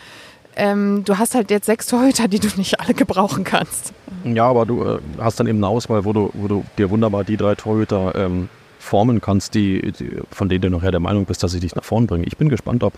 Ähm, 0.59 1.05
du 1.05 1.17
hast 1.19 1.37
halt 1.37 1.53
jetzt 1.53 1.67
sechs 1.67 1.87
Torhüter, 1.87 2.27
die 2.27 2.41
du 2.41 2.49
nicht 2.57 2.81
alle 2.81 2.93
gebrauchen 2.93 3.45
kannst. 3.45 3.93
Ja, 4.25 4.45
aber 4.49 4.67
du 4.67 4.85
äh, 4.85 4.99
hast 5.19 5.39
dann 5.39 5.47
eben 5.47 5.59
eine 5.59 5.69
Auswahl, 5.69 6.05
wo 6.05 6.13
du, 6.13 6.31
wo 6.35 6.49
du 6.49 6.65
dir 6.77 6.91
wunderbar 6.91 7.23
die 7.23 7.37
drei 7.37 7.55
Torhüter 7.55 8.13
ähm, 8.17 8.49
formen 8.81 9.21
kannst, 9.21 9.55
die, 9.55 9.93
die, 9.93 10.19
von 10.33 10.49
denen 10.49 10.63
du 10.63 10.71
nachher 10.71 10.91
der 10.91 11.01
Meinung 11.01 11.27
bist, 11.27 11.45
dass 11.45 11.53
sie 11.53 11.61
dich 11.61 11.77
nach 11.77 11.85
vorn 11.85 12.09
bringen. 12.09 12.25
Ich 12.27 12.37
bin 12.37 12.49
gespannt, 12.49 12.83
ob 12.83 12.95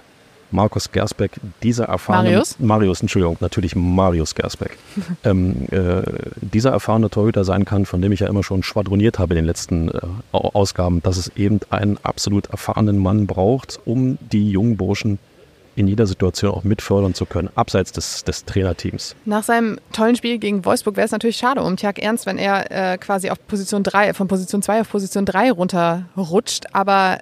Markus 0.51 0.91
Gersbeck 0.91 1.33
dieser 1.63 1.85
erfahrene 1.85 2.31
Marius? 2.31 2.59
Marius, 2.59 3.01
Entschuldigung, 3.03 3.37
natürlich 3.41 3.77
Marius 3.77 4.35
Gersbeck, 4.35 4.79
ähm, 5.25 5.67
äh, 5.71 6.03
dieser 6.41 6.71
erfahrene 6.71 7.11
Torhüter 7.11 7.45
sein 7.45 7.67
kann, 7.67 7.87
von 7.87 8.01
dem 8.01 8.11
ich 8.13 8.21
ja 8.21 8.29
immer 8.29 8.43
schon 8.43 8.63
schwadroniert 8.63 9.19
habe 9.19 9.35
in 9.35 9.37
den 9.37 9.45
letzten 9.45 9.91
äh, 9.91 10.01
Ausgaben, 10.33 11.03
dass 11.03 11.19
es 11.19 11.29
eben 11.37 11.61
einen 11.69 11.99
absolut 12.03 12.47
erfahrenen 12.47 12.99
Mann 12.99 13.27
braucht, 13.27 13.79
um 13.85 14.19
die 14.33 14.51
jungen 14.51 14.77
Burschen 14.77 15.19
in 15.77 15.87
jeder 15.87 16.07
Situation 16.07 16.53
auch 16.53 16.65
mitfördern 16.65 17.15
zu 17.15 17.27
können, 17.27 17.49
abseits 17.55 17.93
des, 17.93 18.25
des 18.25 18.45
Trainerteams. 18.45 19.15
Nach 19.25 19.43
seinem 19.43 19.79
tollen 19.93 20.17
Spiel 20.17 20.39
gegen 20.39 20.65
Wolfsburg 20.65 20.97
wäre 20.97 21.05
es 21.05 21.13
natürlich 21.13 21.37
schade 21.37 21.63
um 21.63 21.77
Tjag 21.77 21.99
Ernst, 21.99 22.27
wenn 22.27 22.39
er 22.39 22.71
äh, 22.71 22.99
quasi 22.99 23.31
auf 23.31 23.39
Position 23.47 23.83
3, 23.83 24.15
von 24.15 24.29
Position 24.29 24.63
2 24.63 24.83
auf 24.83 24.91
Position 24.91 25.25
3 25.25 25.53
runterrutscht. 25.53 26.67
Aber 26.73 27.19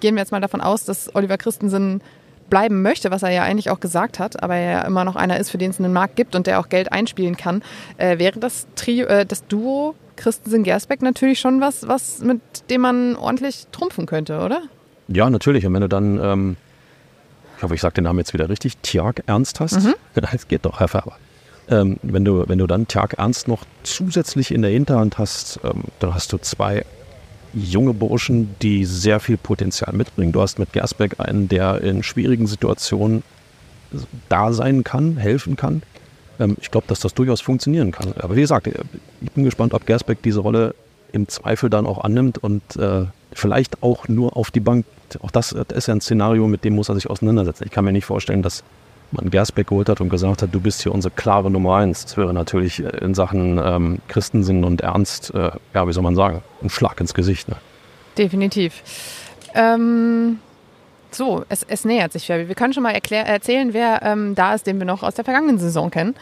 gehen 0.00 0.14
wir 0.14 0.20
jetzt 0.20 0.32
mal 0.32 0.40
davon 0.40 0.60
aus, 0.60 0.84
dass 0.84 1.14
Oliver 1.14 1.38
Christensen 1.38 2.02
bleiben 2.50 2.82
möchte, 2.82 3.10
was 3.10 3.22
er 3.22 3.30
ja 3.30 3.42
eigentlich 3.42 3.70
auch 3.70 3.80
gesagt 3.80 4.18
hat, 4.18 4.42
aber 4.42 4.54
er 4.54 4.70
ja 4.70 4.80
immer 4.82 5.04
noch 5.04 5.16
einer 5.16 5.38
ist, 5.38 5.50
für 5.50 5.58
den 5.58 5.70
es 5.70 5.80
einen 5.80 5.92
Markt 5.92 6.16
gibt 6.16 6.34
und 6.36 6.46
der 6.46 6.60
auch 6.60 6.68
Geld 6.68 6.92
einspielen 6.92 7.36
kann, 7.36 7.62
äh, 7.96 8.18
wäre 8.18 8.38
das 8.38 8.66
Trio, 8.76 9.06
äh, 9.06 9.24
das 9.24 9.46
Duo 9.46 9.94
Christensen-Gersbeck 10.16 11.02
natürlich 11.02 11.40
schon 11.40 11.60
was, 11.60 11.88
was 11.88 12.20
mit 12.20 12.40
dem 12.70 12.82
man 12.82 13.16
ordentlich 13.16 13.66
trumpfen 13.72 14.06
könnte, 14.06 14.40
oder? 14.40 14.62
Ja, 15.08 15.28
natürlich. 15.28 15.66
Und 15.66 15.74
wenn 15.74 15.80
du 15.80 15.88
dann 15.88 16.20
ähm, 16.22 16.56
hoffe, 17.64 17.74
ich 17.74 17.80
sage 17.80 17.94
den 17.94 18.04
Namen 18.04 18.20
jetzt 18.20 18.32
wieder 18.32 18.48
richtig, 18.48 18.78
Tjag 18.78 19.22
Ernst 19.26 19.60
hast. 19.60 19.82
Mhm. 19.82 19.94
Das 20.14 20.48
geht 20.48 20.64
doch, 20.64 20.80
Herr 20.80 20.88
Färber. 20.88 21.16
Ähm, 21.68 21.98
wenn, 22.02 22.24
du, 22.24 22.48
wenn 22.48 22.58
du 22.58 22.66
dann 22.66 22.86
Tjag 22.86 23.14
Ernst 23.14 23.48
noch 23.48 23.64
zusätzlich 23.82 24.52
in 24.52 24.62
der 24.62 24.70
Hinterhand 24.70 25.18
hast, 25.18 25.60
ähm, 25.64 25.84
dann 25.98 26.14
hast 26.14 26.32
du 26.32 26.38
zwei 26.38 26.84
junge 27.54 27.94
Burschen, 27.94 28.54
die 28.60 28.84
sehr 28.84 29.20
viel 29.20 29.36
Potenzial 29.36 29.94
mitbringen. 29.94 30.32
Du 30.32 30.42
hast 30.42 30.58
mit 30.58 30.72
Gersbeck 30.72 31.20
einen, 31.20 31.48
der 31.48 31.80
in 31.80 32.02
schwierigen 32.02 32.46
Situationen 32.46 33.22
da 34.28 34.52
sein 34.52 34.84
kann, 34.84 35.16
helfen 35.16 35.56
kann. 35.56 35.82
Ähm, 36.38 36.56
ich 36.60 36.70
glaube, 36.70 36.86
dass 36.88 37.00
das 37.00 37.14
durchaus 37.14 37.40
funktionieren 37.40 37.92
kann. 37.92 38.12
Aber 38.18 38.36
wie 38.36 38.40
gesagt, 38.40 38.66
ich 38.66 39.30
bin 39.32 39.44
gespannt, 39.44 39.72
ob 39.72 39.86
Gersbeck 39.86 40.22
diese 40.22 40.40
Rolle 40.40 40.74
im 41.12 41.28
Zweifel 41.28 41.70
dann 41.70 41.86
auch 41.86 42.02
annimmt 42.02 42.38
und 42.38 42.62
äh, 42.76 43.06
vielleicht 43.34 43.82
auch 43.82 44.08
nur 44.08 44.36
auf 44.36 44.50
die 44.50 44.60
Bank. 44.60 44.86
Auch 45.20 45.30
das, 45.30 45.52
ist 45.52 45.88
ja 45.88 45.94
ein 45.94 46.00
Szenario, 46.00 46.46
mit 46.46 46.64
dem 46.64 46.74
muss 46.74 46.88
er 46.88 46.94
sich 46.94 47.08
auseinandersetzen. 47.08 47.64
Ich 47.64 47.70
kann 47.70 47.84
mir 47.84 47.92
nicht 47.92 48.04
vorstellen, 48.04 48.42
dass 48.42 48.64
man 49.12 49.30
Gersbeck 49.30 49.68
geholt 49.68 49.88
hat 49.88 50.00
und 50.00 50.08
gesagt 50.08 50.42
hat, 50.42 50.52
du 50.52 50.60
bist 50.60 50.82
hier 50.82 50.92
unsere 50.92 51.14
klare 51.14 51.50
Nummer 51.50 51.76
eins. 51.76 52.04
Das 52.04 52.16
wäre 52.16 52.32
natürlich 52.34 52.82
äh, 52.82 52.88
in 52.98 53.14
Sachen 53.14 53.60
ähm, 53.62 53.98
Christensen 54.08 54.64
und 54.64 54.80
Ernst, 54.80 55.32
äh, 55.34 55.50
ja, 55.72 55.86
wie 55.86 55.92
soll 55.92 56.02
man 56.02 56.16
sagen, 56.16 56.42
ein 56.62 56.70
Schlag 56.70 57.00
ins 57.00 57.14
Gesicht. 57.14 57.48
Ne? 57.48 57.56
Definitiv. 58.18 58.82
Ähm, 59.54 60.38
so, 61.10 61.44
es, 61.48 61.62
es, 61.62 61.84
nähert 61.84 62.12
sich. 62.12 62.28
Wir 62.28 62.54
können 62.54 62.72
schon 62.72 62.82
mal 62.82 62.90
erzählen, 62.90 63.72
wer 63.72 64.02
ähm, 64.02 64.34
da 64.34 64.54
ist, 64.54 64.66
den 64.66 64.78
wir 64.78 64.84
noch 64.84 65.04
aus 65.04 65.14
der 65.14 65.24
vergangenen 65.24 65.58
Saison 65.58 65.90
kennen. 65.90 66.16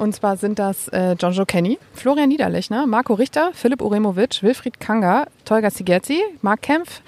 Und 0.00 0.14
zwar 0.14 0.38
sind 0.38 0.58
das 0.58 0.88
äh, 0.88 1.14
John 1.20 1.34
Joe 1.34 1.44
Kenny, 1.44 1.78
Florian 1.92 2.30
Niederlechner, 2.30 2.86
Marco 2.86 3.12
Richter, 3.12 3.50
Philipp 3.52 3.82
Uremovic, 3.82 4.42
Wilfried 4.42 4.80
Kanga, 4.80 5.26
Tolga 5.44 5.70
Zigerzi, 5.70 6.22
Marc 6.40 6.62
Kempf, 6.62 7.02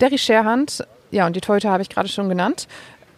Derry 0.00 0.18
Scherhand, 0.18 0.86
ja, 1.10 1.26
und 1.26 1.34
die 1.34 1.40
Torhüter 1.40 1.72
habe 1.72 1.82
ich 1.82 1.88
gerade 1.88 2.08
schon 2.08 2.28
genannt. 2.28 2.68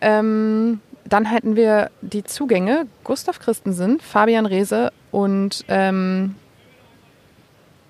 Ähm, 0.01 0.81
dann 1.05 1.27
hätten 1.27 1.55
wir 1.55 1.91
die 2.01 2.25
Zugänge 2.25 2.87
Gustav 3.05 3.41
Christensen, 3.41 4.01
Fabian 4.01 4.47
Reese 4.47 4.91
und 5.11 5.67
ähm, 5.69 6.37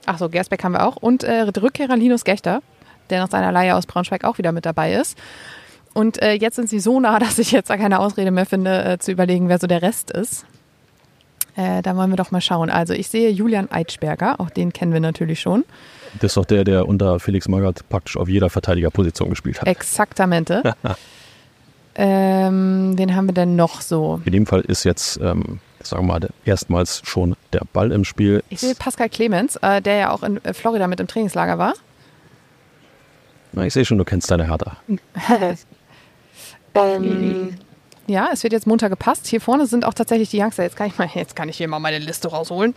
ach 0.07 0.19
so, 0.19 0.29
Gersbeck 0.31 0.64
haben 0.64 0.73
wir 0.73 0.85
auch 0.85 0.97
und 0.97 1.23
äh, 1.23 1.43
Rückkehrer 1.43 1.97
Linus 1.97 2.25
Gechter, 2.25 2.61
der 3.09 3.21
nach 3.21 3.31
seiner 3.31 3.53
Leihe 3.53 3.77
aus 3.77 3.87
Braunschweig 3.87 4.25
auch 4.25 4.38
wieder 4.38 4.51
mit 4.51 4.66
dabei 4.66 4.95
ist. 4.95 5.16
Und 5.95 6.21
äh, 6.21 6.33
jetzt 6.33 6.57
sind 6.57 6.69
sie 6.69 6.81
so 6.81 6.99
nah, 6.99 7.19
dass 7.21 7.38
ich 7.38 7.53
jetzt 7.53 7.71
da 7.71 7.77
keine 7.77 8.01
Ausrede 8.01 8.33
mehr 8.33 8.47
finde, 8.47 8.85
äh, 8.85 8.99
zu 8.99 9.12
überlegen, 9.12 9.49
wer 9.49 9.61
so 9.61 9.69
der 9.69 9.83
Rest 9.83 10.11
ist. 10.11 10.45
Äh, 11.56 11.82
da 11.82 11.96
wollen 11.96 12.10
wir 12.10 12.16
doch 12.16 12.30
mal 12.30 12.40
schauen. 12.40 12.70
Also 12.70 12.94
ich 12.94 13.08
sehe 13.08 13.30
Julian 13.30 13.70
Eitschberger, 13.70 14.40
auch 14.40 14.50
den 14.50 14.72
kennen 14.72 14.92
wir 14.92 15.00
natürlich 15.00 15.40
schon. 15.40 15.64
Das 16.14 16.30
ist 16.32 16.36
doch 16.36 16.44
der, 16.44 16.64
der 16.64 16.88
unter 16.88 17.20
Felix 17.20 17.48
Magath 17.48 17.88
praktisch 17.88 18.16
auf 18.16 18.28
jeder 18.28 18.50
Verteidigerposition 18.50 19.30
gespielt 19.30 19.60
hat. 19.60 19.68
Exaktamente. 19.68 20.62
ähm, 21.94 22.94
wen 22.96 23.14
haben 23.14 23.28
wir 23.28 23.34
denn 23.34 23.56
noch 23.56 23.80
so? 23.80 24.20
In 24.24 24.32
dem 24.32 24.46
Fall 24.46 24.62
ist 24.62 24.84
jetzt, 24.84 25.18
ähm, 25.18 25.60
sagen 25.82 26.06
wir 26.06 26.18
mal, 26.18 26.28
erstmals 26.44 27.02
schon 27.04 27.36
der 27.52 27.62
Ball 27.72 27.92
im 27.92 28.04
Spiel. 28.04 28.42
Ich 28.48 28.60
sehe 28.60 28.74
Pascal 28.74 29.08
Clemens, 29.08 29.56
äh, 29.56 29.80
der 29.80 29.96
ja 29.96 30.10
auch 30.10 30.22
in 30.22 30.44
äh, 30.44 30.52
Florida 30.52 30.88
mit 30.88 31.00
im 31.00 31.06
Trainingslager 31.06 31.58
war. 31.58 31.74
Na, 33.52 33.66
ich 33.66 33.72
sehe 33.72 33.84
schon, 33.84 33.98
du 33.98 34.04
kennst 34.04 34.30
deine 34.30 34.46
Hertha. 34.46 34.76
Ähm, 36.74 37.54
ja, 38.11 38.31
es 38.33 38.42
wird 38.42 38.53
jetzt 38.53 38.66
munter 38.66 38.88
gepasst. 38.88 39.27
Hier 39.27 39.40
vorne 39.40 39.66
sind 39.66 39.85
auch 39.85 39.94
tatsächlich 39.94 40.31
die 40.31 40.40
Youngster. 40.40 40.62
Jetzt 40.62 40.77
kann 40.77 40.88
ich, 40.88 40.99
mal, 40.99 41.09
jetzt 41.14 41.37
kann 41.37 41.49
ich 41.49 41.57
hier 41.57 41.68
mal 41.68 41.79
meine 41.79 41.99
Liste 41.99 42.29
rausholen. 42.29 42.75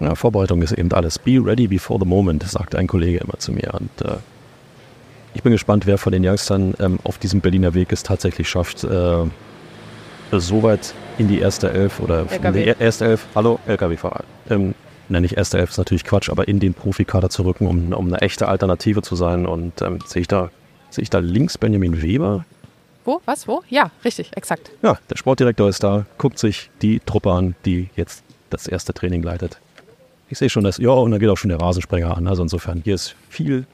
Ja, 0.00 0.14
Vorbereitung 0.14 0.62
ist 0.62 0.72
eben 0.72 0.92
alles. 0.92 1.18
Be 1.18 1.38
ready 1.44 1.66
before 1.68 2.00
the 2.00 2.06
moment, 2.06 2.42
sagt 2.42 2.74
ein 2.74 2.86
Kollege 2.86 3.18
immer 3.18 3.38
zu 3.38 3.52
mir. 3.52 3.72
Und 3.74 4.00
äh, 4.02 4.16
ich 5.34 5.42
bin 5.42 5.52
gespannt, 5.52 5.86
wer 5.86 5.98
von 5.98 6.12
den 6.12 6.26
Youngstern 6.26 6.74
ähm, 6.80 6.98
auf 7.04 7.18
diesem 7.18 7.40
Berliner 7.40 7.74
Weg 7.74 7.92
es 7.92 8.02
tatsächlich 8.02 8.48
schafft, 8.48 8.84
äh, 8.84 9.24
so 10.30 10.62
weit 10.62 10.94
in 11.18 11.28
die 11.28 11.38
erste 11.38 11.70
Elf 11.70 12.00
oder 12.00 12.26
LKW. 12.30 12.64
die 12.64 12.82
erste 12.82 13.04
Elf, 13.04 13.26
hallo, 13.34 13.58
LKW-Fahrer. 13.66 14.24
Ähm, 14.50 14.74
nenne 15.08 15.26
ich 15.26 15.36
erste 15.36 15.58
Elf, 15.58 15.70
ist 15.70 15.78
natürlich 15.78 16.04
Quatsch, 16.04 16.30
aber 16.30 16.48
in 16.48 16.58
den 16.58 16.74
Profikader 16.74 17.28
zu 17.28 17.44
rücken, 17.44 17.66
um, 17.66 17.92
um 17.92 18.06
eine 18.06 18.20
echte 18.20 18.48
Alternative 18.48 19.02
zu 19.02 19.14
sein. 19.14 19.46
Und 19.46 19.82
ähm, 19.82 19.98
sehe 20.06 20.22
ich 20.22 20.28
da, 20.28 20.50
sehe 20.90 21.02
ich 21.02 21.10
da 21.10 21.18
links 21.18 21.58
Benjamin 21.58 22.02
Weber? 22.02 22.44
Wo? 23.04 23.20
Was? 23.24 23.48
Wo? 23.48 23.62
Ja, 23.68 23.90
richtig, 24.04 24.30
exakt. 24.36 24.70
Ja, 24.82 24.98
der 25.10 25.16
Sportdirektor 25.16 25.68
ist 25.68 25.82
da, 25.82 26.06
guckt 26.18 26.38
sich 26.38 26.70
die 26.82 27.00
Truppe 27.00 27.32
an, 27.32 27.54
die 27.64 27.90
jetzt 27.96 28.22
das 28.50 28.66
erste 28.66 28.92
Training 28.92 29.22
leitet. 29.22 29.58
Ich 30.28 30.38
sehe 30.38 30.48
schon, 30.48 30.64
dass, 30.64 30.78
ja, 30.78 30.90
und 30.90 31.10
dann 31.10 31.20
geht 31.20 31.28
auch 31.28 31.36
schon 31.36 31.50
der 31.50 31.60
Rasensprenger 31.60 32.16
an. 32.16 32.26
Also 32.26 32.42
insofern, 32.42 32.80
hier 32.84 32.94
ist 32.94 33.14
viel 33.28 33.66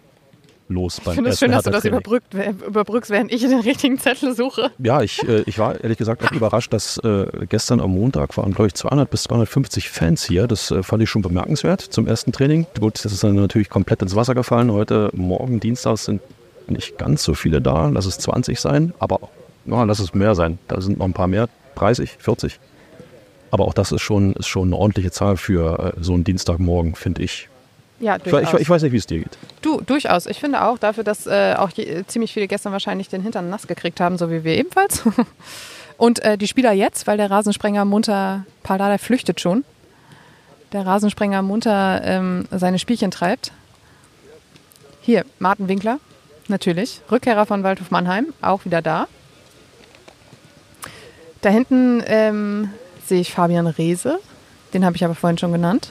los 0.68 1.00
beim 1.00 1.12
Ich 1.12 1.14
finde 1.16 1.30
es 1.30 1.38
schön, 1.38 1.50
dass 1.50 1.64
du 1.64 1.70
das 1.70 1.84
überbrückt, 1.84 2.34
überbrückst, 2.34 3.10
während 3.10 3.32
ich 3.32 3.42
den 3.42 3.60
richtigen 3.60 3.98
Zettel 3.98 4.34
suche. 4.34 4.70
Ja, 4.78 5.02
ich, 5.02 5.26
äh, 5.26 5.42
ich 5.46 5.58
war 5.58 5.80
ehrlich 5.80 5.98
gesagt 5.98 6.24
auch 6.24 6.32
überrascht, 6.32 6.72
dass 6.72 6.98
äh, 6.98 7.26
gestern 7.48 7.80
am 7.80 7.92
Montag 7.92 8.36
waren, 8.36 8.52
glaube 8.52 8.68
ich, 8.68 8.74
200 8.74 9.10
bis 9.10 9.24
250 9.24 9.88
Fans 9.88 10.24
hier. 10.24 10.46
Das 10.46 10.70
äh, 10.70 10.82
fand 10.82 11.02
ich 11.02 11.10
schon 11.10 11.22
bemerkenswert 11.22 11.80
zum 11.80 12.06
ersten 12.06 12.32
Training. 12.32 12.66
Gut, 12.78 13.04
das 13.04 13.12
ist 13.12 13.24
dann 13.24 13.34
natürlich 13.34 13.70
komplett 13.70 14.02
ins 14.02 14.14
Wasser 14.14 14.34
gefallen. 14.34 14.72
Heute 14.72 15.10
Morgen, 15.12 15.60
Dienstag, 15.60 15.98
sind 15.98 16.20
nicht 16.70 16.98
ganz 16.98 17.22
so 17.22 17.34
viele 17.34 17.60
da. 17.60 17.88
Lass 17.88 18.06
es 18.06 18.18
20 18.18 18.60
sein, 18.60 18.92
aber 18.98 19.20
ja, 19.66 19.82
lass 19.84 19.98
es 19.98 20.14
mehr 20.14 20.34
sein. 20.34 20.58
Da 20.68 20.80
sind 20.80 20.98
noch 20.98 21.06
ein 21.06 21.12
paar 21.12 21.28
mehr, 21.28 21.48
30, 21.76 22.16
40. 22.18 22.58
Aber 23.50 23.64
auch 23.64 23.74
das 23.74 23.92
ist 23.92 24.02
schon, 24.02 24.32
ist 24.34 24.48
schon 24.48 24.68
eine 24.68 24.76
ordentliche 24.76 25.10
Zahl 25.10 25.36
für 25.36 25.94
äh, 25.96 26.02
so 26.02 26.14
einen 26.14 26.24
Dienstagmorgen, 26.24 26.94
finde 26.94 27.22
ich. 27.22 27.48
Ja, 28.00 28.18
durchaus. 28.18 28.54
ich, 28.54 28.60
ich 28.60 28.70
weiß 28.70 28.82
nicht, 28.82 28.92
wie 28.92 28.98
es 28.98 29.06
dir 29.06 29.18
geht. 29.18 29.38
Du, 29.62 29.80
durchaus. 29.80 30.26
Ich 30.26 30.38
finde 30.38 30.62
auch 30.62 30.78
dafür, 30.78 31.02
dass 31.02 31.26
äh, 31.26 31.54
auch 31.56 31.70
je, 31.70 32.04
ziemlich 32.06 32.32
viele 32.32 32.46
gestern 32.46 32.72
wahrscheinlich 32.72 33.08
den 33.08 33.22
Hintern 33.22 33.50
nass 33.50 33.66
gekriegt 33.66 34.00
haben, 34.00 34.18
so 34.18 34.30
wie 34.30 34.44
wir 34.44 34.56
ebenfalls. 34.56 35.02
Und 35.96 36.20
äh, 36.20 36.38
die 36.38 36.46
Spieler 36.46 36.72
jetzt, 36.72 37.06
weil 37.08 37.16
der 37.16 37.30
Rasensprenger 37.30 37.84
munter, 37.84 38.44
Paldada 38.62 38.98
flüchtet 38.98 39.40
schon, 39.40 39.64
der 40.72 40.86
Rasensprenger 40.86 41.42
munter 41.42 42.02
ähm, 42.04 42.46
seine 42.52 42.78
Spielchen 42.78 43.10
treibt. 43.10 43.52
Hier, 45.00 45.24
Martin 45.40 45.66
Winkler, 45.66 45.98
natürlich. 46.50 47.00
Rückkehrer 47.10 47.46
von 47.46 47.62
Waldhof 47.62 47.90
Mannheim, 47.90 48.26
auch 48.42 48.64
wieder 48.64 48.82
da. 48.82 49.06
Da 51.40 51.50
hinten 51.50 52.02
ähm, 52.06 52.70
sehe 53.06 53.20
ich 53.20 53.32
Fabian 53.32 53.66
Reese, 53.66 54.18
den 54.74 54.84
habe 54.84 54.96
ich 54.96 55.04
aber 55.04 55.14
vorhin 55.14 55.38
schon 55.38 55.52
genannt. 55.52 55.90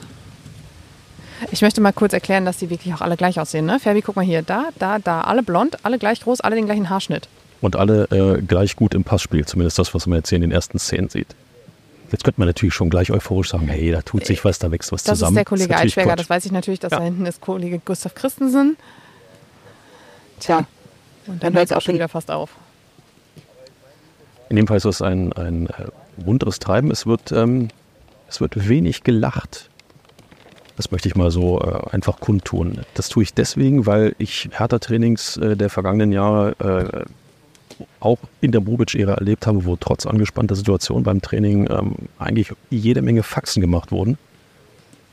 Ich 1.52 1.62
möchte 1.62 1.80
mal 1.80 1.92
kurz 1.92 2.12
erklären, 2.12 2.44
dass 2.44 2.56
die 2.58 2.68
wirklich 2.68 2.92
auch 2.94 3.00
alle 3.00 3.16
gleich 3.16 3.38
aussehen. 3.40 3.64
Ne? 3.64 3.78
Fabi, 3.78 4.02
guck 4.02 4.16
mal 4.16 4.24
hier, 4.24 4.42
da, 4.42 4.68
da, 4.78 4.98
da, 4.98 5.20
alle 5.22 5.42
blond, 5.42 5.84
alle 5.84 5.98
gleich 5.98 6.20
groß, 6.20 6.40
alle 6.40 6.56
den 6.56 6.66
gleichen 6.66 6.90
Haarschnitt. 6.90 7.28
Und 7.60 7.76
alle 7.76 8.04
äh, 8.10 8.42
gleich 8.42 8.76
gut 8.76 8.94
im 8.94 9.04
Passspiel, 9.04 9.44
zumindest 9.46 9.78
das, 9.78 9.94
was 9.94 10.06
man 10.06 10.18
jetzt 10.18 10.28
hier 10.28 10.36
in 10.36 10.42
den 10.42 10.52
ersten 10.52 10.78
Szenen 10.78 11.08
sieht. 11.08 11.28
Jetzt 12.10 12.24
könnte 12.24 12.40
man 12.40 12.48
natürlich 12.48 12.74
schon 12.74 12.90
gleich 12.90 13.10
euphorisch 13.10 13.50
sagen, 13.50 13.68
hey, 13.68 13.90
da 13.92 14.02
tut 14.02 14.24
sich 14.26 14.44
was, 14.44 14.58
da 14.58 14.70
wächst 14.70 14.92
was 14.92 15.02
Das 15.04 15.18
zusammen. 15.18 15.32
ist 15.32 15.36
der 15.38 15.44
Kollege 15.44 15.76
Eichberger, 15.76 16.16
das 16.16 16.28
weiß 16.30 16.44
ich 16.46 16.52
natürlich, 16.52 16.80
dass 16.80 16.90
Ja. 16.92 16.98
da 16.98 17.04
hinten 17.04 17.26
ist 17.26 17.40
Kollege 17.40 17.80
Gustav 17.84 18.14
Christensen. 18.14 18.76
Tja, 20.40 20.66
und 21.26 21.42
dann 21.42 21.54
hört 21.54 21.66
es 21.66 21.72
auch 21.72 21.80
schon 21.80 21.94
wieder 21.94 22.08
fast 22.08 22.30
auf. 22.30 22.50
In 24.48 24.56
dem 24.56 24.66
Fall 24.66 24.78
ist 24.78 24.84
es 24.84 25.02
ein, 25.02 25.32
ein 25.34 25.66
äh, 25.66 25.88
munteres 26.24 26.58
Treiben. 26.58 26.90
Es 26.90 27.06
wird, 27.06 27.32
ähm, 27.32 27.68
es 28.28 28.40
wird 28.40 28.68
wenig 28.68 29.02
gelacht. 29.02 29.68
Das 30.76 30.90
möchte 30.90 31.08
ich 31.08 31.16
mal 31.16 31.30
so 31.30 31.60
äh, 31.60 31.90
einfach 31.90 32.20
kundtun. 32.20 32.80
Das 32.94 33.08
tue 33.08 33.24
ich 33.24 33.34
deswegen, 33.34 33.84
weil 33.84 34.14
ich 34.18 34.48
Hertha-Trainings 34.52 35.36
äh, 35.36 35.56
der 35.56 35.70
vergangenen 35.70 36.12
Jahre 36.12 36.54
äh, 36.60 37.84
auch 38.00 38.18
in 38.40 38.52
der 38.52 38.60
Bobic-Ära 38.60 39.14
erlebt 39.14 39.46
habe, 39.46 39.64
wo 39.64 39.76
trotz 39.76 40.06
angespannter 40.06 40.54
Situation 40.54 41.02
beim 41.02 41.20
Training 41.20 41.68
ähm, 41.70 41.94
eigentlich 42.18 42.52
jede 42.70 43.02
Menge 43.02 43.22
Faxen 43.22 43.60
gemacht 43.60 43.92
wurden. 43.92 44.18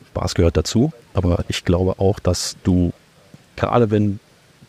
Spaß 0.09 0.35
gehört 0.35 0.55
dazu, 0.55 0.93
aber 1.13 1.43
ich 1.49 1.65
glaube 1.65 1.99
auch, 1.99 2.19
dass 2.19 2.55
du, 2.63 2.93
gerade 3.55 3.91
wenn 3.91 4.19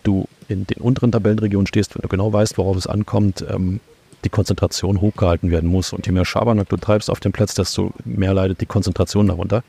du 0.03 0.27
in 0.49 0.67
den 0.67 0.81
unteren 0.81 1.13
Tabellenregionen 1.13 1.67
stehst, 1.67 1.95
wenn 1.95 2.03
du 2.03 2.09
genau 2.09 2.33
weißt, 2.33 2.59
worauf 2.59 2.77
es 2.77 2.87
ankommt, 2.87 3.45
ähm, 3.49 3.81
die 4.25 4.29
Konzentration 4.29 5.01
hochgehalten 5.01 5.51
werden 5.51 5.71
muss. 5.71 5.93
Und 5.93 6.07
je 6.07 6.13
mehr 6.13 6.25
Schabernack 6.25 6.69
du 6.69 6.77
treibst 6.77 7.11
auf 7.11 7.21
dem 7.21 7.33
Platz, 7.33 7.55
desto 7.55 7.93
mehr 8.05 8.35
leidet 8.35 8.61
die 8.61 8.67
Konzentration 8.67 9.29
darunter. 9.29 9.63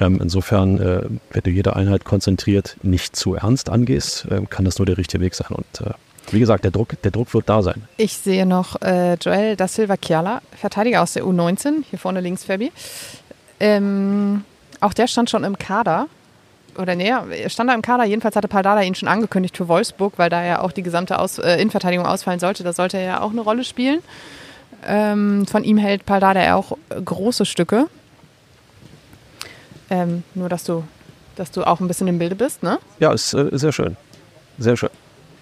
Ähm, 0.00 0.20
insofern, 0.22 0.78
äh, 0.80 1.02
wenn 1.30 1.42
du 1.42 1.50
jede 1.50 1.74
Einheit 1.76 2.04
konzentriert 2.04 2.76
nicht 2.82 3.16
zu 3.16 3.34
ernst 3.34 3.68
angehst, 3.68 4.26
äh, 4.30 4.42
kann 4.48 4.64
das 4.64 4.78
nur 4.78 4.86
der 4.86 4.96
richtige 4.96 5.22
Weg 5.22 5.34
sein. 5.34 5.48
Und 5.50 5.86
äh, 5.86 5.90
wie 6.30 6.40
gesagt, 6.40 6.64
der 6.64 6.70
Druck, 6.70 7.00
der 7.02 7.10
Druck 7.10 7.34
wird 7.34 7.48
da 7.48 7.62
sein. 7.62 7.82
Ich 7.96 8.16
sehe 8.16 8.46
noch 8.46 8.80
äh, 8.82 9.14
Joel 9.14 9.56
da 9.56 9.66
Silva 9.66 9.96
Chiala, 9.96 10.42
Verteidiger 10.52 11.02
aus 11.02 11.14
der 11.14 11.24
U19, 11.24 11.84
hier 11.88 11.98
vorne 11.98 12.20
links 12.20 12.44
Fabi. 12.44 12.70
Ähm, 13.60 14.44
auch 14.80 14.92
der 14.92 15.08
stand 15.08 15.30
schon 15.30 15.44
im 15.44 15.58
Kader. 15.58 16.06
Oder 16.76 16.94
nee, 16.94 17.08
er 17.08 17.48
stand 17.50 17.70
da 17.70 17.74
im 17.74 17.82
Kader. 17.82 18.04
Jedenfalls 18.04 18.36
hatte 18.36 18.48
Paldada 18.48 18.82
ihn 18.82 18.94
schon 18.94 19.08
angekündigt 19.08 19.56
für 19.56 19.68
Wolfsburg, 19.68 20.14
weil 20.16 20.30
da 20.30 20.44
ja 20.44 20.60
auch 20.60 20.72
die 20.72 20.82
gesamte 20.82 21.18
Aus 21.18 21.38
äh, 21.38 21.54
Innenverteidigung 21.54 22.06
ausfallen 22.06 22.38
sollte. 22.40 22.62
Da 22.62 22.72
sollte 22.72 22.98
er 22.98 23.04
ja 23.04 23.20
auch 23.20 23.30
eine 23.30 23.40
Rolle 23.40 23.64
spielen. 23.64 24.00
Ähm, 24.86 25.46
von 25.46 25.64
ihm 25.64 25.78
hält 25.78 26.06
Paldada 26.06 26.42
ja 26.42 26.54
auch 26.54 26.76
große 27.04 27.44
Stücke. 27.46 27.86
Ähm, 29.90 30.22
nur, 30.34 30.48
dass 30.48 30.64
du, 30.64 30.84
dass 31.36 31.50
du 31.50 31.64
auch 31.64 31.80
ein 31.80 31.88
bisschen 31.88 32.08
im 32.08 32.18
Bilde 32.18 32.34
bist, 32.34 32.62
ne? 32.62 32.78
Ja, 33.00 33.12
ist 33.12 33.32
äh, 33.34 33.48
sehr 33.52 33.72
schön. 33.72 33.96
Sehr 34.58 34.76
schön. 34.76 34.90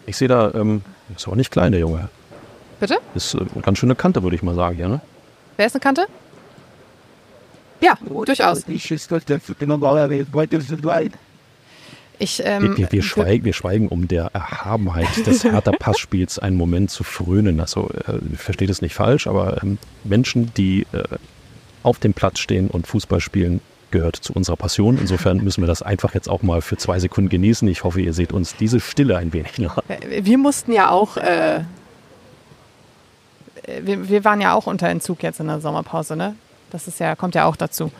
Ich 0.07 0.17
sehe 0.17 0.29
da, 0.29 0.53
ähm, 0.55 0.83
ist 1.15 1.27
auch 1.27 1.35
nicht 1.35 1.51
klein, 1.51 1.73
der 1.73 1.81
Junge. 1.81 2.09
Bitte? 2.81 2.99
Ist 3.15 3.35
äh, 3.35 3.39
eine 3.39 3.63
ganz 3.63 3.79
schöne 3.79 3.95
Kante, 3.95 4.23
würde 4.23 4.37
ich 4.37 4.43
mal 4.43 4.55
sagen, 4.55 4.77
hier, 4.77 4.89
ne? 4.89 5.01
Wer 5.57 5.67
ist 5.67 5.75
eine 5.75 5.81
Kante? 5.81 6.07
Ja, 7.81 7.99
durchaus. 8.25 8.65
Ich, 12.19 12.43
ähm, 12.45 12.63
Wir, 12.63 12.77
wir, 12.79 12.93
wir, 12.93 13.03
schweigen, 13.03 13.45
wir 13.45 13.53
schweigen, 13.53 13.89
um 13.89 14.09
der 14.09 14.31
Erhabenheit 14.33 15.27
des 15.27 15.45
Hertha-Passspiels 15.45 16.39
einen 16.39 16.57
Moment 16.57 16.91
zu 16.91 17.05
frönen. 17.05 17.61
Also, 17.61 17.91
äh, 17.91 18.37
versteht 18.37 18.71
es 18.71 18.81
nicht 18.81 18.95
falsch, 18.95 19.27
aber 19.27 19.63
ähm, 19.63 19.79
Menschen, 20.05 20.53
die 20.55 20.87
äh, 20.93 21.03
auf 21.83 21.99
dem 21.99 22.15
Platz 22.15 22.39
stehen 22.39 22.69
und 22.69 22.87
Fußball 22.87 23.21
spielen, 23.21 23.61
gehört 23.91 24.17
zu 24.17 24.33
unserer 24.33 24.57
Passion. 24.57 24.99
Insofern 24.99 25.39
müssen 25.39 25.63
wir 25.63 25.69
das 25.69 25.83
einfach 25.83 26.15
jetzt 26.15 26.29
auch 26.29 26.43
mal 26.43 26.63
für 26.63 26.77
zwei 26.77 26.99
Sekunden 26.99 27.29
genießen. 27.29 27.69
Ich 27.69 27.85
hoffe, 27.85 28.01
ihr 28.01 28.15
seht 28.15 28.33
uns 28.33 28.57
diese 28.57 28.81
Stille 28.81 29.17
ein 29.17 29.33
wenig 29.33 29.59
nach. 29.59 29.79
Wir 30.09 30.39
mussten 30.39 30.73
ja 30.73 30.91
auch, 30.91 31.17
äh, 31.19 31.61
wir, 33.83 34.09
wir 34.09 34.25
waren 34.25 34.41
ja 34.41 34.55
auch 34.55 34.67
unter 34.67 34.89
Entzug 34.89 35.23
jetzt 35.23 35.39
in 35.39 35.47
der 35.47 35.61
Sommerpause, 35.61 36.17
ne? 36.17 36.35
Das 36.77 36.87
ist 36.87 37.01
ja, 37.01 37.17
kommt 37.17 37.35
ja 37.35 37.47
auch 37.47 37.57
dazu. 37.57 37.91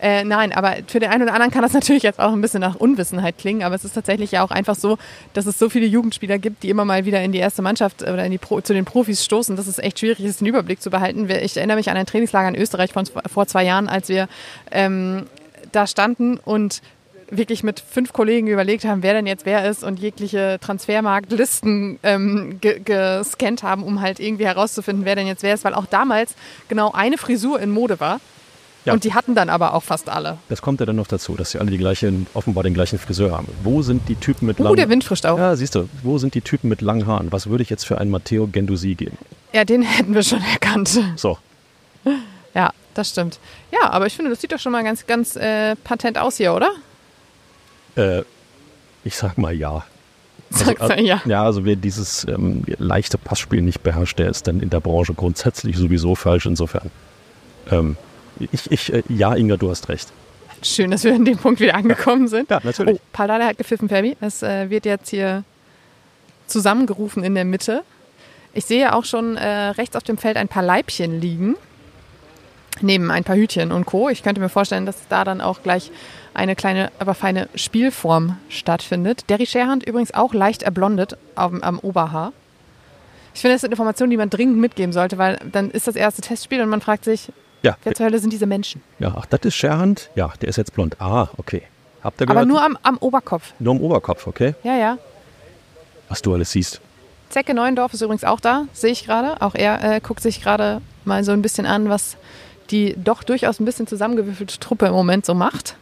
Äh, 0.00 0.24
nein, 0.24 0.52
aber 0.52 0.74
für 0.88 0.98
den 0.98 1.08
einen 1.08 1.22
oder 1.22 1.34
anderen 1.34 1.52
kann 1.52 1.62
das 1.62 1.72
natürlich 1.80 2.02
jetzt 2.02 2.18
auch 2.18 2.32
ein 2.32 2.40
bisschen 2.40 2.60
nach 2.60 2.74
Unwissenheit 2.74 3.38
klingen, 3.38 3.62
aber 3.62 3.76
es 3.76 3.84
ist 3.84 3.92
tatsächlich 3.92 4.32
ja 4.32 4.42
auch 4.42 4.50
einfach 4.50 4.74
so, 4.74 4.98
dass 5.34 5.46
es 5.46 5.56
so 5.56 5.70
viele 5.70 5.86
Jugendspieler 5.86 6.38
gibt, 6.38 6.64
die 6.64 6.70
immer 6.70 6.84
mal 6.84 7.04
wieder 7.04 7.22
in 7.22 7.30
die 7.30 7.38
erste 7.38 7.62
Mannschaft 7.62 8.02
oder 8.02 8.24
in 8.24 8.32
die 8.32 8.38
Pro, 8.38 8.60
zu 8.60 8.74
den 8.74 8.84
Profis 8.84 9.24
stoßen, 9.24 9.54
dass 9.54 9.68
es 9.68 9.78
echt 9.78 10.00
schwierig 10.00 10.18
ist, 10.18 10.40
den 10.40 10.48
Überblick 10.48 10.82
zu 10.82 10.90
behalten. 10.90 11.30
Ich 11.30 11.56
erinnere 11.56 11.76
mich 11.76 11.90
an 11.90 11.96
ein 11.96 12.06
Trainingslager 12.06 12.48
in 12.48 12.56
Österreich 12.56 12.92
von 12.92 13.04
vor 13.32 13.46
zwei 13.46 13.62
Jahren, 13.62 13.88
als 13.88 14.08
wir 14.08 14.26
ähm, 14.72 15.26
da 15.70 15.86
standen 15.86 16.38
und 16.38 16.82
wirklich 17.30 17.62
mit 17.62 17.80
fünf 17.80 18.12
Kollegen 18.12 18.46
überlegt 18.46 18.84
haben, 18.84 19.02
wer 19.02 19.14
denn 19.14 19.26
jetzt 19.26 19.46
wer 19.46 19.68
ist 19.68 19.84
und 19.84 19.98
jegliche 19.98 20.58
Transfermarktlisten 20.60 21.98
ähm, 22.02 22.58
ge 22.60 22.80
gescannt 22.84 23.62
haben, 23.62 23.82
um 23.82 24.00
halt 24.00 24.20
irgendwie 24.20 24.46
herauszufinden, 24.46 25.04
wer 25.04 25.16
denn 25.16 25.26
jetzt 25.26 25.42
wer 25.42 25.54
ist, 25.54 25.64
weil 25.64 25.74
auch 25.74 25.86
damals 25.86 26.34
genau 26.68 26.92
eine 26.92 27.18
Frisur 27.18 27.60
in 27.60 27.70
Mode 27.70 28.00
war. 28.00 28.20
Ja. 28.84 28.92
Und 28.92 29.04
die 29.04 29.14
hatten 29.14 29.34
dann 29.34 29.48
aber 29.48 29.72
auch 29.72 29.82
fast 29.82 30.10
alle. 30.10 30.36
Das 30.50 30.60
kommt 30.60 30.80
ja 30.80 30.86
dann 30.86 30.96
noch 30.96 31.06
dazu, 31.06 31.36
dass 31.36 31.52
sie 31.52 31.58
alle 31.58 31.70
die 31.70 31.78
gleichen, 31.78 32.26
offenbar 32.34 32.64
den 32.64 32.74
gleichen 32.74 32.98
Friseur 32.98 33.32
haben. 33.32 33.48
Wo 33.62 33.80
sind 33.80 34.08
die 34.10 34.14
Typen 34.14 34.46
mit 34.46 34.60
Uh, 34.60 34.64
langen 34.64 34.76
der 34.76 34.90
Wind 34.90 35.04
frischt 35.04 35.24
auch. 35.24 35.38
Ja. 35.38 35.50
Ja, 35.50 35.56
siehst 35.56 35.74
du, 35.74 35.88
wo 36.02 36.18
sind 36.18 36.34
die 36.34 36.42
Typen 36.42 36.68
mit 36.68 36.82
langen 36.82 37.06
Haaren? 37.06 37.32
Was 37.32 37.48
würde 37.48 37.62
ich 37.62 37.70
jetzt 37.70 37.86
für 37.86 37.96
einen 37.98 38.10
Matteo 38.10 38.46
Gendusi 38.46 38.94
geben? 38.94 39.16
den 39.64 39.82
hätten 39.82 40.14
wir 40.14 40.22
schon 40.22 40.42
erkannt. 40.42 41.00
So, 41.16 41.38
Ja, 42.54 42.72
das 42.92 43.08
stimmt. 43.08 43.38
Ja, 43.72 43.90
aber 43.90 44.06
ich 44.06 44.14
finde, 44.14 44.30
das 44.30 44.40
sieht 44.40 44.52
doch 44.52 44.58
schon 44.58 44.72
mal 44.72 44.84
ganz, 44.84 45.06
ganz 45.06 45.34
äh, 45.36 45.76
patent 45.76 46.18
aus 46.18 46.36
hier, 46.36 46.54
oder? 46.54 46.70
Äh, 47.96 48.22
ich 49.04 49.16
sag 49.16 49.38
mal 49.38 49.52
ja. 49.52 49.84
Sagst 50.50 50.80
also, 50.80 50.94
du 50.94 51.02
ja. 51.02 51.20
Ja, 51.24 51.44
also 51.44 51.64
wer 51.64 51.76
dieses 51.76 52.26
ähm, 52.28 52.62
leichte 52.78 53.18
Passspiel 53.18 53.62
nicht 53.62 53.82
beherrscht, 53.82 54.18
der 54.18 54.30
ist 54.30 54.46
dann 54.46 54.60
in 54.60 54.70
der 54.70 54.80
Branche 54.80 55.14
grundsätzlich 55.14 55.76
sowieso 55.76 56.14
falsch. 56.14 56.46
Insofern, 56.46 56.90
ähm, 57.70 57.96
ich, 58.52 58.70
ich 58.70 58.92
äh, 58.92 59.02
ja, 59.08 59.34
Inga, 59.34 59.56
du 59.56 59.70
hast 59.70 59.88
recht. 59.88 60.12
Schön, 60.62 60.90
dass 60.90 61.04
wir 61.04 61.14
an 61.14 61.24
dem 61.24 61.36
Punkt 61.36 61.60
wieder 61.60 61.74
angekommen 61.74 62.28
sind. 62.28 62.50
Ja, 62.50 62.60
natürlich. 62.62 62.96
Oh, 62.96 63.00
Paldada 63.12 63.46
hat 63.46 63.58
gepfiffen, 63.58 63.88
Fabi. 63.88 64.16
Es 64.20 64.42
äh, 64.42 64.70
wird 64.70 64.86
jetzt 64.86 65.10
hier 65.10 65.44
zusammengerufen 66.46 67.22
in 67.22 67.34
der 67.34 67.44
Mitte. 67.44 67.82
Ich 68.54 68.64
sehe 68.64 68.94
auch 68.94 69.04
schon 69.04 69.36
äh, 69.36 69.48
rechts 69.48 69.96
auf 69.96 70.04
dem 70.04 70.16
Feld 70.16 70.36
ein 70.36 70.48
paar 70.48 70.62
Leibchen 70.62 71.20
liegen, 71.20 71.56
neben 72.82 73.10
ein 73.10 73.24
paar 73.24 73.36
Hütchen 73.36 73.72
und 73.72 73.86
Co. 73.86 74.08
Ich 74.08 74.22
könnte 74.22 74.40
mir 74.40 74.48
vorstellen, 74.48 74.86
dass 74.86 74.96
da 75.08 75.24
dann 75.24 75.40
auch 75.40 75.62
gleich 75.62 75.90
eine 76.34 76.56
kleine, 76.56 76.90
aber 76.98 77.14
feine 77.14 77.48
Spielform 77.54 78.36
stattfindet. 78.48 79.28
Derry 79.30 79.46
Scherhand 79.46 79.84
übrigens 79.86 80.12
auch 80.14 80.34
leicht 80.34 80.62
erblondet 80.62 81.16
am, 81.36 81.62
am 81.62 81.78
Oberhaar. 81.78 82.32
Ich 83.34 83.40
finde, 83.40 83.54
das 83.54 83.62
sind 83.62 83.70
Informationen, 83.72 84.10
die 84.10 84.16
man 84.16 84.30
dringend 84.30 84.58
mitgeben 84.58 84.92
sollte, 84.92 85.18
weil 85.18 85.38
dann 85.50 85.70
ist 85.70 85.86
das 85.88 85.96
erste 85.96 86.22
Testspiel 86.22 86.60
und 86.62 86.68
man 86.68 86.80
fragt 86.80 87.04
sich, 87.04 87.30
Ja, 87.62 87.76
wer 87.84 87.94
zur 87.94 88.06
Hölle 88.06 88.18
sind 88.18 88.32
diese 88.32 88.46
Menschen? 88.46 88.82
ja 88.98 89.12
ach, 89.16 89.26
das 89.26 89.40
ist 89.42 89.54
Scherhand. 89.56 90.10
Ja, 90.14 90.32
der 90.40 90.48
ist 90.48 90.56
jetzt 90.56 90.72
blond. 90.74 91.00
Ah, 91.00 91.28
okay. 91.36 91.62
Habt 92.02 92.20
ihr 92.20 92.24
Aber 92.24 92.34
gehört? 92.34 92.48
nur 92.48 92.62
am, 92.62 92.78
am 92.82 92.98
Oberkopf. 92.98 93.52
nur 93.58 93.74
im 93.74 93.80
Oberkopf, 93.80 94.26
okay? 94.26 94.54
Ja, 94.62 94.76
ja. 94.76 94.98
Was 96.08 96.20
du 96.22 96.34
alles 96.34 96.52
siehst. 96.52 96.80
Zecke 97.30 97.54
Neuendorf 97.54 97.94
ist 97.94 98.02
übrigens 98.02 98.24
auch 98.24 98.38
da, 98.40 98.66
sehe 98.72 98.92
ich 98.92 99.04
gerade. 99.06 99.40
Auch 99.40 99.54
er 99.54 99.82
äh, 99.96 100.00
guckt 100.00 100.20
sich 100.22 100.40
gerade 100.42 100.80
mal 101.04 101.24
so 101.24 101.32
ein 101.32 101.42
bisschen 101.42 101.66
an, 101.66 101.88
was 101.88 102.16
die 102.70 102.94
doch 102.96 103.22
durchaus 103.22 103.60
ein 103.60 103.64
bisschen 103.64 103.86
zusammengewürfelte 103.86 104.58
Truppe 104.58 104.86
im 104.86 104.92
Moment 104.92 105.26
so 105.26 105.34
macht. 105.34 105.76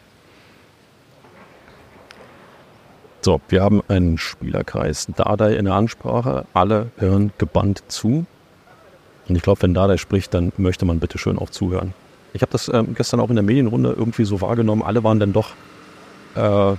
So, 3.25 3.41
wir 3.49 3.63
haben 3.63 3.83
einen 3.87 4.19
Spielerkreis. 4.19 5.07
Dardai 5.17 5.55
in 5.55 5.65
der 5.67 5.75
Ansprache. 5.75 6.45
Alle 6.55 6.91
hören 6.97 7.33
gebannt 7.39 7.85
zu. 7.87 8.27
Und 9.29 9.37
ich 9.37 9.43
glaube, 9.43 9.63
wenn 9.63 9.75
Dardai 9.75 9.97
spricht, 9.97 10.35
dann 10.35 10.53
möchte 10.57 10.85
man 10.85 10.99
bitte 10.99 11.19
schön 11.19 11.39
auch 11.39 11.51
zuhören. 11.51 11.95
Ich 12.33 12.43
habe 12.43 12.51
das 12.51 12.69
ähm, 12.69 12.95
gestern 12.97 13.21
auch 13.21 13.29
in 13.29 13.37
der 13.37 13.45
Medienrunde 13.45 13.95
irgendwie 13.97 14.25
so 14.25 14.41
wahrgenommen. 14.41 14.83
Alle 14.83 15.05
waren 15.05 15.21
dann 15.21 15.33
doch 15.33 15.51
äh, 16.35 16.75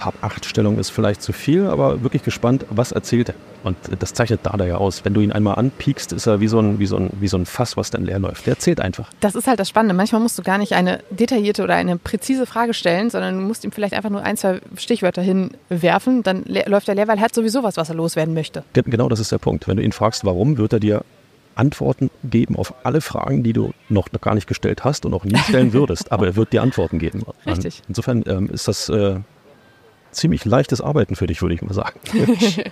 Hab 0.00 0.14
acht 0.24 0.44
Stellung 0.46 0.78
ist 0.78 0.90
vielleicht 0.90 1.22
zu 1.22 1.32
viel, 1.32 1.66
aber 1.66 2.02
wirklich 2.02 2.22
gespannt, 2.22 2.64
was 2.70 2.90
erzählt 2.92 3.28
er. 3.30 3.34
Und 3.62 3.76
das 3.98 4.14
zeichnet 4.14 4.40
Dada 4.44 4.64
ja 4.64 4.76
aus. 4.76 5.04
Wenn 5.04 5.12
du 5.12 5.20
ihn 5.20 5.32
einmal 5.32 5.56
anpiekst, 5.56 6.12
ist 6.12 6.26
er 6.26 6.40
wie 6.40 6.48
so 6.48 6.58
ein, 6.60 6.78
wie 6.78 6.86
so 6.86 6.96
ein, 6.96 7.10
wie 7.20 7.28
so 7.28 7.36
ein 7.36 7.44
Fass, 7.44 7.76
was 7.76 7.90
dann 7.90 8.06
leer 8.06 8.18
läuft. 8.18 8.46
Der 8.46 8.54
erzählt 8.54 8.80
einfach. 8.80 9.10
Das 9.20 9.34
ist 9.34 9.46
halt 9.46 9.60
das 9.60 9.68
Spannende. 9.68 9.94
Manchmal 9.94 10.22
musst 10.22 10.38
du 10.38 10.42
gar 10.42 10.56
nicht 10.56 10.72
eine 10.72 11.00
detaillierte 11.10 11.62
oder 11.62 11.74
eine 11.74 11.98
präzise 11.98 12.46
Frage 12.46 12.72
stellen, 12.72 13.10
sondern 13.10 13.34
du 13.36 13.42
musst 13.42 13.62
ihm 13.64 13.72
vielleicht 13.72 13.92
einfach 13.92 14.08
nur 14.08 14.22
ein, 14.22 14.38
zwei 14.38 14.60
Stichwörter 14.76 15.20
hinwerfen. 15.20 16.22
Dann 16.22 16.44
läuft 16.46 16.88
er 16.88 16.94
leer, 16.94 17.06
weil 17.08 17.18
er 17.18 17.22
hat 17.24 17.34
sowieso 17.34 17.62
was, 17.62 17.76
was 17.76 17.90
er 17.90 17.94
loswerden 17.96 18.32
möchte. 18.32 18.64
Ge- 18.72 18.84
Genau 18.86 19.10
das 19.10 19.20
ist 19.20 19.30
der 19.30 19.38
Punkt. 19.38 19.68
Wenn 19.68 19.76
du 19.76 19.82
ihn 19.82 19.92
fragst, 19.92 20.24
warum, 20.24 20.56
wird 20.56 20.72
er 20.72 20.80
dir 20.80 21.04
Antworten 21.54 22.10
geben 22.24 22.56
auf 22.56 22.72
alle 22.84 23.00
Fragen, 23.02 23.42
die 23.42 23.52
du 23.52 23.72
noch 23.90 24.08
gar 24.22 24.34
nicht 24.34 24.46
gestellt 24.46 24.84
hast 24.84 25.04
und 25.04 25.12
auch 25.12 25.24
nie 25.24 25.36
stellen 25.36 25.72
würdest. 25.74 26.10
Aber 26.12 26.26
er 26.26 26.36
wird 26.36 26.52
dir 26.54 26.62
Antworten 26.62 26.98
geben. 26.98 27.22
Richtig. 27.46 27.82
Insofern 27.88 28.24
ähm, 28.26 28.48
ist 28.50 28.66
das 28.68 28.88
äh, 28.88 29.16
ziemlich 30.12 30.44
leichtes 30.44 30.80
Arbeiten 30.80 31.16
für 31.16 31.26
dich, 31.26 31.40
würde 31.42 31.54
ich 31.54 31.62
mal 31.62 31.74
sagen. 31.74 31.98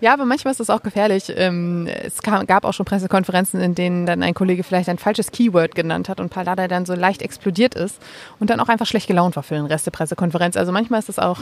Ja, 0.00 0.14
aber 0.14 0.24
manchmal 0.24 0.52
ist 0.52 0.60
das 0.60 0.70
auch 0.70 0.82
gefährlich. 0.82 1.30
Ähm, 1.36 1.86
Es 1.86 2.22
gab 2.22 2.64
auch 2.64 2.72
schon 2.72 2.86
Pressekonferenzen, 2.86 3.60
in 3.60 3.74
denen 3.74 4.06
dann 4.06 4.22
ein 4.22 4.32
Kollege 4.32 4.62
vielleicht 4.62 4.88
ein 4.88 4.96
falsches 4.96 5.30
Keyword 5.30 5.74
genannt 5.74 6.08
hat 6.08 6.20
und 6.20 6.30
Pallada 6.30 6.68
dann 6.68 6.86
so 6.86 6.94
leicht 6.94 7.20
explodiert 7.20 7.74
ist 7.74 8.00
und 8.40 8.48
dann 8.48 8.60
auch 8.60 8.68
einfach 8.68 8.86
schlecht 8.86 9.08
gelaunt 9.08 9.36
war 9.36 9.42
für 9.42 9.56
den 9.56 9.66
Rest 9.66 9.84
der 9.84 9.90
Pressekonferenz. 9.90 10.56
Also 10.56 10.72
manchmal 10.72 11.00
ist 11.00 11.10
das 11.10 11.18
auch, 11.18 11.40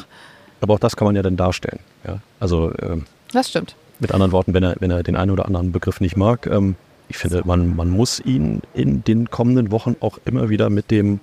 Aber 0.61 0.75
auch 0.75 0.81
das 0.81 0.97
kann 0.97 1.07
man 1.07 1.15
ja 1.15 1.23
dann 1.23 1.37
darstellen. 1.37 1.79
Ja? 2.05 2.19
Also 2.41 2.73
ähm, 2.83 3.05
das 3.33 3.49
stimmt. 3.49 3.77
mit 4.01 4.11
anderen 4.13 4.33
Worten, 4.33 4.55
wenn 4.55 4.65
er, 4.65 4.75
wenn 4.81 4.91
er 4.91 5.05
den 5.05 5.15
einen 5.15 5.31
oder 5.31 5.47
anderen 5.47 5.71
Begriff 5.71 6.01
nicht 6.01 6.17
mag, 6.17 6.47
ähm, 6.49 6.75
ich 7.09 7.19
finde, 7.19 7.43
man, 7.45 7.77
man 7.77 7.91
muss 7.91 8.19
ihn 8.19 8.61
in 8.75 9.05
den 9.05 9.31
kommenden 9.31 9.71
Wochen 9.71 9.95
auch 10.01 10.19
immer 10.25 10.49
wieder 10.49 10.69
mit 10.69 10.91
dem, 10.91 11.21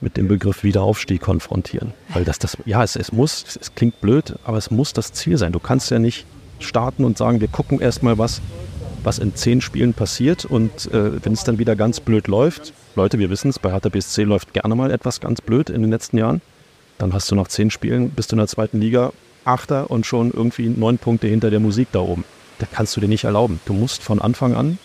mit 0.00 0.16
dem 0.16 0.28
Begriff 0.28 0.62
Wiederaufstieg 0.62 1.20
konfrontieren. 1.20 1.92
Weil 2.10 2.24
das, 2.24 2.38
das 2.38 2.56
ja, 2.64 2.82
es, 2.82 2.96
es 2.96 3.12
muss, 3.12 3.44
es, 3.46 3.56
es 3.56 3.74
klingt 3.74 4.00
blöd, 4.00 4.34
aber 4.44 4.58
es 4.58 4.70
muss 4.70 4.92
das 4.92 5.12
Ziel 5.12 5.38
sein. 5.38 5.52
Du 5.52 5.58
kannst 5.58 5.90
ja 5.90 5.98
nicht 5.98 6.26
starten 6.58 7.04
und 7.04 7.18
sagen, 7.18 7.40
wir 7.40 7.48
gucken 7.48 7.80
erstmal, 7.80 8.18
was, 8.18 8.40
was 9.02 9.18
in 9.18 9.34
zehn 9.34 9.60
Spielen 9.60 9.94
passiert 9.94 10.44
und 10.44 10.92
äh, 10.92 11.24
wenn 11.24 11.32
es 11.32 11.44
dann 11.44 11.58
wieder 11.58 11.76
ganz 11.76 12.00
blöd 12.00 12.28
läuft, 12.28 12.72
Leute, 12.94 13.18
wir 13.18 13.30
wissen 13.30 13.50
es, 13.50 13.58
bei 13.58 13.70
Hertha 13.70 13.88
BSC 13.88 14.22
läuft 14.22 14.54
gerne 14.54 14.74
mal 14.74 14.90
etwas 14.90 15.20
ganz 15.20 15.40
blöd 15.40 15.70
in 15.70 15.82
den 15.82 15.90
letzten 15.90 16.18
Jahren, 16.18 16.40
dann 16.98 17.12
hast 17.12 17.30
du 17.30 17.34
nach 17.34 17.48
zehn 17.48 17.70
Spielen, 17.70 18.10
bist 18.10 18.32
du 18.32 18.36
in 18.36 18.38
der 18.38 18.48
zweiten 18.48 18.80
Liga 18.80 19.12
Achter 19.44 19.90
und 19.90 20.04
schon 20.06 20.32
irgendwie 20.32 20.68
neun 20.68 20.98
Punkte 20.98 21.28
hinter 21.28 21.50
der 21.50 21.60
Musik 21.60 21.88
da 21.92 22.00
oben. 22.00 22.24
Das 22.58 22.68
kannst 22.72 22.96
du 22.96 23.00
dir 23.00 23.06
nicht 23.06 23.24
erlauben. 23.24 23.60
Du 23.64 23.74
musst 23.74 24.02
von 24.02 24.20
Anfang 24.20 24.56
an 24.56 24.78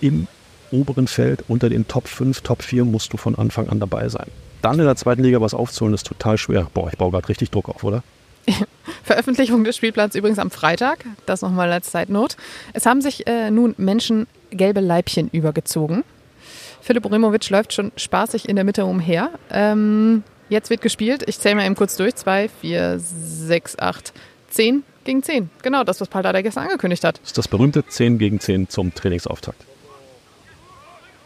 im 0.00 0.26
oberen 0.70 1.06
Feld, 1.06 1.44
unter 1.48 1.70
den 1.70 1.88
Top 1.88 2.08
5, 2.08 2.42
Top 2.42 2.62
4 2.62 2.84
musst 2.84 3.12
du 3.12 3.16
von 3.16 3.34
Anfang 3.34 3.68
an 3.68 3.80
dabei 3.80 4.08
sein. 4.08 4.26
Dann 4.64 4.78
in 4.78 4.86
der 4.86 4.96
zweiten 4.96 5.22
Liga 5.22 5.42
was 5.42 5.52
aufzuholen, 5.52 5.92
ist 5.92 6.06
total 6.06 6.38
schwer. 6.38 6.68
Boah, 6.72 6.88
ich 6.90 6.96
baue 6.96 7.10
gerade 7.10 7.28
richtig 7.28 7.50
Druck 7.50 7.68
auf, 7.68 7.84
oder? 7.84 8.02
Veröffentlichung 9.04 9.62
des 9.62 9.76
Spielplans 9.76 10.14
übrigens 10.14 10.38
am 10.38 10.50
Freitag. 10.50 11.04
Das 11.26 11.42
nochmal 11.42 11.70
als 11.70 11.90
Zeitnot. 11.90 12.38
Es 12.72 12.86
haben 12.86 13.02
sich 13.02 13.26
äh, 13.26 13.50
nun 13.50 13.74
Menschen 13.76 14.26
gelbe 14.50 14.80
Leibchen 14.80 15.28
übergezogen. 15.28 16.02
Philipp 16.80 17.04
Rimovic 17.04 17.50
läuft 17.50 17.74
schon 17.74 17.92
spaßig 17.96 18.48
in 18.48 18.56
der 18.56 18.64
Mitte 18.64 18.86
umher. 18.86 19.32
Ähm, 19.50 20.22
jetzt 20.48 20.70
wird 20.70 20.80
gespielt. 20.80 21.24
Ich 21.26 21.38
zähle 21.38 21.56
mal 21.56 21.66
eben 21.66 21.74
kurz 21.74 21.96
durch. 21.96 22.14
Zwei, 22.14 22.48
vier, 22.62 22.98
sechs, 22.98 23.78
acht, 23.78 24.14
zehn 24.48 24.82
gegen 25.04 25.22
zehn. 25.22 25.50
Genau 25.62 25.84
das, 25.84 26.00
was 26.00 26.08
Paldada 26.08 26.40
gestern 26.40 26.64
angekündigt 26.64 27.04
hat. 27.04 27.18
Das 27.20 27.28
ist 27.28 27.38
das 27.38 27.48
berühmte 27.48 27.86
10 27.86 28.16
gegen 28.16 28.40
10 28.40 28.70
zum 28.70 28.94
Trainingsauftakt. 28.94 29.62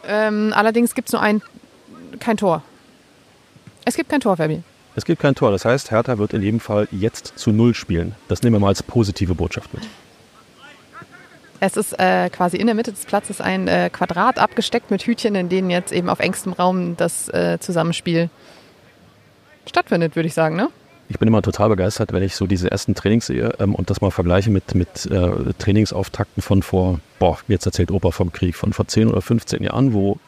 Ähm, 0.05 0.51
allerdings 0.53 0.93
gibt 0.93 1.07
es 1.07 1.13
nur 1.13 1.21
ein, 1.21 1.41
kein 2.19 2.35
Tor. 2.35 2.63
Es 3.89 3.95
gibt 3.95 4.07
kein 4.07 4.21
Tor, 4.21 4.37
Fabi. 4.37 4.61
Es 4.95 5.03
gibt 5.03 5.19
kein 5.19 5.33
Tor. 5.33 5.49
Das 5.49 5.65
heißt, 5.65 5.89
Hertha 5.89 6.19
wird 6.19 6.33
in 6.33 6.43
jedem 6.43 6.59
Fall 6.59 6.87
jetzt 6.91 7.33
zu 7.37 7.51
Null 7.51 7.73
spielen. 7.73 8.13
Das 8.27 8.43
nehmen 8.43 8.53
wir 8.57 8.59
mal 8.59 8.67
als 8.67 8.83
positive 8.83 9.33
Botschaft 9.33 9.73
mit. 9.73 9.81
Es 11.59 11.75
ist 11.75 11.97
äh, 11.97 12.29
quasi 12.29 12.57
in 12.57 12.67
der 12.67 12.75
Mitte 12.75 12.91
des 12.91 13.05
Platzes 13.05 13.41
ein 13.41 13.67
äh, 13.67 13.89
Quadrat 13.91 14.37
abgesteckt 14.37 14.91
mit 14.91 15.01
Hütchen, 15.07 15.33
in 15.33 15.49
denen 15.49 15.71
jetzt 15.71 15.91
eben 15.91 16.07
auf 16.07 16.19
engstem 16.19 16.53
Raum 16.53 16.97
das 16.97 17.29
äh, 17.29 17.57
Zusammenspiel 17.59 18.29
stattfindet, 19.65 20.15
würde 20.15 20.27
ich 20.27 20.35
sagen. 20.35 20.55
Ne? 20.55 20.69
Ich 21.07 21.17
bin 21.17 21.27
immer 21.27 21.41
total 21.41 21.69
begeistert, 21.69 22.13
wenn 22.13 22.21
ich 22.21 22.35
so 22.35 22.45
diese 22.45 22.69
ersten 22.69 22.93
Trainings 22.93 23.25
sehe 23.25 23.55
ähm, 23.59 23.73
und 23.73 23.89
das 23.89 24.01
mal 24.01 24.11
vergleiche 24.11 24.51
mit, 24.51 24.75
mit 24.75 25.07
äh, 25.07 25.31
Trainingsauftakten 25.57 26.43
von 26.43 26.61
vor, 26.61 26.99
boah, 27.17 27.39
jetzt 27.47 27.65
erzählt 27.65 27.89
Opa 27.89 28.11
vom 28.11 28.31
Krieg, 28.31 28.55
von 28.55 28.71
vor 28.71 28.87
10 28.87 29.07
oder 29.07 29.23
15 29.23 29.63
Jahren, 29.63 29.93
wo 29.93 30.19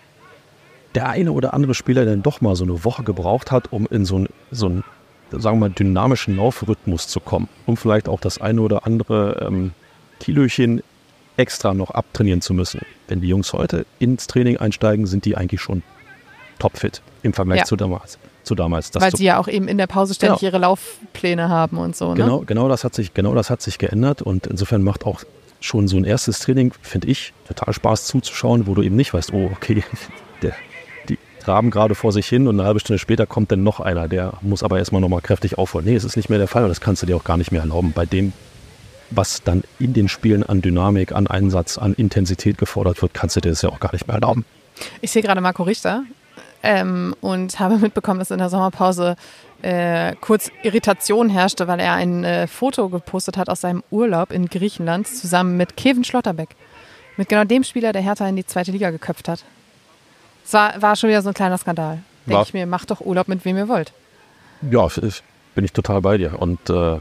der 0.95 1.09
eine 1.09 1.31
oder 1.31 1.53
andere 1.53 1.73
Spieler 1.73 2.05
dann 2.05 2.21
doch 2.21 2.41
mal 2.41 2.55
so 2.55 2.63
eine 2.63 2.83
Woche 2.83 3.03
gebraucht 3.03 3.51
hat, 3.51 3.71
um 3.71 3.87
in 3.87 4.05
so 4.05 4.17
einen, 4.17 4.27
so 4.51 4.65
einen 4.67 4.83
sagen 5.31 5.57
wir 5.57 5.67
mal, 5.67 5.69
dynamischen 5.69 6.35
Laufrhythmus 6.37 7.07
zu 7.07 7.19
kommen, 7.19 7.47
um 7.65 7.77
vielleicht 7.77 8.09
auch 8.09 8.19
das 8.19 8.41
eine 8.41 8.61
oder 8.61 8.85
andere 8.85 9.45
ähm, 9.47 9.71
Kilochen 10.19 10.83
extra 11.37 11.73
noch 11.73 11.91
abtrainieren 11.91 12.41
zu 12.41 12.53
müssen. 12.53 12.81
Wenn 13.07 13.21
die 13.21 13.27
Jungs 13.29 13.53
heute 13.53 13.85
ins 13.99 14.27
Training 14.27 14.57
einsteigen, 14.57 15.05
sind 15.07 15.23
die 15.25 15.37
eigentlich 15.37 15.61
schon 15.61 15.81
topfit 16.59 17.01
im 17.23 17.33
Vergleich 17.33 17.59
Ja. 17.59 17.65
zu 17.65 17.75
damals. 17.77 18.19
Zu 18.43 18.55
damals. 18.55 18.91
Weil 18.95 19.15
sie 19.15 19.23
ja 19.25 19.39
auch 19.39 19.47
eben 19.47 19.67
in 19.67 19.77
der 19.77 19.87
Pause 19.87 20.13
ständig 20.13 20.39
Genau. 20.39 20.49
ihre 20.49 20.57
Laufpläne 20.59 21.47
haben 21.49 21.77
und 21.77 21.95
so. 21.95 22.09
Ne? 22.09 22.15
Genau, 22.15 22.39
genau 22.39 22.67
das 22.67 22.83
hat 22.83 22.93
sich, 22.93 23.13
genau 23.13 23.33
das 23.35 23.49
hat 23.49 23.61
sich 23.61 23.77
geändert 23.77 24.21
und 24.21 24.47
insofern 24.47 24.83
macht 24.83 25.05
auch 25.05 25.21
schon 25.59 25.87
so 25.87 25.95
ein 25.97 26.03
erstes 26.03 26.39
Training, 26.39 26.73
finde 26.81 27.07
ich, 27.07 27.33
total 27.47 27.73
Spaß 27.73 28.05
zuzuschauen, 28.05 28.65
wo 28.67 28.73
du 28.73 28.81
eben 28.81 28.95
nicht 28.95 29.13
weißt, 29.13 29.31
oh, 29.31 29.49
okay, 29.55 29.83
der, 30.41 30.53
die 31.41 31.45
traben 31.45 31.71
gerade 31.71 31.95
vor 31.95 32.11
sich 32.11 32.27
hin 32.27 32.47
und 32.47 32.59
eine 32.59 32.67
halbe 32.67 32.79
Stunde 32.79 32.99
später 32.99 33.25
kommt 33.25 33.51
dann 33.51 33.63
noch 33.63 33.79
einer, 33.79 34.07
der 34.07 34.33
muss 34.41 34.63
aber 34.63 34.77
erstmal 34.77 35.01
nochmal 35.01 35.21
kräftig 35.21 35.57
aufholen. 35.57 35.85
Nee, 35.85 35.95
es 35.95 36.03
ist 36.03 36.15
nicht 36.15 36.29
mehr 36.29 36.37
der 36.37 36.47
Fall 36.47 36.63
und 36.63 36.69
das 36.69 36.81
kannst 36.81 37.01
du 37.01 37.07
dir 37.07 37.15
auch 37.15 37.23
gar 37.23 37.37
nicht 37.37 37.51
mehr 37.51 37.61
erlauben. 37.61 37.93
Bei 37.93 38.05
dem, 38.05 38.31
was 39.09 39.41
dann 39.43 39.63
in 39.79 39.93
den 39.93 40.07
Spielen 40.07 40.43
an 40.43 40.61
Dynamik, 40.61 41.13
an 41.13 41.27
Einsatz, 41.27 41.77
an 41.77 41.93
Intensität 41.93 42.57
gefordert 42.57 43.01
wird, 43.01 43.13
kannst 43.13 43.35
du 43.35 43.41
dir 43.41 43.49
das 43.49 43.61
ja 43.61 43.69
auch 43.69 43.79
gar 43.79 43.91
nicht 43.91 44.07
mehr 44.07 44.15
erlauben. 44.15 44.45
Ich 45.01 45.11
sehe 45.11 45.21
gerade 45.21 45.41
Marco 45.41 45.63
Richter 45.63 46.03
ähm, 46.61 47.15
und 47.21 47.59
habe 47.59 47.77
mitbekommen, 47.77 48.19
dass 48.19 48.29
in 48.29 48.37
der 48.37 48.49
Sommerpause 48.49 49.15
äh, 49.63 50.15
kurz 50.21 50.51
Irritation 50.61 51.29
herrschte, 51.29 51.67
weil 51.67 51.79
er 51.79 51.93
ein 51.93 52.23
äh, 52.23 52.47
Foto 52.47 52.89
gepostet 52.89 53.37
hat 53.37 53.49
aus 53.49 53.61
seinem 53.61 53.83
Urlaub 53.89 54.31
in 54.31 54.47
Griechenland 54.47 55.07
zusammen 55.07 55.57
mit 55.57 55.75
Kevin 55.75 56.03
Schlotterbeck. 56.03 56.49
Mit 57.17 57.29
genau 57.29 57.43
dem 57.43 57.63
Spieler, 57.63 57.93
der 57.93 58.01
Hertha 58.01 58.27
in 58.27 58.35
die 58.35 58.45
zweite 58.45 58.71
Liga 58.71 58.91
geköpft 58.91 59.27
hat. 59.27 59.43
Es 60.51 60.53
war, 60.53 60.81
war 60.81 60.97
schon 60.97 61.09
wieder 61.09 61.21
so 61.21 61.29
ein 61.29 61.33
kleiner 61.33 61.57
Skandal. 61.57 61.99
Denke 62.25 62.43
ich 62.43 62.53
mir, 62.53 62.65
macht 62.65 62.91
doch 62.91 62.99
Urlaub 62.99 63.29
mit 63.29 63.45
wem 63.45 63.55
ihr 63.55 63.69
wollt. 63.69 63.93
Ja, 64.69 64.85
ich- 64.87 65.23
bin 65.55 65.63
ich 65.63 65.71
total 65.71 66.01
bei 66.01 66.17
dir. 66.17 66.41
Und 66.41 66.69
äh, 66.69 66.99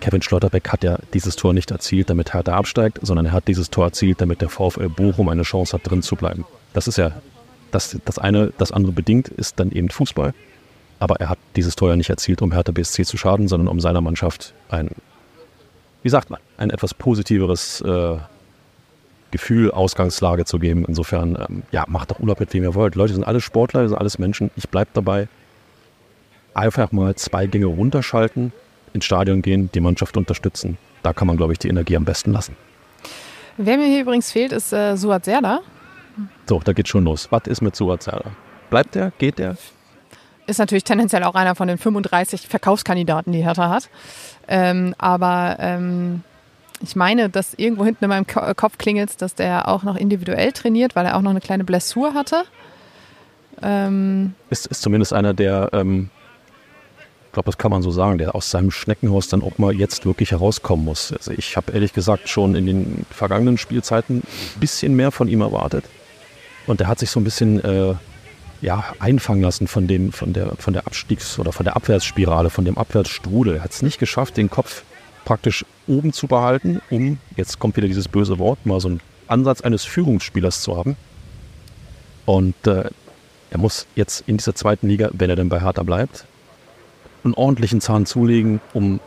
Kevin 0.00 0.20
Schlotterbeck 0.20 0.68
hat 0.68 0.84
ja 0.84 0.98
dieses 1.14 1.36
Tor 1.36 1.54
nicht 1.54 1.70
erzielt, 1.70 2.10
damit 2.10 2.34
Hertha 2.34 2.52
absteigt, 2.54 2.98
sondern 3.00 3.24
er 3.24 3.32
hat 3.32 3.48
dieses 3.48 3.70
Tor 3.70 3.86
erzielt, 3.86 4.20
damit 4.20 4.42
der 4.42 4.50
VfL 4.50 4.90
Bochum 4.90 5.30
eine 5.30 5.40
Chance 5.42 5.72
hat, 5.72 5.90
drin 5.90 6.02
zu 6.02 6.16
bleiben. 6.16 6.44
Das 6.74 6.86
ist 6.86 6.98
ja 6.98 7.12
das, 7.70 7.96
das 8.04 8.18
eine, 8.18 8.52
das 8.58 8.72
andere 8.72 8.92
bedingt 8.92 9.28
ist 9.28 9.58
dann 9.58 9.70
eben 9.70 9.88
Fußball. 9.88 10.34
Aber 10.98 11.16
er 11.20 11.30
hat 11.30 11.38
dieses 11.56 11.76
Tor 11.76 11.88
ja 11.88 11.96
nicht 11.96 12.10
erzielt, 12.10 12.42
um 12.42 12.52
Hertha 12.52 12.72
BSC 12.72 13.06
zu 13.06 13.16
schaden, 13.16 13.48
sondern 13.48 13.68
um 13.68 13.80
seiner 13.80 14.02
Mannschaft 14.02 14.52
ein, 14.68 14.90
wie 16.02 16.10
sagt 16.10 16.28
man, 16.28 16.40
ein 16.58 16.68
etwas 16.68 16.92
positiveres 16.92 17.80
äh, 17.80 18.16
Gefühl, 19.36 19.70
Ausgangslage 19.70 20.44
zu 20.46 20.58
geben. 20.58 20.84
Insofern, 20.88 21.36
ähm, 21.48 21.62
ja, 21.70 21.84
macht 21.88 22.10
doch 22.10 22.20
Urlaub 22.20 22.40
mit 22.40 22.52
wem 22.54 22.62
ihr 22.62 22.74
wollt. 22.74 22.94
Leute 22.94 23.12
sind 23.12 23.24
alle 23.24 23.40
Sportler, 23.40 23.86
sind 23.86 23.98
alles 23.98 24.18
Menschen. 24.18 24.50
Ich 24.56 24.68
bleib 24.68 24.88
dabei 24.94 25.28
einfach 26.54 26.90
mal 26.90 27.14
zwei 27.16 27.46
Gänge 27.46 27.66
runterschalten, 27.66 28.52
ins 28.94 29.04
Stadion 29.04 29.42
gehen, 29.42 29.70
die 29.74 29.80
Mannschaft 29.80 30.16
unterstützen. 30.16 30.78
Da 31.02 31.12
kann 31.12 31.26
man, 31.26 31.36
glaube 31.36 31.52
ich, 31.52 31.58
die 31.58 31.68
Energie 31.68 31.96
am 31.96 32.04
besten 32.04 32.32
lassen. 32.32 32.56
Wer 33.58 33.76
mir 33.76 33.86
hier 33.86 34.02
übrigens 34.02 34.32
fehlt, 34.32 34.52
ist 34.52 34.72
äh, 34.72 34.96
Suat 34.96 35.26
Serdar. 35.26 35.60
So, 36.48 36.60
da 36.64 36.72
geht's 36.72 36.88
schon 36.88 37.04
los. 37.04 37.28
Was 37.30 37.42
ist 37.46 37.60
mit 37.60 37.76
Suat 37.76 38.02
Serdar? 38.02 38.32
Bleibt 38.70 38.94
der? 38.94 39.12
Geht 39.18 39.38
der? 39.38 39.56
Ist 40.46 40.58
natürlich 40.58 40.84
tendenziell 40.84 41.24
auch 41.24 41.34
einer 41.34 41.54
von 41.54 41.68
den 41.68 41.76
35 41.76 42.48
Verkaufskandidaten, 42.48 43.32
die 43.32 43.44
Hertha 43.44 43.68
hat. 43.68 43.90
Ähm, 44.48 44.94
aber 44.98 45.56
ähm, 45.58 46.22
ich 46.82 46.96
meine, 46.96 47.28
dass 47.28 47.54
irgendwo 47.54 47.84
hinten 47.84 48.04
in 48.04 48.10
meinem 48.10 48.26
Ko 48.26 48.40
Kopf 48.54 48.78
klingelt, 48.78 49.20
dass 49.22 49.34
der 49.34 49.68
auch 49.68 49.82
noch 49.82 49.96
individuell 49.96 50.52
trainiert, 50.52 50.96
weil 50.96 51.06
er 51.06 51.16
auch 51.16 51.22
noch 51.22 51.30
eine 51.30 51.40
kleine 51.40 51.64
Blessur 51.64 52.14
hatte. 52.14 52.44
Ähm 53.62 54.34
ist, 54.50 54.66
ist 54.66 54.82
zumindest 54.82 55.12
einer, 55.12 55.34
der, 55.34 55.70
ähm, 55.72 56.10
ich 57.26 57.32
glaube, 57.32 57.46
das 57.46 57.58
kann 57.58 57.70
man 57.70 57.82
so 57.82 57.90
sagen, 57.90 58.18
der 58.18 58.34
aus 58.34 58.50
seinem 58.50 58.70
Schneckenhaus 58.70 59.28
dann 59.28 59.42
auch 59.42 59.58
mal 59.58 59.74
jetzt 59.74 60.04
wirklich 60.06 60.32
herauskommen 60.32 60.84
muss. 60.84 61.12
Also 61.12 61.32
ich 61.32 61.56
habe 61.56 61.72
ehrlich 61.72 61.92
gesagt 61.92 62.28
schon 62.28 62.54
in 62.54 62.66
den 62.66 63.06
vergangenen 63.10 63.58
Spielzeiten 63.58 64.18
ein 64.18 64.60
bisschen 64.60 64.94
mehr 64.94 65.10
von 65.10 65.28
ihm 65.28 65.40
erwartet. 65.40 65.84
Und 66.66 66.80
der 66.80 66.88
hat 66.88 66.98
sich 66.98 67.10
so 67.10 67.20
ein 67.20 67.24
bisschen 67.24 67.62
äh, 67.64 67.94
ja, 68.60 68.84
einfangen 68.98 69.42
lassen 69.42 69.68
von, 69.68 69.86
den, 69.86 70.12
von, 70.12 70.32
der, 70.32 70.56
von 70.56 70.72
der 70.72 70.86
Abstiegs- 70.86 71.38
oder 71.38 71.52
von 71.52 71.64
der 71.64 71.76
Abwärtsspirale, 71.76 72.50
von 72.50 72.64
dem 72.64 72.78
Abwärtsstrudel. 72.78 73.56
Er 73.56 73.64
hat 73.64 73.72
es 73.72 73.82
nicht 73.82 73.98
geschafft, 73.98 74.36
den 74.36 74.50
Kopf 74.50 74.82
praktisch 75.26 75.66
oben 75.86 76.14
zu 76.14 76.26
behalten, 76.26 76.80
um, 76.90 77.18
jetzt 77.36 77.58
kommt 77.58 77.76
wieder 77.76 77.88
dieses 77.88 78.08
böse 78.08 78.38
Wort, 78.38 78.64
mal 78.64 78.80
so 78.80 78.88
einen 78.88 79.00
Ansatz 79.26 79.60
eines 79.60 79.84
Führungsspielers 79.84 80.62
zu 80.62 80.76
haben. 80.76 80.96
Und 82.24 82.54
äh, 82.66 82.88
er 83.50 83.58
muss 83.58 83.86
jetzt 83.94 84.24
in 84.26 84.38
dieser 84.38 84.54
zweiten 84.54 84.88
Liga, 84.88 85.10
wenn 85.12 85.28
er 85.28 85.36
denn 85.36 85.50
bei 85.50 85.60
Hertha 85.60 85.82
bleibt, 85.82 86.24
einen 87.24 87.34
ordentlichen 87.34 87.80
Zahn 87.82 88.06
zulegen, 88.06 88.60
um 88.72 89.00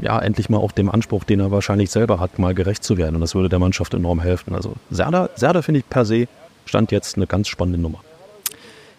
ja 0.00 0.18
endlich 0.18 0.48
mal 0.48 0.58
auch 0.58 0.72
dem 0.72 0.90
Anspruch, 0.90 1.24
den 1.24 1.40
er 1.40 1.50
wahrscheinlich 1.50 1.90
selber 1.90 2.18
hat, 2.20 2.38
mal 2.38 2.54
gerecht 2.54 2.82
zu 2.82 2.96
werden. 2.96 3.14
Und 3.14 3.20
das 3.20 3.34
würde 3.34 3.48
der 3.48 3.58
Mannschaft 3.58 3.94
enorm 3.94 4.20
helfen. 4.20 4.54
Also 4.54 4.74
Serda, 4.90 5.30
Serda 5.36 5.62
finde 5.62 5.80
ich 5.80 5.88
per 5.88 6.04
se 6.04 6.26
stand 6.64 6.90
jetzt 6.90 7.16
eine 7.16 7.26
ganz 7.26 7.48
spannende 7.48 7.78
Nummer. 7.78 8.00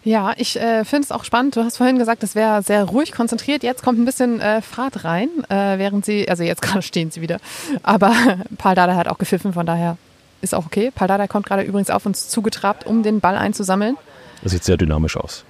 Ja, 0.08 0.32
ich 0.38 0.58
äh, 0.58 0.86
finde 0.86 1.04
es 1.04 1.12
auch 1.12 1.26
spannend. 1.26 1.58
Du 1.58 1.66
hast 1.66 1.76
vorhin 1.76 2.00
gesagt, 2.00 2.24
es 2.24 2.34
wäre 2.34 2.64
sehr 2.64 2.86
ruhig 2.86 3.12
konzentriert. 3.12 3.62
Jetzt 3.62 3.84
kommt 3.84 4.00
ein 4.00 4.06
bisschen 4.06 4.40
äh, 4.40 4.62
Fahrt 4.62 5.04
rein, 5.04 5.28
äh, 5.50 5.78
während 5.78 6.06
sie, 6.06 6.30
also 6.30 6.44
jetzt 6.44 6.62
gerade 6.64 6.82
stehen 6.82 7.12
sie 7.12 7.20
wieder. 7.20 7.40
Aber 7.84 8.14
Paul 8.58 8.74
Dada 8.74 8.96
hat 8.96 9.10
auch 9.10 9.18
gepfiffen, 9.18 9.52
von 9.52 9.66
daher 9.66 9.98
ist 10.40 10.56
auch 10.56 10.66
okay. 10.66 10.92
Paul 10.96 11.10
Dada 11.10 11.28
kommt 11.28 11.46
gerade 11.46 11.64
übrigens 11.64 11.90
auf 11.90 12.06
uns 12.06 12.30
zugetrabt, 12.30 12.86
um 12.86 13.04
den 13.04 13.20
Ball 13.20 13.36
einzusammeln. 13.36 13.98
Das 14.44 14.54
sieht 14.54 14.64
sehr 14.64 14.78
dynamisch 14.78 15.18
aus. 15.18 15.44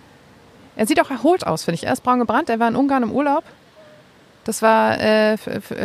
Er 0.75 0.87
sieht 0.87 0.99
auch 1.01 1.11
erholt 1.11 1.45
aus, 1.45 1.65
finde 1.65 1.75
ich. 1.75 1.85
Er 1.85 1.93
ist 1.93 2.01
braun 2.01 2.17
gebrannt. 2.17 2.49
Er 2.49 2.59
war 2.59 2.67
in 2.67 2.75
Ungarn 2.75 3.03
im 3.03 3.11
Urlaub. 3.11 3.43
Das 4.43 4.63
war, 4.63 4.99
äh, 4.99 5.37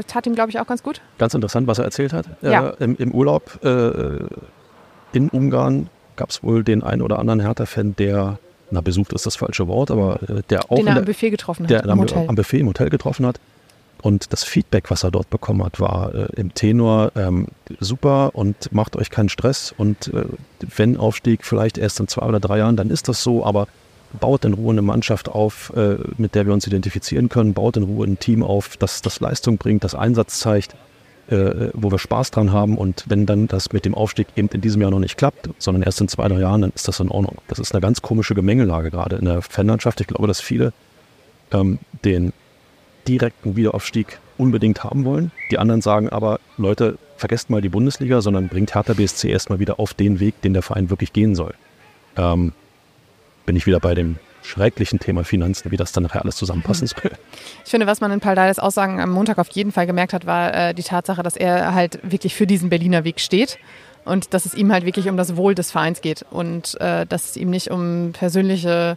tat 0.07 0.27
ihm, 0.27 0.35
glaube 0.35 0.49
ich, 0.49 0.59
auch 0.59 0.67
ganz 0.67 0.83
gut. 0.83 1.03
Ganz 1.19 1.35
interessant, 1.35 1.67
was 1.67 1.79
er 1.79 1.85
erzählt 1.85 2.15
hat. 2.15 2.25
Ja. 2.41 2.71
Im, 2.79 2.97
Im, 2.97 3.13
Urlaub 3.13 3.63
äh, 3.63 4.25
in 5.13 5.29
Ungarn 5.29 5.91
gab 6.17 6.31
es 6.31 6.43
wohl 6.43 6.65
den 6.65 6.83
einen 6.83 7.03
oder 7.03 7.19
anderen 7.19 7.41
Hertha-Fan, 7.41 7.97
der 7.97 8.39
na, 8.73 8.81
besucht 8.81 9.13
ist 9.13 9.27
das 9.27 9.37
falsche 9.37 9.69
Wort, 9.69 9.91
aber 9.91 10.23
äh, 10.23 10.43
der 10.49 10.71
auch. 10.71 10.77
Den 10.77 10.87
er 10.87 10.97
am 10.97 11.05
Buffet 11.05 11.31
getroffen 11.31 11.65
hat. 11.65 11.71
Der 11.71 11.87
am, 11.89 12.01
am, 12.01 12.35
Buffet 12.35 12.61
im 12.61 12.69
Hotel 12.69 12.91
getroffen 12.91 13.27
hat. 13.27 13.39
Und 14.01 14.33
das 14.33 14.43
Feedback, 14.43 14.91
was 14.91 15.05
er 15.05 15.13
dort 15.13 15.31
bekommen 15.31 15.63
hat, 15.65 15.79
war 15.79 16.13
äh, 16.13 16.27
im 16.35 16.55
Tenor 16.55 17.13
ähm, 17.15 17.49
super 17.79 18.31
und 18.35 18.73
macht 18.73 18.97
euch 18.97 19.11
keinen 19.11 19.29
Stress. 19.29 19.73
Und 19.77 20.09
äh, 20.09 20.25
wenn 20.75 20.97
Aufstieg 20.97 21.45
vielleicht 21.45 21.79
erst 21.79 22.01
in 22.01 22.09
zwei 22.09 22.27
oder 22.27 22.41
drei 22.41 22.59
Jahren, 22.59 22.77
dann 22.77 22.91
ist 22.91 23.09
das 23.09 23.23
so, 23.23 23.45
aber 23.45 23.69
baut 24.19 24.45
in 24.45 24.55
Ruhe 24.55 24.73
eine 24.73 24.83
Mannschaft 24.83 25.29
auf, 25.29 25.73
äh, 25.77 25.97
mit 26.17 26.35
der 26.35 26.47
wir 26.47 26.53
uns 26.53 26.67
identifizieren 26.67 27.29
können, 27.29 27.55
baut 27.55 27.77
in 27.77 27.85
Ruhe 27.85 28.07
ein 28.07 28.19
Team 28.19 28.43
auf, 28.43 28.77
das, 28.77 29.03
das 29.03 29.21
Leistung 29.21 29.59
bringt, 29.59 29.85
das 29.85 29.95
Einsatz 29.95 30.41
zeigt 30.41 30.75
äh, 31.29 31.71
wo 31.75 31.91
wir 31.91 31.99
Spaß 31.99 32.31
dran 32.31 32.53
haben. 32.53 32.77
Und 32.77 33.05
wenn 33.09 33.27
dann 33.27 33.47
das 33.47 33.73
mit 33.73 33.85
dem 33.85 33.95
Aufstieg 33.95 34.29
eben 34.37 34.49
in 34.49 34.61
diesem 34.61 34.83
Jahr 34.83 34.91
noch 34.91 34.99
nicht 34.99 35.17
klappt, 35.17 35.49
sondern 35.59 35.83
erst 35.83 36.01
in 36.01 36.09
zwei, 36.09 36.29
drei 36.29 36.41
Jahren, 36.41 36.63
dann 36.63 36.73
ist 36.75 36.89
das 36.89 37.01
in 37.01 37.11
Ordnung. 37.11 37.37
Das 37.49 37.59
ist 37.59 37.73
eine 37.73 37.81
ganz 37.81 38.03
komische 38.03 38.35
Gemengelage 38.35 38.91
gerade 38.91 39.17
in 39.17 39.25
der 39.25 39.43
Fanlandschaft. 39.43 40.01
Ich 40.01 40.07
glaube, 40.07 40.27
dass 40.27 40.41
viele 40.41 40.73
ähm, 41.53 41.79
den 42.05 42.33
direkten 43.07 43.57
Wiederaufstieg 43.57 44.19
unbedingt 44.39 44.85
haben 44.85 45.05
wollen. 45.05 45.33
Die 45.51 45.59
anderen 45.59 45.83
sagen 45.83 46.09
aber, 46.09 46.41
Leute, 46.57 46.99
vergesst 47.17 47.51
mal 47.51 47.61
die 47.61 47.69
Bundesliga, 47.69 48.21
sondern 48.21 48.49
bringt 48.49 48.75
Hertha 48.75 48.95
BSC 48.95 49.31
erstmal 49.31 49.59
wieder 49.59 49.79
auf 49.79 49.95
den 49.95 50.21
Weg, 50.21 50.41
den 50.43 50.55
der 50.55 50.63
Verein 50.63 50.91
wirklich 50.91 51.13
gehen 51.13 51.35
soll. 51.35 51.55
Ähm, 52.17 52.53
bin 53.47 53.57
ich 53.57 53.67
wieder 53.67 53.81
bei 53.81 53.95
dem 53.95 54.17
schrecklichen 54.43 54.99
Thema 54.99 55.25
Finanzen, 55.25 55.71
wie 55.71 55.77
das 55.77 55.93
dann 55.93 56.03
nachher 56.03 56.23
alles 56.23 56.37
zusammenpassen 56.37 56.87
soll. 56.87 57.13
Ich 57.65 57.71
finde, 57.71 57.87
was 57.87 58.01
man 58.01 58.11
in 58.13 58.21
Paldades 58.21 58.59
Aussagen 58.59 59.01
am 59.01 59.11
Montag 59.11 59.39
auf 59.39 59.49
jeden 59.51 59.73
Fall 59.73 59.87
gemerkt 59.87 60.13
hat, 60.13 60.27
war 60.27 60.55
äh, 60.55 60.75
die 60.75 60.83
Tatsache, 60.83 61.23
dass 61.23 61.37
er 61.37 61.75
halt 61.75 61.99
wirklich 62.03 62.35
für 62.35 62.47
diesen 62.47 62.69
Berliner 62.69 63.05
Weg 63.05 63.21
steht 63.21 63.59
und 64.05 64.35
dass 64.35 64.47
es 64.47 64.55
ihm 64.55 64.73
halt 64.73 64.85
wirklich 64.85 65.09
um 65.09 65.17
das 65.17 65.37
Wohl 65.37 65.55
des 65.55 65.71
Vereins 65.71 66.01
geht 66.01 66.25
und 66.31 66.81
äh, 66.81 67.07
dass 67.07 67.31
es 67.31 67.37
ihm 67.37 67.51
nicht 67.51 67.71
um 67.71 68.13
persönliche 68.13 68.97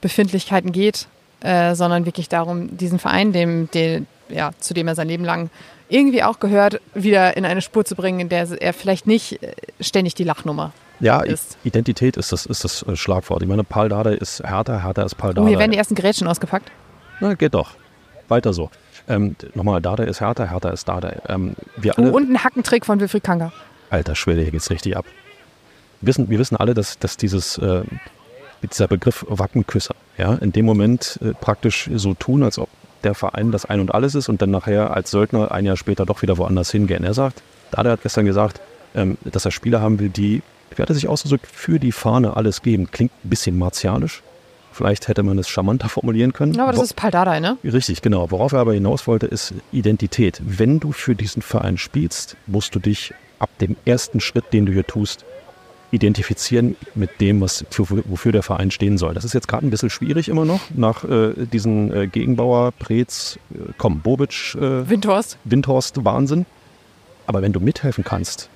Befindlichkeiten 0.00 0.72
geht, 0.72 1.08
äh, 1.40 1.74
sondern 1.74 2.06
wirklich 2.06 2.28
darum, 2.28 2.76
diesen 2.76 2.98
Verein, 2.98 3.32
dem, 3.32 3.70
dem, 3.72 4.06
ja, 4.28 4.52
zu 4.58 4.74
dem 4.74 4.88
er 4.88 4.94
sein 4.94 5.08
Leben 5.08 5.24
lang 5.24 5.50
irgendwie 5.88 6.22
auch 6.22 6.40
gehört, 6.40 6.80
wieder 6.94 7.36
in 7.36 7.44
eine 7.44 7.62
Spur 7.62 7.84
zu 7.84 7.94
bringen, 7.94 8.18
in 8.18 8.28
der 8.28 8.48
er 8.60 8.72
vielleicht 8.72 9.06
nicht 9.06 9.42
äh, 9.42 9.52
ständig 9.80 10.14
die 10.14 10.24
Lachnummer 10.24 10.72
ja, 11.00 11.20
ist. 11.20 11.58
Identität 11.64 12.16
ist 12.16 12.32
das, 12.32 12.46
ist 12.46 12.64
das 12.64 12.82
äh, 12.82 12.96
Schlagwort. 12.96 13.42
Ich 13.42 13.48
meine, 13.48 13.64
Paul 13.64 13.88
Dada 13.88 14.10
ist 14.10 14.42
härter, 14.42 14.82
härter 14.82 15.04
ist 15.04 15.16
Paul 15.16 15.34
Dada. 15.34 15.46
Oh, 15.46 15.48
hier 15.48 15.58
werden 15.58 15.72
die 15.72 15.78
ersten 15.78 15.94
Gerätschen 15.94 16.26
ausgepackt. 16.26 16.70
Na, 17.20 17.34
geht 17.34 17.54
doch. 17.54 17.70
Weiter 18.28 18.52
so. 18.52 18.70
Ähm, 19.08 19.36
nochmal, 19.54 19.80
Dada 19.80 20.04
ist 20.04 20.20
härter, 20.20 20.50
härter 20.50 20.72
ist 20.72 20.88
Dada. 20.88 21.12
Ähm, 21.28 21.54
wir 21.76 21.98
alle, 21.98 22.12
oh, 22.12 22.16
und 22.16 22.30
ein 22.30 22.42
Hackentrick 22.42 22.86
von 22.86 23.00
Wilfried 23.00 23.24
Kanga. 23.24 23.52
Alter 23.90 24.14
Schwede, 24.14 24.42
hier 24.42 24.50
geht's 24.50 24.70
richtig 24.70 24.96
ab. 24.96 25.04
Wir 26.00 26.08
wissen, 26.08 26.28
wir 26.28 26.38
wissen 26.38 26.56
alle, 26.56 26.74
dass, 26.74 26.98
dass 26.98 27.16
dieses, 27.16 27.58
äh, 27.58 27.82
dieser 28.62 28.88
Begriff 28.88 29.24
Wackenküsser, 29.28 29.94
ja, 30.18 30.34
in 30.34 30.52
dem 30.52 30.66
Moment 30.66 31.18
äh, 31.22 31.32
praktisch 31.32 31.88
so 31.94 32.14
tun, 32.14 32.42
als 32.42 32.58
ob 32.58 32.68
der 33.04 33.14
Verein 33.14 33.52
das 33.52 33.64
Ein 33.64 33.80
und 33.80 33.94
Alles 33.94 34.14
ist 34.14 34.28
und 34.28 34.42
dann 34.42 34.50
nachher 34.50 34.94
als 34.94 35.10
Söldner 35.10 35.52
ein 35.52 35.64
Jahr 35.64 35.76
später 35.76 36.04
doch 36.04 36.22
wieder 36.22 36.38
woanders 36.38 36.70
hingehen. 36.70 37.04
Er 37.04 37.14
sagt, 37.14 37.42
Dada 37.70 37.90
hat 37.92 38.02
gestern 38.02 38.26
gesagt, 38.26 38.60
ähm, 38.94 39.18
dass 39.24 39.44
er 39.44 39.52
Spieler 39.52 39.80
haben 39.80 40.00
will, 40.00 40.08
die 40.08 40.42
er 40.78 40.94
sich 40.94 41.08
ausgedrückt, 41.08 41.46
für 41.46 41.78
die 41.78 41.92
Fahne 41.92 42.36
alles 42.36 42.62
geben. 42.62 42.90
Klingt 42.90 43.12
ein 43.24 43.30
bisschen 43.30 43.58
martialisch. 43.58 44.22
Vielleicht 44.72 45.08
hätte 45.08 45.22
man 45.22 45.38
es 45.38 45.48
charmanter 45.48 45.88
formulieren 45.88 46.34
können. 46.34 46.52
Ja, 46.52 46.64
aber 46.64 46.72
das 46.72 46.80
Wo 46.80 46.84
ist 46.84 46.96
Paldadei, 46.96 47.40
ne? 47.40 47.56
Richtig, 47.64 48.02
genau. 48.02 48.30
Worauf 48.30 48.52
er 48.52 48.58
aber 48.58 48.74
hinaus 48.74 49.06
wollte, 49.06 49.26
ist 49.26 49.54
Identität. 49.72 50.42
Wenn 50.44 50.80
du 50.80 50.92
für 50.92 51.14
diesen 51.14 51.40
Verein 51.40 51.78
spielst, 51.78 52.36
musst 52.46 52.74
du 52.74 52.78
dich 52.78 53.14
ab 53.38 53.48
dem 53.58 53.76
ersten 53.86 54.20
Schritt, 54.20 54.52
den 54.52 54.66
du 54.66 54.72
hier 54.72 54.86
tust, 54.86 55.24
identifizieren 55.92 56.76
mit 56.94 57.20
dem, 57.22 57.40
was 57.40 57.64
für, 57.70 57.86
wofür 58.06 58.32
der 58.32 58.42
Verein 58.42 58.70
stehen 58.70 58.98
soll. 58.98 59.14
Das 59.14 59.24
ist 59.24 59.32
jetzt 59.32 59.48
gerade 59.48 59.66
ein 59.66 59.70
bisschen 59.70 59.88
schwierig 59.88 60.28
immer 60.28 60.44
noch, 60.44 60.60
nach 60.74 61.04
äh, 61.04 61.32
diesen 61.46 61.92
äh, 61.94 62.06
Gegenbauer, 62.06 62.72
Preetz, 62.72 63.38
äh, 63.54 63.72
komm, 63.78 64.00
Bobic, 64.00 64.54
äh, 64.56 64.88
Windhorst. 64.90 65.38
Windhorst, 65.44 66.04
Wahnsinn. 66.04 66.44
Aber 67.26 67.40
wenn 67.40 67.52
du 67.52 67.60
mithelfen 67.60 68.04
kannst, 68.04 68.50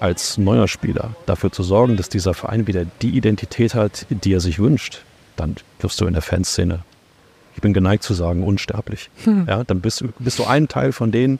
als 0.00 0.38
neuer 0.38 0.68
Spieler 0.68 1.14
dafür 1.26 1.52
zu 1.52 1.62
sorgen, 1.62 1.96
dass 1.96 2.08
dieser 2.08 2.34
Verein 2.34 2.66
wieder 2.66 2.84
die 3.02 3.10
Identität 3.10 3.74
hat, 3.74 4.06
die 4.10 4.32
er 4.32 4.40
sich 4.40 4.58
wünscht, 4.58 5.02
dann 5.36 5.56
wirst 5.80 6.00
du 6.00 6.06
in 6.06 6.12
der 6.12 6.22
Fanszene, 6.22 6.80
ich 7.54 7.62
bin 7.62 7.72
geneigt 7.72 8.02
zu 8.02 8.14
sagen, 8.14 8.42
unsterblich. 8.42 9.10
Hm. 9.24 9.46
Ja, 9.48 9.64
dann 9.64 9.80
bist, 9.80 10.04
bist, 10.18 10.38
du 10.38 10.44
ein 10.44 10.68
Teil 10.68 10.92
von 10.92 11.12
denen, 11.12 11.38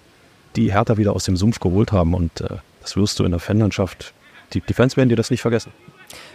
die 0.56 0.72
Hertha 0.72 0.96
wieder 0.96 1.14
aus 1.14 1.24
dem 1.24 1.36
Sumpf 1.36 1.60
geholt 1.60 1.92
haben 1.92 2.14
und 2.14 2.40
äh, 2.40 2.56
das 2.80 2.96
wirst 2.96 3.18
du 3.18 3.24
in 3.24 3.32
der 3.32 3.40
Fanlandschaft, 3.40 4.14
die, 4.52 4.60
die 4.60 4.72
Fans 4.72 4.96
werden 4.96 5.08
dir 5.08 5.16
das 5.16 5.30
nicht 5.30 5.42
vergessen. 5.42 5.72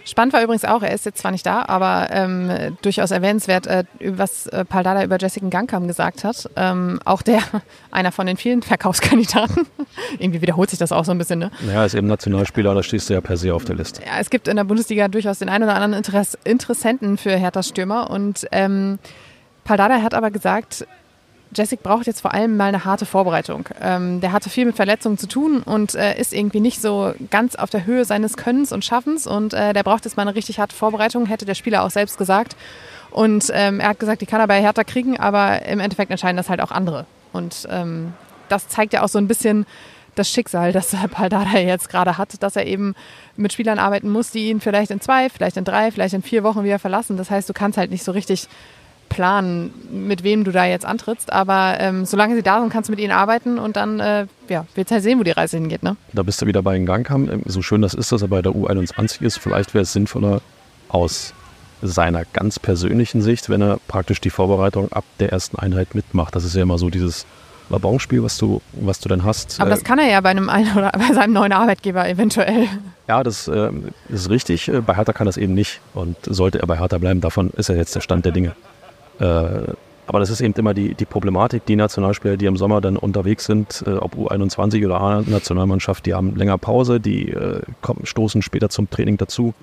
Spannend 0.04 0.32
war 0.34 0.42
übrigens 0.42 0.64
auch, 0.64 0.82
er 0.82 0.92
ist 0.92 1.06
jetzt 1.06 1.18
zwar 1.18 1.30
nicht 1.30 1.46
da, 1.46 1.64
aber 1.66 2.08
ähm, 2.10 2.76
durchaus 2.82 3.10
erwähnenswert, 3.10 3.66
äh, 3.66 3.84
was 4.00 4.46
äh, 4.48 4.64
Paldada 4.64 5.04
über 5.04 5.18
Jessica 5.18 5.48
Gangkam 5.48 5.86
gesagt 5.86 6.24
hat. 6.24 6.50
Ähm, 6.56 7.00
auch 7.04 7.22
der, 7.22 7.40
einer 7.90 8.12
von 8.12 8.26
den 8.26 8.36
vielen 8.36 8.62
Verkaufskandidaten. 8.62 9.66
Irgendwie 10.18 10.42
wiederholt 10.42 10.70
sich 10.70 10.78
das 10.78 10.92
auch 10.92 11.04
so 11.04 11.12
ein 11.12 11.18
bisschen, 11.18 11.38
ne? 11.38 11.50
Naja, 11.60 11.84
ist 11.84 11.94
eben 11.94 12.06
Nationalspieler, 12.06 12.74
da 12.74 12.82
stehst 12.82 13.08
du 13.10 13.14
ja 13.14 13.20
per 13.20 13.36
se 13.36 13.54
auf 13.54 13.64
der 13.64 13.76
Liste. 13.76 14.02
Ja, 14.04 14.18
es 14.18 14.30
gibt 14.30 14.48
in 14.48 14.56
der 14.56 14.64
Bundesliga 14.64 15.08
durchaus 15.08 15.38
den 15.38 15.48
einen 15.48 15.64
oder 15.64 15.74
anderen 15.74 15.94
Interess 15.94 16.36
Interessenten 16.44 17.16
für 17.16 17.36
Herthas 17.36 17.68
Stürmer 17.68 18.10
und 18.10 18.46
ähm, 18.52 18.98
Paldada 19.64 20.02
hat 20.02 20.14
aber 20.14 20.30
gesagt, 20.30 20.86
Jessic 21.54 21.82
braucht 21.82 22.06
jetzt 22.06 22.20
vor 22.20 22.32
allem 22.32 22.56
mal 22.56 22.66
eine 22.66 22.84
harte 22.84 23.04
Vorbereitung. 23.04 23.68
Ähm, 23.80 24.20
der 24.20 24.32
hatte 24.32 24.48
viel 24.48 24.64
mit 24.64 24.76
Verletzungen 24.76 25.18
zu 25.18 25.26
tun 25.28 25.62
und 25.62 25.94
äh, 25.94 26.18
ist 26.18 26.32
irgendwie 26.32 26.60
nicht 26.60 26.80
so 26.80 27.12
ganz 27.30 27.56
auf 27.56 27.70
der 27.70 27.84
Höhe 27.84 28.04
seines 28.04 28.36
Könnens 28.36 28.72
und 28.72 28.84
Schaffens 28.84 29.26
und 29.26 29.52
äh, 29.52 29.72
der 29.72 29.82
braucht 29.82 30.04
jetzt 30.04 30.16
mal 30.16 30.22
eine 30.22 30.34
richtig 30.34 30.58
harte 30.58 30.74
Vorbereitung, 30.74 31.26
hätte 31.26 31.44
der 31.44 31.54
Spieler 31.54 31.84
auch 31.84 31.90
selbst 31.90 32.16
gesagt. 32.16 32.56
Und 33.10 33.50
ähm, 33.52 33.80
er 33.80 33.90
hat 33.90 34.00
gesagt, 34.00 34.22
die 34.22 34.26
kann 34.26 34.40
er 34.40 34.46
bei 34.46 34.60
Hertha 34.60 34.84
kriegen, 34.84 35.20
aber 35.20 35.66
im 35.66 35.80
Endeffekt 35.80 36.10
entscheiden 36.10 36.38
das 36.38 36.48
halt 36.48 36.62
auch 36.62 36.70
andere. 36.70 37.04
Und 37.32 37.68
ähm, 37.70 38.14
das 38.48 38.68
zeigt 38.68 38.94
ja 38.94 39.02
auch 39.02 39.08
so 39.08 39.18
ein 39.18 39.28
bisschen 39.28 39.66
das 40.14 40.30
Schicksal, 40.30 40.72
das 40.72 40.94
Paldada 41.10 41.58
jetzt 41.58 41.88
gerade 41.88 42.18
hat, 42.18 42.42
dass 42.42 42.56
er 42.56 42.66
eben 42.66 42.94
mit 43.36 43.52
Spielern 43.52 43.78
arbeiten 43.78 44.10
muss, 44.10 44.30
die 44.30 44.48
ihn 44.48 44.60
vielleicht 44.60 44.90
in 44.90 45.00
zwei, 45.00 45.28
vielleicht 45.28 45.56
in 45.56 45.64
drei, 45.64 45.90
vielleicht 45.90 46.14
in 46.14 46.22
vier 46.22 46.42
Wochen 46.42 46.64
wieder 46.64 46.78
verlassen. 46.78 47.16
Das 47.16 47.30
heißt, 47.30 47.48
du 47.48 47.52
kannst 47.52 47.78
halt 47.78 47.90
nicht 47.90 48.04
so 48.04 48.12
richtig 48.12 48.48
Plan, 49.12 49.70
mit 49.90 50.22
wem 50.24 50.44
du 50.44 50.52
da 50.52 50.64
jetzt 50.64 50.84
antrittst. 50.84 51.32
Aber 51.32 51.76
ähm, 51.78 52.04
solange 52.04 52.34
sie 52.34 52.42
da 52.42 52.60
sind, 52.60 52.70
kannst 52.70 52.88
du 52.88 52.92
mit 52.92 53.00
ihnen 53.00 53.12
arbeiten 53.12 53.58
und 53.58 53.76
dann 53.76 54.00
äh, 54.00 54.26
ja, 54.48 54.66
willst 54.74 54.92
halt 54.92 55.02
sehen, 55.02 55.18
wo 55.18 55.22
die 55.22 55.30
Reise 55.30 55.56
hingeht. 55.56 55.82
Ne? 55.82 55.96
Da 56.12 56.22
bist 56.22 56.40
du 56.42 56.46
wieder 56.46 56.62
bei 56.62 56.74
den 56.74 56.86
Gangkamm. 56.86 57.30
Ähm, 57.30 57.42
so 57.46 57.62
schön 57.62 57.82
das 57.82 57.94
ist, 57.94 58.12
dass 58.12 58.22
er 58.22 58.28
bei 58.28 58.42
der 58.42 58.52
U21 58.52 59.22
ist. 59.22 59.38
Vielleicht 59.38 59.74
wäre 59.74 59.82
es 59.82 59.92
sinnvoller 59.92 60.40
aus 60.88 61.34
seiner 61.82 62.24
ganz 62.32 62.58
persönlichen 62.58 63.22
Sicht, 63.22 63.48
wenn 63.48 63.60
er 63.60 63.78
praktisch 63.88 64.20
die 64.20 64.30
Vorbereitung 64.30 64.92
ab 64.92 65.04
der 65.18 65.32
ersten 65.32 65.58
Einheit 65.58 65.94
mitmacht. 65.94 66.34
Das 66.34 66.44
ist 66.44 66.54
ja 66.54 66.62
immer 66.62 66.78
so 66.78 66.90
dieses 66.90 67.26
Wabonspiel, 67.68 68.22
was 68.22 68.38
du, 68.38 68.60
was 68.72 69.00
du 69.00 69.08
denn 69.08 69.24
hast. 69.24 69.60
Aber 69.60 69.70
das 69.70 69.82
kann 69.82 69.98
er 69.98 70.08
ja 70.08 70.20
bei 70.20 70.28
einem 70.28 70.48
oder 70.48 70.92
bei 70.98 71.14
seinem 71.14 71.32
neuen 71.32 71.52
Arbeitgeber 71.52 72.08
eventuell. 72.08 72.68
Ja, 73.08 73.22
das 73.22 73.48
äh, 73.48 73.70
ist 74.08 74.30
richtig. 74.30 74.70
Bei 74.86 74.94
Hertha 74.94 75.12
kann 75.12 75.26
das 75.26 75.36
eben 75.36 75.54
nicht. 75.54 75.80
Und 75.94 76.16
sollte 76.22 76.60
er 76.60 76.66
bei 76.66 76.78
Hertha 76.78 76.98
bleiben, 76.98 77.20
davon 77.20 77.50
ist 77.50 77.68
ja 77.68 77.74
jetzt 77.74 77.94
der 77.94 78.00
Stand 78.00 78.24
der 78.24 78.32
Dinge. 78.32 78.54
Äh, 79.22 79.72
aber 80.06 80.18
das 80.18 80.30
ist 80.30 80.40
eben 80.40 80.52
immer 80.54 80.74
die, 80.74 80.94
die 80.94 81.04
Problematik, 81.04 81.64
die 81.66 81.76
Nationalspieler, 81.76 82.36
die 82.36 82.46
im 82.46 82.56
Sommer 82.56 82.80
dann 82.80 82.96
unterwegs 82.96 83.44
sind, 83.44 83.84
äh, 83.86 83.92
ob 83.92 84.16
U21 84.16 84.84
oder 84.84 85.00
A-Nationalmannschaft, 85.00 86.04
die 86.06 86.12
haben 86.12 86.34
länger 86.36 86.58
Pause, 86.58 86.98
die 86.98 87.30
äh, 87.30 87.62
kommen, 87.80 88.04
stoßen 88.04 88.42
später 88.42 88.68
zum 88.68 88.90
Training 88.90 89.16
dazu. 89.16 89.54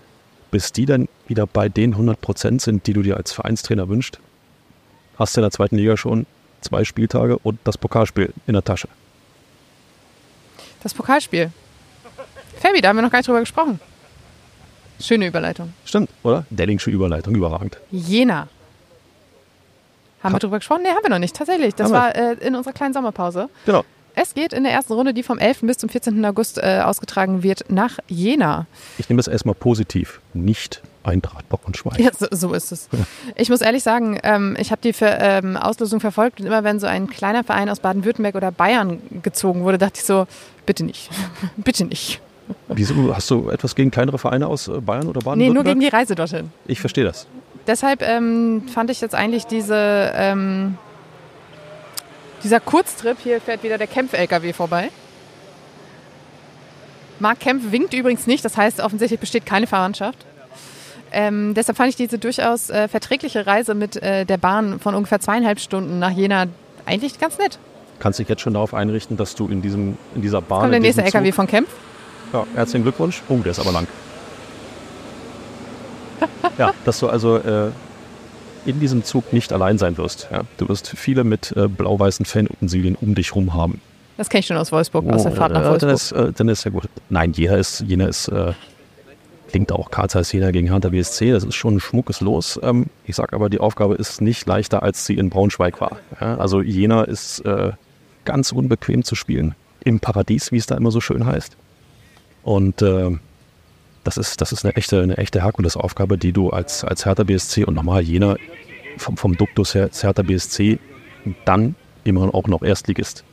Bis 0.50 0.72
die 0.72 0.88
dann 0.88 1.08
wieder 1.28 1.46
bei 1.46 1.70
den 1.70 1.92
100 1.92 2.20
Prozent 2.20 2.62
sind, 2.64 2.88
die 2.88 2.94
du 2.94 3.04
dir 3.04 3.18
als 3.18 3.32
Vereinstrainer 3.32 3.88
wünschst, 3.88 4.20
hast 5.20 5.36
du 5.36 5.42
in 5.42 5.44
der 5.44 5.52
zweiten 5.52 5.76
Liga 5.76 5.96
schon 5.96 6.26
zwei 6.62 6.84
Spieltage 6.86 7.38
und 7.38 7.60
das 7.66 7.78
Pokalspiel 7.78 8.34
in 8.48 8.54
der 8.54 8.64
Tasche. 8.64 8.88
Das 10.82 10.94
Pokalspiel. 10.96 11.52
Fabi, 12.60 12.82
da 12.82 12.90
haben 12.90 12.96
wir 12.96 13.04
noch 13.04 13.12
gar 13.12 13.20
nicht 13.20 13.28
drüber 13.28 13.42
gesprochen. 13.42 13.80
Schöne 15.00 15.28
Überleitung. 15.28 15.74
Stimmt, 15.86 16.10
oder? 16.24 16.46
Dellingsche 16.50 16.90
Überleitung, 16.90 17.36
überragend. 17.36 17.78
Jena. 17.92 18.48
Haben 20.22 20.34
wir 20.34 20.40
drüber 20.40 20.60
gesprochen? 20.60 20.82
Nee, 20.84 20.90
haben 20.90 21.04
wir 21.04 21.10
noch 21.10 21.20
nicht. 21.20 21.36
Tatsächlich. 21.36 21.76
Das 21.76 21.92
Haben 21.92 21.94
war 21.94 22.16
äh, 22.16 22.34
in 22.46 22.56
unserer 22.56 22.74
kleinen 22.74 22.94
Sommerpause. 22.94 23.50
Genau. 23.66 23.84
Es 24.16 24.34
geht 24.34 24.52
in 24.52 24.64
der 24.64 24.74
ersten 24.74 24.94
Runde, 24.94 25.14
die 25.14 25.24
vom 25.24 25.38
11. 25.38 25.62
bis 25.62 25.78
zum 25.78 25.88
14. 25.88 26.26
August 26.26 26.58
äh, 26.58 26.82
ausgetragen 26.84 27.42
wird, 27.42 27.66
nach 27.70 28.00
Jena. 28.08 28.66
Ich 28.98 29.08
nehme 29.08 29.18
das 29.18 29.28
erstmal 29.28 29.56
positiv. 29.56 30.20
Nicht 30.34 30.82
Eintracht 31.04 31.48
Braunschweig. 31.48 32.00
Ja, 32.00 32.12
so, 32.18 32.28
so 32.30 32.54
ist 32.54 32.72
es. 32.72 32.90
Ich 33.36 33.50
muss 33.50 33.62
ehrlich 33.62 33.84
sagen, 33.84 34.20
ähm, 34.24 34.58
ich 34.60 34.72
habe 34.72 34.82
die 34.82 34.92
für, 34.92 35.06
ähm, 35.08 35.56
Auslosung 35.56 36.02
verfolgt 36.02 36.42
und 36.42 36.48
immer 36.48 36.64
wenn 36.64 36.80
so 36.80 36.88
ein 36.88 37.08
kleiner 37.08 37.44
Verein 37.44 37.70
aus 37.70 37.80
Baden-Württemberg 37.80 38.36
oder 38.36 38.52
Bayern 38.52 39.02
gezogen 39.24 39.64
wurde, 39.64 39.78
dachte 39.78 40.00
ich 40.00 40.06
so, 40.06 40.28
bitte 40.66 40.84
nicht. 40.84 41.10
bitte 41.58 41.86
nicht. 41.86 42.20
Wieso? 42.68 43.16
Hast 43.16 43.30
du 43.30 43.50
etwas 43.50 43.76
gegen 43.76 43.92
kleinere 43.92 44.18
Vereine 44.18 44.48
aus 44.48 44.68
äh, 44.68 44.82
Bayern 44.82 45.08
oder 45.08 45.22
Baden-Württemberg? 45.22 45.38
Nee, 45.38 45.50
nur 45.50 45.64
gegen 45.64 45.80
die 45.80 45.88
Reise 45.88 46.16
dorthin. 46.16 46.52
Ich 46.68 46.82
verstehe 46.82 47.06
das. 47.06 47.28
Deshalb 47.68 48.02
ähm, 48.02 48.64
fand 48.74 48.90
ich 48.90 49.02
jetzt 49.02 49.16
eigentlich 49.16 49.46
diese, 49.46 50.12
ähm, 50.16 50.78
dieser 52.44 52.60
Kurztrip, 52.60 53.18
hier 53.22 53.40
fährt 53.42 53.64
wieder 53.64 53.78
der 53.78 53.88
Kempf-LKW 53.88 54.54
vorbei. 54.54 54.90
Marc 57.20 57.40
Kempf 57.42 57.72
winkt 57.72 57.94
übrigens 57.94 58.28
nicht, 58.28 58.44
das 58.46 58.56
heißt 58.58 58.80
offensichtlich 58.80 59.20
besteht 59.20 59.46
keine 59.46 59.68
Verwandtschaft. 59.68 60.18
Ähm, 61.12 61.54
deshalb 61.54 61.78
fand 61.78 61.90
ich 61.90 61.96
diese 61.96 62.18
durchaus 62.18 62.70
äh, 62.70 62.88
verträgliche 62.88 63.46
Reise 63.46 63.74
mit 63.74 64.02
äh, 64.02 64.26
der 64.26 64.38
Bahn 64.38 64.80
von 64.80 64.96
ungefähr 64.96 65.20
zweieinhalb 65.20 65.60
Stunden 65.60 66.00
nach 66.00 66.12
Jena 66.12 66.46
eigentlich 66.86 67.20
ganz 67.20 67.38
nett. 67.38 67.58
Kannst 68.00 68.20
dich 68.20 68.30
jetzt 68.30 68.42
schon 68.42 68.54
darauf 68.54 68.74
einrichten, 68.74 69.18
dass 69.18 69.36
du 69.36 69.48
in, 69.48 69.62
diesem, 69.62 69.98
in 70.16 70.22
dieser 70.22 70.42
Bahn. 70.42 70.62
Kommt 70.62 70.74
der 70.74 70.80
nächste 70.80 71.02
diesem 71.04 71.18
LKW 71.18 71.30
Zug- 71.32 71.36
von 71.36 71.48
Kempf? 71.48 71.70
Ja, 72.32 72.46
herzlichen 72.56 72.84
Glückwunsch. 72.84 73.22
Oh, 73.28 73.38
der 73.38 73.52
ist 73.52 73.60
aber 73.60 73.72
lang. 73.72 73.88
Ja, 76.58 76.74
dass 76.86 77.00
du 77.00 77.08
also 77.10 77.38
äh, 77.38 77.72
in 78.66 78.80
diesem 78.80 79.04
Zug 79.04 79.34
nicht 79.34 79.54
allein 79.54 79.78
sein 79.78 79.98
wirst. 79.98 80.28
Ja. 80.32 80.42
Du 80.58 80.70
wirst 80.70 80.90
viele 80.90 81.24
mit 81.24 81.54
äh, 81.56 81.68
blau-weißen 81.68 82.26
Fanutensilien 82.26 82.96
um 82.96 83.16
dich 83.16 83.36
rum 83.36 83.54
haben. 83.54 83.82
Das 84.18 84.30
kenne 84.30 84.40
ich 84.40 84.48
schon 84.48 84.58
aus 84.58 84.72
Wolfsburg, 84.72 85.08
aus 85.08 85.24
der 85.24 85.32
Fahrt 85.32 85.54
nach 85.54 85.62
äh, 85.62 85.64
dann, 85.64 85.72
Wolfsburg. 85.72 85.94
ist, 85.94 86.12
äh, 86.12 86.34
dann 86.34 86.50
ist 86.50 86.66
ja 86.66 86.72
gut. 86.72 86.84
Nein, 87.10 87.32
Jena 87.32 87.56
ist, 87.56 87.82
Jena 87.82 88.08
ist 88.08 88.28
äh, 88.28 88.54
klingt 89.50 89.72
auch 89.72 89.92
Karl 89.92 90.10
Zeiss 90.10 90.32
Jena 90.32 90.52
gegen 90.52 90.68
Hertha 90.68 90.90
BSC. 90.90 91.32
Das 91.32 91.44
ist 91.44 91.56
schon 91.56 91.76
ein 91.76 91.80
schmuckes 91.80 92.22
Los. 92.22 92.60
Ähm, 92.64 92.88
ich 93.06 93.16
sage 93.16 93.36
aber, 93.36 93.50
die 93.50 93.60
Aufgabe 93.60 93.96
ist 93.96 94.22
nicht 94.22 94.48
leichter, 94.48 94.84
als 94.84 95.06
sie 95.06 95.16
in 95.16 95.30
Braunschweig 95.30 95.82
war. 95.82 95.98
Ja, 96.22 96.38
also 96.38 96.62
Jena 96.62 97.04
ist 97.04 97.40
äh, 97.42 97.72
ganz 98.26 98.52
unbequem 98.52 99.04
zu 99.04 99.16
spielen. 99.16 99.56
Im 99.84 100.00
Paradies, 100.00 100.52
wie 100.52 100.58
es 100.58 100.66
da 100.66 100.76
immer 100.76 100.92
so 100.92 101.02
schön 101.02 101.26
heißt. 101.26 101.58
Und 102.44 102.82
äh, 102.82 103.18
das 104.10 104.18
ist, 104.18 104.42
das 104.42 104.52
ist 104.52 104.66
eine 104.66 104.76
echte, 104.76 105.02
eine 105.02 105.18
echte 105.18 105.44
Herkulesaufgabe, 105.44 106.18
die 106.18 106.32
du 106.32 106.50
als, 106.50 106.84
als 106.84 107.06
Hertha 107.06 107.24
BSC 107.24 107.66
und 107.66 107.76
nochmal 107.76 108.02
Jena 108.02 108.38
vom, 108.98 109.18
vom 109.18 109.38
Duktus 109.38 109.76
her 109.76 109.90
Hertha 109.94 110.24
BSC 110.24 110.80
dann 111.46 111.76
immer 112.04 112.34
auch 112.34 112.48
noch 112.48 112.64
Erstligist. 112.64 113.24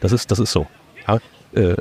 Das 0.00 0.10
ist, 0.10 0.30
das 0.32 0.40
ist 0.40 0.50
so. 0.50 0.66
Ja, 1.06 1.20
äh, 1.54 1.76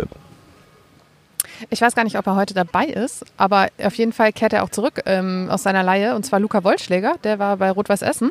Ich 1.71 1.81
weiß 1.81 1.95
gar 1.95 2.03
nicht, 2.03 2.17
ob 2.17 2.27
er 2.27 2.35
heute 2.35 2.53
dabei 2.53 2.85
ist, 2.85 3.25
aber 3.37 3.69
auf 3.81 3.95
jeden 3.95 4.13
Fall 4.13 4.31
kehrt 4.31 4.53
er 4.53 4.63
auch 4.63 4.69
zurück 4.69 5.01
ähm, 5.07 5.47
aus 5.49 5.63
seiner 5.63 5.81
Laie. 5.81 6.15
Und 6.15 6.23
zwar 6.23 6.39
Luca 6.39 6.63
Wollschläger, 6.63 7.15
der 7.23 7.39
war 7.39 7.57
bei 7.57 7.71
Rot-Weiß 7.71 8.03
Essen, 8.03 8.29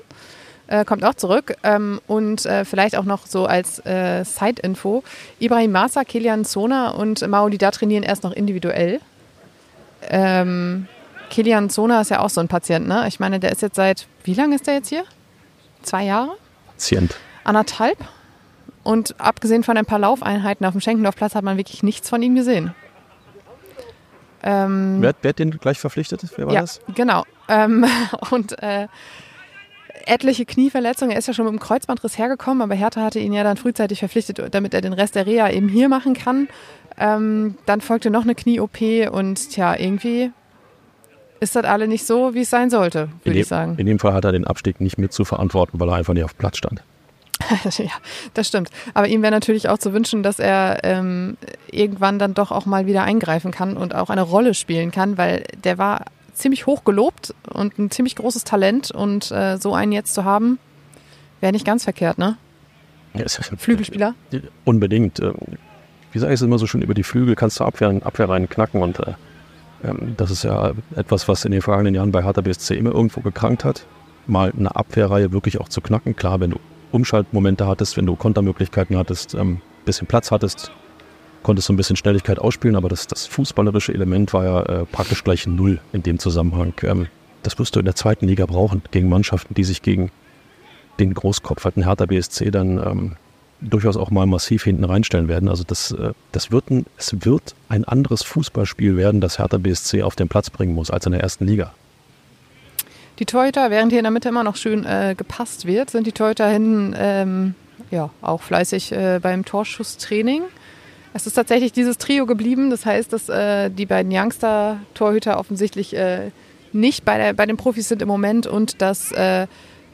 äh, 0.69 0.85
kommt 0.85 1.05
auch 1.05 1.15
zurück. 1.15 1.57
Ähm, 1.65 2.01
und 2.07 2.47
äh, 2.47 2.65
vielleicht 2.65 2.97
auch 2.97 3.05
noch 3.05 3.27
so 3.27 3.47
als 3.47 3.85
äh, 3.85 4.25
Side-Info: 4.25 5.03
Ibrahim 5.41 5.73
Masa, 5.73 6.05
Kilian 6.05 6.45
Zona 6.45 6.91
und 6.91 7.27
Maolida 7.27 7.73
trainieren 7.73 8.05
erst 8.05 8.23
noch 8.23 8.33
individuell. 8.33 9.01
Ähm, 10.09 10.87
Kilian 11.31 11.71
Zona 11.71 12.01
ist 12.01 12.11
ja 12.11 12.21
auch 12.21 12.31
so 12.31 12.41
ein 12.41 12.49
Patient, 12.49 12.87
ne? 12.87 13.07
Ich 13.09 13.21
meine, 13.21 13.41
der 13.41 13.53
ist 13.53 13.63
jetzt 13.63 13.77
seit, 13.77 14.07
wie 14.25 14.35
lange 14.35 14.55
ist 14.55 14.67
der 14.67 14.75
jetzt 14.75 14.89
hier? 14.89 15.05
Zwei 15.83 16.05
Jahre? 16.05 16.37
Patient. 16.67 17.17
Anderthalb? 17.45 17.99
Und 18.83 19.19
abgesehen 19.19 19.63
von 19.63 19.77
ein 19.77 19.87
paar 19.87 19.99
Laufeinheiten 19.99 20.67
auf 20.67 20.73
dem 20.73 20.81
Schenkendorfplatz 20.81 21.35
hat 21.35 21.45
man 21.45 21.57
wirklich 21.57 21.83
nichts 21.83 22.09
von 22.09 22.23
ihm 22.23 22.35
gesehen. 22.35 22.75
Ähm, 24.43 24.99
Wer, 25.01 25.15
wer 25.23 25.29
hat 25.31 25.39
den 25.39 25.53
gleich 25.53 25.79
verpflichtet? 25.79 26.23
Wer 26.37 26.47
war 26.47 26.55
ja, 26.55 26.63
das? 26.63 26.81
genau. 26.95 27.25
Ähm, 27.49 27.87
und 28.31 28.61
äh, 28.61 28.89
etliche 30.07 30.45
Knieverletzungen. 30.45 31.13
Er 31.13 31.19
ist 31.19 31.29
ja 31.29 31.35
schon 31.35 31.45
mit 31.45 31.53
dem 31.53 31.61
Kreuzbandriss 31.61 32.19
hergekommen, 32.19 32.63
aber 32.63 32.75
Hertha 32.75 33.03
hatte 33.03 33.21
ihn 33.21 33.33
ja 33.33 33.45
dann 33.45 33.57
frühzeitig 33.57 34.01
verpflichtet, 34.01 34.43
damit 34.53 34.75
er 34.75 34.81
den 34.81 34.93
Rest 34.93 35.15
der 35.15 35.27
Reha 35.27 35.49
eben 35.51 35.69
hier 35.69 35.89
machen 35.89 36.15
kann. 36.15 36.49
Ähm, 37.03 37.57
dann 37.67 37.81
folgte 37.81 38.11
noch 38.11 38.23
eine 38.23 38.37
Knie-OP 38.37 39.11
und 39.11 39.51
tja, 39.51 39.77
irgendwie 39.77 40.31
ist 41.41 41.57
das 41.57 41.65
alle 41.65 41.89
nicht 41.89 42.07
so, 42.07 42.35
wie 42.35 42.43
es 42.43 42.51
sein 42.51 42.71
sollte, 42.71 43.09
würde 43.25 43.41
ich 43.41 43.49
sagen. 43.49 43.75
in 43.77 43.87
dem 43.87 43.99
Fall 43.99 44.13
hat 44.15 44.25
er 44.25 44.31
den 44.31 44.47
Abstieg 44.47 44.81
nicht 44.81 44.99
mit 44.99 45.13
zu 45.13 45.25
verantworten, 45.25 45.81
weil 45.81 45.89
er 45.89 45.97
einfach 45.97 46.15
nicht 46.15 46.23
auf 46.23 46.39
Platz 46.39 46.59
stand. 46.59 46.85
ja, 47.79 47.91
das 48.35 48.47
stimmt. 48.47 48.71
Aber 48.95 49.09
ihm 49.09 49.21
wäre 49.23 49.33
natürlich 49.33 49.69
auch 49.69 49.79
zu 49.79 49.93
wünschen, 49.93 50.23
dass 50.23 50.39
er 50.39 50.85
ähm, 50.85 51.37
irgendwann 51.73 52.21
dann 52.21 52.35
doch 52.35 52.53
auch 52.53 52.67
mal 52.67 52.87
wieder 52.87 53.03
eingreifen 53.03 53.51
kann 53.51 53.77
und 53.77 53.97
auch 53.97 54.09
eine 54.09 54.23
Rolle 54.23 54.55
spielen 54.55 54.93
kann, 54.93 55.19
weil 55.19 55.43
der 55.65 55.79
war 55.79 56.05
ziemlich 56.35 56.67
hoch 56.67 56.85
gelobt 56.85 57.35
und 57.53 57.81
ein 57.81 57.91
ziemlich 57.91 58.15
großes 58.15 58.45
Talent 58.45 58.93
und 58.93 59.33
äh, 59.33 59.57
so 59.59 59.75
einen 59.75 59.91
jetzt 59.91 60.15
zu 60.15 60.25
haben, 60.25 60.61
wäre 61.41 61.53
nicht 61.53 61.67
ganz 61.67 61.83
verkehrt, 61.83 62.19
ne? 62.19 62.37
Ja, 63.15 63.27
Flügelspieler? 63.27 64.15
Unbedingt. 64.65 65.21
Wie 66.13 66.19
sage 66.19 66.33
ich 66.33 66.41
es 66.41 66.43
immer 66.43 66.59
so 66.59 66.67
schön, 66.67 66.83
über 66.83 66.95
die 66.95 67.03
Flügel 67.03 67.35
kannst 67.35 67.59
du 67.59 67.65
Abwehr, 67.65 68.01
Abwehr 68.05 68.29
rein 68.29 68.49
knacken 68.49 68.83
und 68.83 69.01
äh, 69.01 69.15
ähm, 69.85 70.15
das 70.17 70.31
ist 70.31 70.45
ja 70.45 70.73
etwas, 70.95 71.29
was 71.29 71.45
in 71.45 71.53
den 71.53 71.63
vergangenen 71.63 71.95
Jahren 71.95 72.13
bei 72.13 72.23
Hertha 72.23 72.41
BSC 72.41 72.77
immer 72.77 72.93
irgendwo 72.93 73.21
gekrankt 73.21 73.65
hat. 73.65 73.87
Mal 74.27 74.53
eine 74.57 74.75
Abwehrreihe 74.77 75.33
wirklich 75.33 75.61
auch 75.61 75.69
zu 75.69 75.81
knacken. 75.81 76.15
Klar, 76.15 76.41
wenn 76.41 76.51
du 76.51 76.61
Umschaltmomente 76.93 77.67
hattest, 77.67 77.97
wenn 77.97 78.07
du 78.07 78.15
Kontermöglichkeiten 78.15 78.97
hattest, 78.97 79.35
ähm, 79.35 79.61
bisschen 79.85 80.07
Platz 80.07 80.31
hattest, 80.31 80.71
konntest 81.43 81.69
du 81.69 81.73
ein 81.73 81.77
bisschen 81.77 81.97
Schnelligkeit 81.97 82.39
ausspielen, 82.39 82.77
aber 82.77 82.89
das, 82.89 83.07
das 83.07 83.27
fußballerische 83.27 83.93
Element 83.93 84.33
war 84.33 84.45
ja 84.45 84.63
äh, 84.63 84.85
praktisch 84.85 85.25
gleich 85.25 85.47
null 85.47 85.81
in 85.93 86.03
dem 86.03 86.19
Zusammenhang. 86.19 86.75
Ähm, 86.83 87.09
das 87.43 87.59
wirst 87.59 87.75
du 87.75 87.81
in 87.81 87.87
der 87.87 87.97
zweiten 87.97 88.27
Liga 88.29 88.47
brauchen, 88.47 88.83
gegen 88.93 89.09
Mannschaften, 89.09 89.55
die 89.55 89.65
sich 89.65 89.83
gegen 89.83 90.11
den 91.01 91.15
Großkopf, 91.15 91.65
halt 91.65 91.77
ein 91.77 91.85
Hertha 91.85 92.07
BSC, 92.07 92.51
dann 92.51 92.79
ähm, 92.79 93.17
durchaus 93.63 93.97
auch 93.97 94.11
mal 94.11 94.27
massiv 94.27 94.65
hinten 94.65 94.85
reinstellen 94.85 95.29
werden. 95.29 95.49
Also 95.49 95.65
das, 95.65 95.93
äh, 95.93 96.13
das 96.33 96.51
wird 96.51 96.71
ein, 96.71 96.87
es 96.97 97.25
wird 97.25 97.55
ein 97.69 97.85
anderes 97.85 98.23
Fußballspiel 98.23 98.97
werden, 98.97 99.21
das 99.21 99.39
Hertha 99.39 99.59
BSC 99.59 100.03
auf 100.03 100.17
den 100.17 100.29
Platz 100.29 100.51
bringen 100.51 100.75
muss, 100.75 100.91
als 100.91 101.07
in 101.07 101.13
der 101.13 101.21
ersten 101.21 101.47
Liga. 101.47 101.73
Die 103.19 103.27
Torhüter, 103.27 103.71
während 103.71 103.93
hier 103.93 104.01
in 104.01 104.05
der 104.05 104.11
Mitte 104.11 104.29
immer 104.29 104.43
noch 104.43 104.57
schön 104.57 104.85
äh, 104.85 105.15
gepasst 105.17 105.67
wird, 105.67 105.91
sind 105.91 106.07
die 106.07 106.13
Torhüter 106.13 106.49
hinten 106.49 106.95
ähm, 106.97 107.55
ja, 107.91 108.11
auch 108.21 108.43
fleißig 108.43 108.93
äh, 108.93 109.21
beim 109.23 109.45
Torschusstraining. 109.45 110.43
Es 111.15 111.27
ist 111.27 111.35
tatsächlich 111.35 111.73
dieses 111.73 111.99
Trio 111.99 112.27
geblieben. 112.27 112.71
Das 112.71 112.87
heißt, 112.87 113.13
dass 113.13 113.29
äh, 113.29 113.71
die 113.71 113.87
beiden 113.87 114.11
Youngster-Torhüter 114.11 115.39
offensichtlich 115.39 115.95
äh, 115.95 116.31
nicht 116.73 117.05
bei, 117.05 117.19
der, 117.19 117.33
bei 117.35 117.45
den 117.45 117.59
Profis 117.59 117.89
sind 117.89 118.01
im 118.01 118.09
Moment 118.09 118.47
und 118.47 118.81
dass 118.81 119.13
äh, 119.13 119.47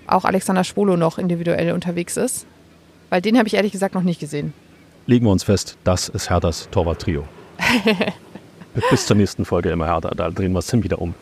auch 0.06 0.24
Alexander 0.24 0.64
Schwolo 0.64 0.96
noch 0.96 1.18
individuell 1.18 1.72
unterwegs 1.72 2.16
ist. 2.16 2.46
Weil 3.11 3.22
den 3.22 3.38
habe 3.38 3.48
ich 3.48 3.54
ehrlich 3.54 3.72
gesagt 3.72 3.94
noch 3.94 4.02
nicht 4.02 4.20
gesehen. 4.20 4.52
Legen 5.06 5.24
wir 5.24 5.32
uns 5.32 5.44
fest, 5.44 5.76
das 5.84 6.09
ist 6.09 6.28
Herthas 6.30 6.68
Torwart-Trio. 6.70 7.24
Bis 8.90 9.06
zur 9.06 9.16
nächsten 9.16 9.44
Folge 9.44 9.70
immer 9.70 9.86
Hertha, 9.86 10.11
da 10.14 10.30
drehen 10.30 10.52
wir 10.52 10.59
es 10.61 10.66
dann 10.66 10.84
wieder 10.84 11.00
um. 11.00 11.14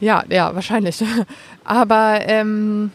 Ja, 0.00 0.24
ja, 0.28 0.54
wahrscheinlich. 0.54 1.02
Aber 1.64 2.20
ähm, 2.22 2.90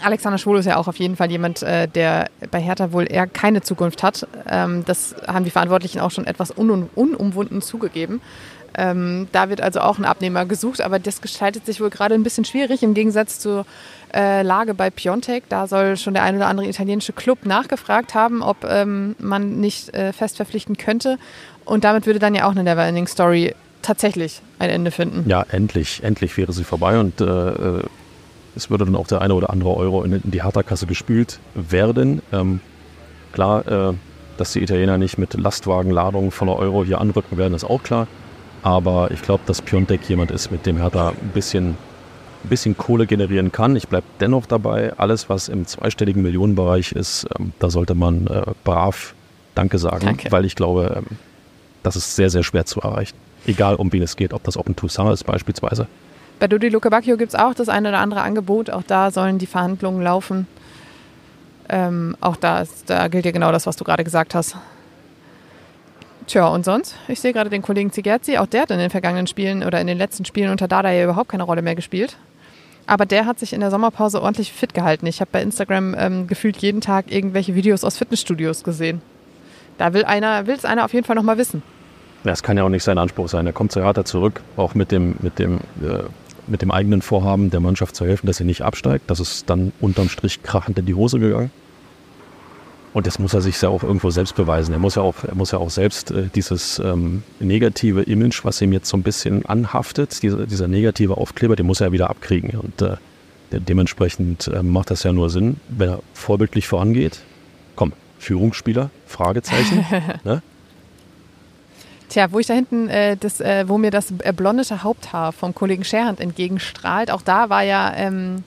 Alexander 0.00 0.38
Schwolo 0.38 0.58
ist 0.58 0.66
ja 0.66 0.76
auch 0.76 0.88
auf 0.88 0.96
jeden 0.96 1.16
Fall 1.16 1.30
jemand, 1.30 1.62
äh, 1.62 1.88
der 1.88 2.28
bei 2.50 2.60
Hertha 2.60 2.92
wohl 2.92 3.10
eher 3.10 3.26
keine 3.26 3.62
Zukunft 3.62 4.02
hat. 4.02 4.26
Ähm, 4.48 4.84
das 4.86 5.14
haben 5.26 5.44
die 5.44 5.50
Verantwortlichen 5.50 6.00
auch 6.00 6.10
schon 6.10 6.26
etwas 6.26 6.56
un 6.56 6.88
unumwunden 6.94 7.62
zugegeben. 7.62 8.20
Ähm, 8.74 9.26
da 9.32 9.48
wird 9.48 9.60
also 9.60 9.80
auch 9.80 9.98
ein 9.98 10.04
Abnehmer 10.04 10.46
gesucht, 10.46 10.80
aber 10.80 11.00
das 11.00 11.20
gestaltet 11.20 11.66
sich 11.66 11.80
wohl 11.80 11.90
gerade 11.90 12.14
ein 12.14 12.22
bisschen 12.22 12.44
schwierig 12.44 12.84
im 12.84 12.94
Gegensatz 12.94 13.40
zur 13.40 13.66
äh, 14.14 14.42
Lage 14.42 14.74
bei 14.74 14.90
Piontek. 14.90 15.44
Da 15.48 15.66
soll 15.66 15.96
schon 15.96 16.14
der 16.14 16.22
ein 16.22 16.36
oder 16.36 16.46
andere 16.46 16.68
italienische 16.68 17.12
Club 17.12 17.46
nachgefragt 17.46 18.14
haben, 18.14 18.42
ob 18.42 18.64
ähm, 18.64 19.16
man 19.18 19.60
nicht 19.60 19.94
äh, 19.94 20.12
fest 20.12 20.36
verpflichten 20.36 20.76
könnte. 20.76 21.18
Und 21.64 21.84
damit 21.84 22.06
würde 22.06 22.18
dann 22.18 22.34
ja 22.34 22.46
auch 22.46 22.52
eine 22.52 22.64
Neverending 22.64 23.06
Story 23.06 23.54
tatsächlich 23.82 24.42
ein 24.58 24.70
Ende 24.70 24.90
finden. 24.90 25.28
Ja, 25.28 25.44
endlich, 25.50 26.02
endlich 26.02 26.36
wäre 26.36 26.52
sie 26.52 26.64
vorbei 26.64 26.98
und 26.98 27.20
äh, 27.20 27.24
äh 27.24 27.82
es 28.56 28.68
würde 28.68 28.84
dann 28.84 28.96
auch 28.96 29.06
der 29.06 29.22
eine 29.22 29.34
oder 29.34 29.50
andere 29.50 29.76
Euro 29.76 30.02
in, 30.02 30.12
in 30.12 30.30
die 30.32 30.42
Hertha-Kasse 30.42 30.86
gespült 30.86 31.38
werden. 31.54 32.20
Ähm, 32.32 32.60
klar, 33.32 33.90
äh, 33.90 33.94
dass 34.36 34.52
die 34.52 34.62
Italiener 34.62 34.98
nicht 34.98 35.18
mit 35.18 35.34
Lastwagenladungen 35.34 36.30
voller 36.30 36.56
Euro 36.56 36.84
hier 36.84 37.00
anrücken 37.00 37.38
werden, 37.38 37.54
ist 37.54 37.64
auch 37.64 37.82
klar. 37.82 38.08
Aber 38.62 39.10
ich 39.10 39.22
glaube, 39.22 39.42
dass 39.46 39.62
Piontek 39.62 40.08
jemand 40.08 40.30
ist, 40.30 40.50
mit 40.50 40.66
dem 40.66 40.78
Hertha 40.78 41.10
ein 41.10 41.30
bisschen, 41.32 41.76
ein 42.44 42.48
bisschen 42.48 42.76
Kohle 42.76 43.06
generieren 43.06 43.52
kann. 43.52 43.76
Ich 43.76 43.88
bleibe 43.88 44.06
dennoch 44.20 44.46
dabei, 44.46 44.92
alles, 44.96 45.28
was 45.28 45.48
im 45.48 45.66
zweistelligen 45.66 46.22
Millionenbereich 46.22 46.92
ist, 46.92 47.26
ähm, 47.38 47.52
da 47.58 47.70
sollte 47.70 47.94
man 47.94 48.26
äh, 48.26 48.42
brav 48.64 49.14
Danke 49.54 49.78
sagen, 49.78 50.06
Danke. 50.06 50.32
weil 50.32 50.44
ich 50.44 50.56
glaube, 50.56 50.94
ähm, 50.96 51.16
das 51.82 51.96
ist 51.96 52.16
sehr, 52.16 52.30
sehr 52.30 52.42
schwer 52.42 52.66
zu 52.66 52.80
erreichen. 52.80 53.16
Egal, 53.46 53.74
um 53.74 53.92
wen 53.92 54.02
es 54.02 54.16
geht, 54.16 54.32
ob 54.32 54.44
das 54.44 54.56
Open 54.56 54.76
Toussaint 54.76 55.12
ist 55.12 55.24
beispielsweise. 55.24 55.86
Bei 56.38 56.46
Dodi 56.46 56.68
Luca 56.68 56.88
Bacchio 56.88 57.16
gibt 57.16 57.34
es 57.34 57.38
auch 57.38 57.54
das 57.54 57.68
eine 57.68 57.88
oder 57.88 57.98
andere 57.98 58.22
Angebot. 58.22 58.70
Auch 58.70 58.82
da 58.86 59.10
sollen 59.10 59.38
die 59.38 59.46
Verhandlungen 59.46 60.02
laufen. 60.02 60.46
Ähm, 61.68 62.16
auch 62.20 62.36
da, 62.36 62.60
ist, 62.60 62.88
da 62.88 63.08
gilt 63.08 63.24
ja 63.24 63.30
genau 63.30 63.52
das, 63.52 63.66
was 63.66 63.76
du 63.76 63.84
gerade 63.84 64.04
gesagt 64.04 64.34
hast. 64.34 64.56
Tja, 66.26 66.48
und 66.48 66.64
sonst? 66.64 66.94
Ich 67.08 67.20
sehe 67.20 67.32
gerade 67.32 67.50
den 67.50 67.62
Kollegen 67.62 67.92
Zigerzi. 67.92 68.38
Auch 68.38 68.46
der 68.46 68.62
hat 68.62 68.70
in 68.70 68.78
den 68.78 68.90
vergangenen 68.90 69.26
Spielen 69.26 69.64
oder 69.64 69.80
in 69.80 69.86
den 69.86 69.98
letzten 69.98 70.24
Spielen 70.24 70.50
unter 70.50 70.68
Dada 70.68 70.90
ja 70.90 71.04
überhaupt 71.04 71.30
keine 71.30 71.42
Rolle 71.42 71.62
mehr 71.62 71.74
gespielt. 71.74 72.16
Aber 72.90 73.06
der 73.06 73.24
hat 73.24 73.38
sich 73.38 73.52
in 73.52 73.60
der 73.60 73.70
Sommerpause 73.70 74.20
ordentlich 74.20 74.52
fit 74.52 74.74
gehalten. 74.74 75.06
Ich 75.06 75.20
habe 75.20 75.30
bei 75.30 75.40
Instagram 75.40 75.94
ähm, 75.96 76.26
gefühlt 76.26 76.56
jeden 76.56 76.80
Tag 76.80 77.04
irgendwelche 77.12 77.54
Videos 77.54 77.84
aus 77.84 77.96
Fitnessstudios 77.96 78.64
gesehen. 78.64 79.00
Da 79.78 79.94
will 79.94 80.04
einer, 80.04 80.48
will 80.48 80.56
es 80.56 80.64
einer 80.64 80.84
auf 80.84 80.92
jeden 80.92 81.06
Fall 81.06 81.14
nochmal 81.14 81.38
wissen. 81.38 81.62
Das 82.24 82.42
kann 82.42 82.56
ja 82.56 82.64
auch 82.64 82.68
nicht 82.68 82.82
sein 82.82 82.98
Anspruch 82.98 83.28
sein. 83.28 83.46
Er 83.46 83.52
kommt 83.52 83.70
zu 83.70 83.80
Hertha 83.80 84.04
zurück, 84.04 84.40
auch 84.56 84.74
mit 84.74 84.90
dem, 84.90 85.14
mit 85.20 85.38
dem, 85.38 85.58
äh, 85.84 86.02
mit 86.48 86.62
dem 86.62 86.72
eigenen 86.72 87.00
Vorhaben, 87.00 87.50
der 87.50 87.60
Mannschaft 87.60 87.94
zu 87.94 88.04
helfen, 88.04 88.26
dass 88.26 88.38
sie 88.38 88.44
nicht 88.44 88.62
absteigt. 88.62 89.08
Das 89.08 89.20
ist 89.20 89.48
dann 89.48 89.72
unterm 89.80 90.08
Strich 90.08 90.42
krachend 90.42 90.76
in 90.76 90.86
die 90.86 90.94
Hose 90.94 91.20
gegangen. 91.20 91.52
Und 92.92 93.06
das 93.06 93.18
muss 93.18 93.34
er 93.34 93.40
sich 93.40 93.60
ja 93.62 93.68
auch 93.68 93.84
irgendwo 93.84 94.10
selbst 94.10 94.34
beweisen. 94.34 94.72
Er 94.72 94.80
muss 94.80 94.96
ja 94.96 95.02
auch, 95.02 95.22
er 95.22 95.34
muss 95.34 95.52
ja 95.52 95.58
auch 95.58 95.70
selbst 95.70 96.10
äh, 96.10 96.28
dieses 96.34 96.80
ähm, 96.80 97.22
negative 97.38 98.02
Image, 98.02 98.44
was 98.44 98.60
ihm 98.60 98.72
jetzt 98.72 98.88
so 98.88 98.96
ein 98.96 99.02
bisschen 99.02 99.46
anhaftet, 99.46 100.22
dieser, 100.22 100.46
dieser 100.46 100.66
negative 100.66 101.16
Aufkleber, 101.16 101.54
den 101.54 101.66
muss 101.66 101.80
er 101.80 101.88
ja 101.88 101.92
wieder 101.92 102.10
abkriegen. 102.10 102.58
Und 102.58 102.82
äh, 102.82 102.96
dementsprechend 103.52 104.48
äh, 104.48 104.62
macht 104.62 104.90
das 104.90 105.04
ja 105.04 105.12
nur 105.12 105.30
Sinn, 105.30 105.60
wenn 105.68 105.90
er 105.90 106.00
vorbildlich 106.14 106.66
vorangeht. 106.66 107.20
Komm, 107.76 107.92
Führungsspieler? 108.18 108.90
Fragezeichen. 109.06 109.86
ne? 110.24 110.42
Tja, 112.08 112.32
wo 112.32 112.40
ich 112.40 112.46
da 112.48 112.54
hinten, 112.54 112.88
äh, 112.88 113.16
das, 113.16 113.40
äh, 113.40 113.68
wo 113.68 113.78
mir 113.78 113.92
das 113.92 114.12
äh, 114.18 114.32
blondete 114.32 114.82
Haupthaar 114.82 115.32
vom 115.32 115.54
Kollegen 115.54 115.84
Scherhand 115.84 116.18
entgegenstrahlt, 116.18 117.12
auch 117.12 117.22
da 117.22 117.50
war 117.50 117.62
ja 117.62 117.94
ähm, 117.94 118.42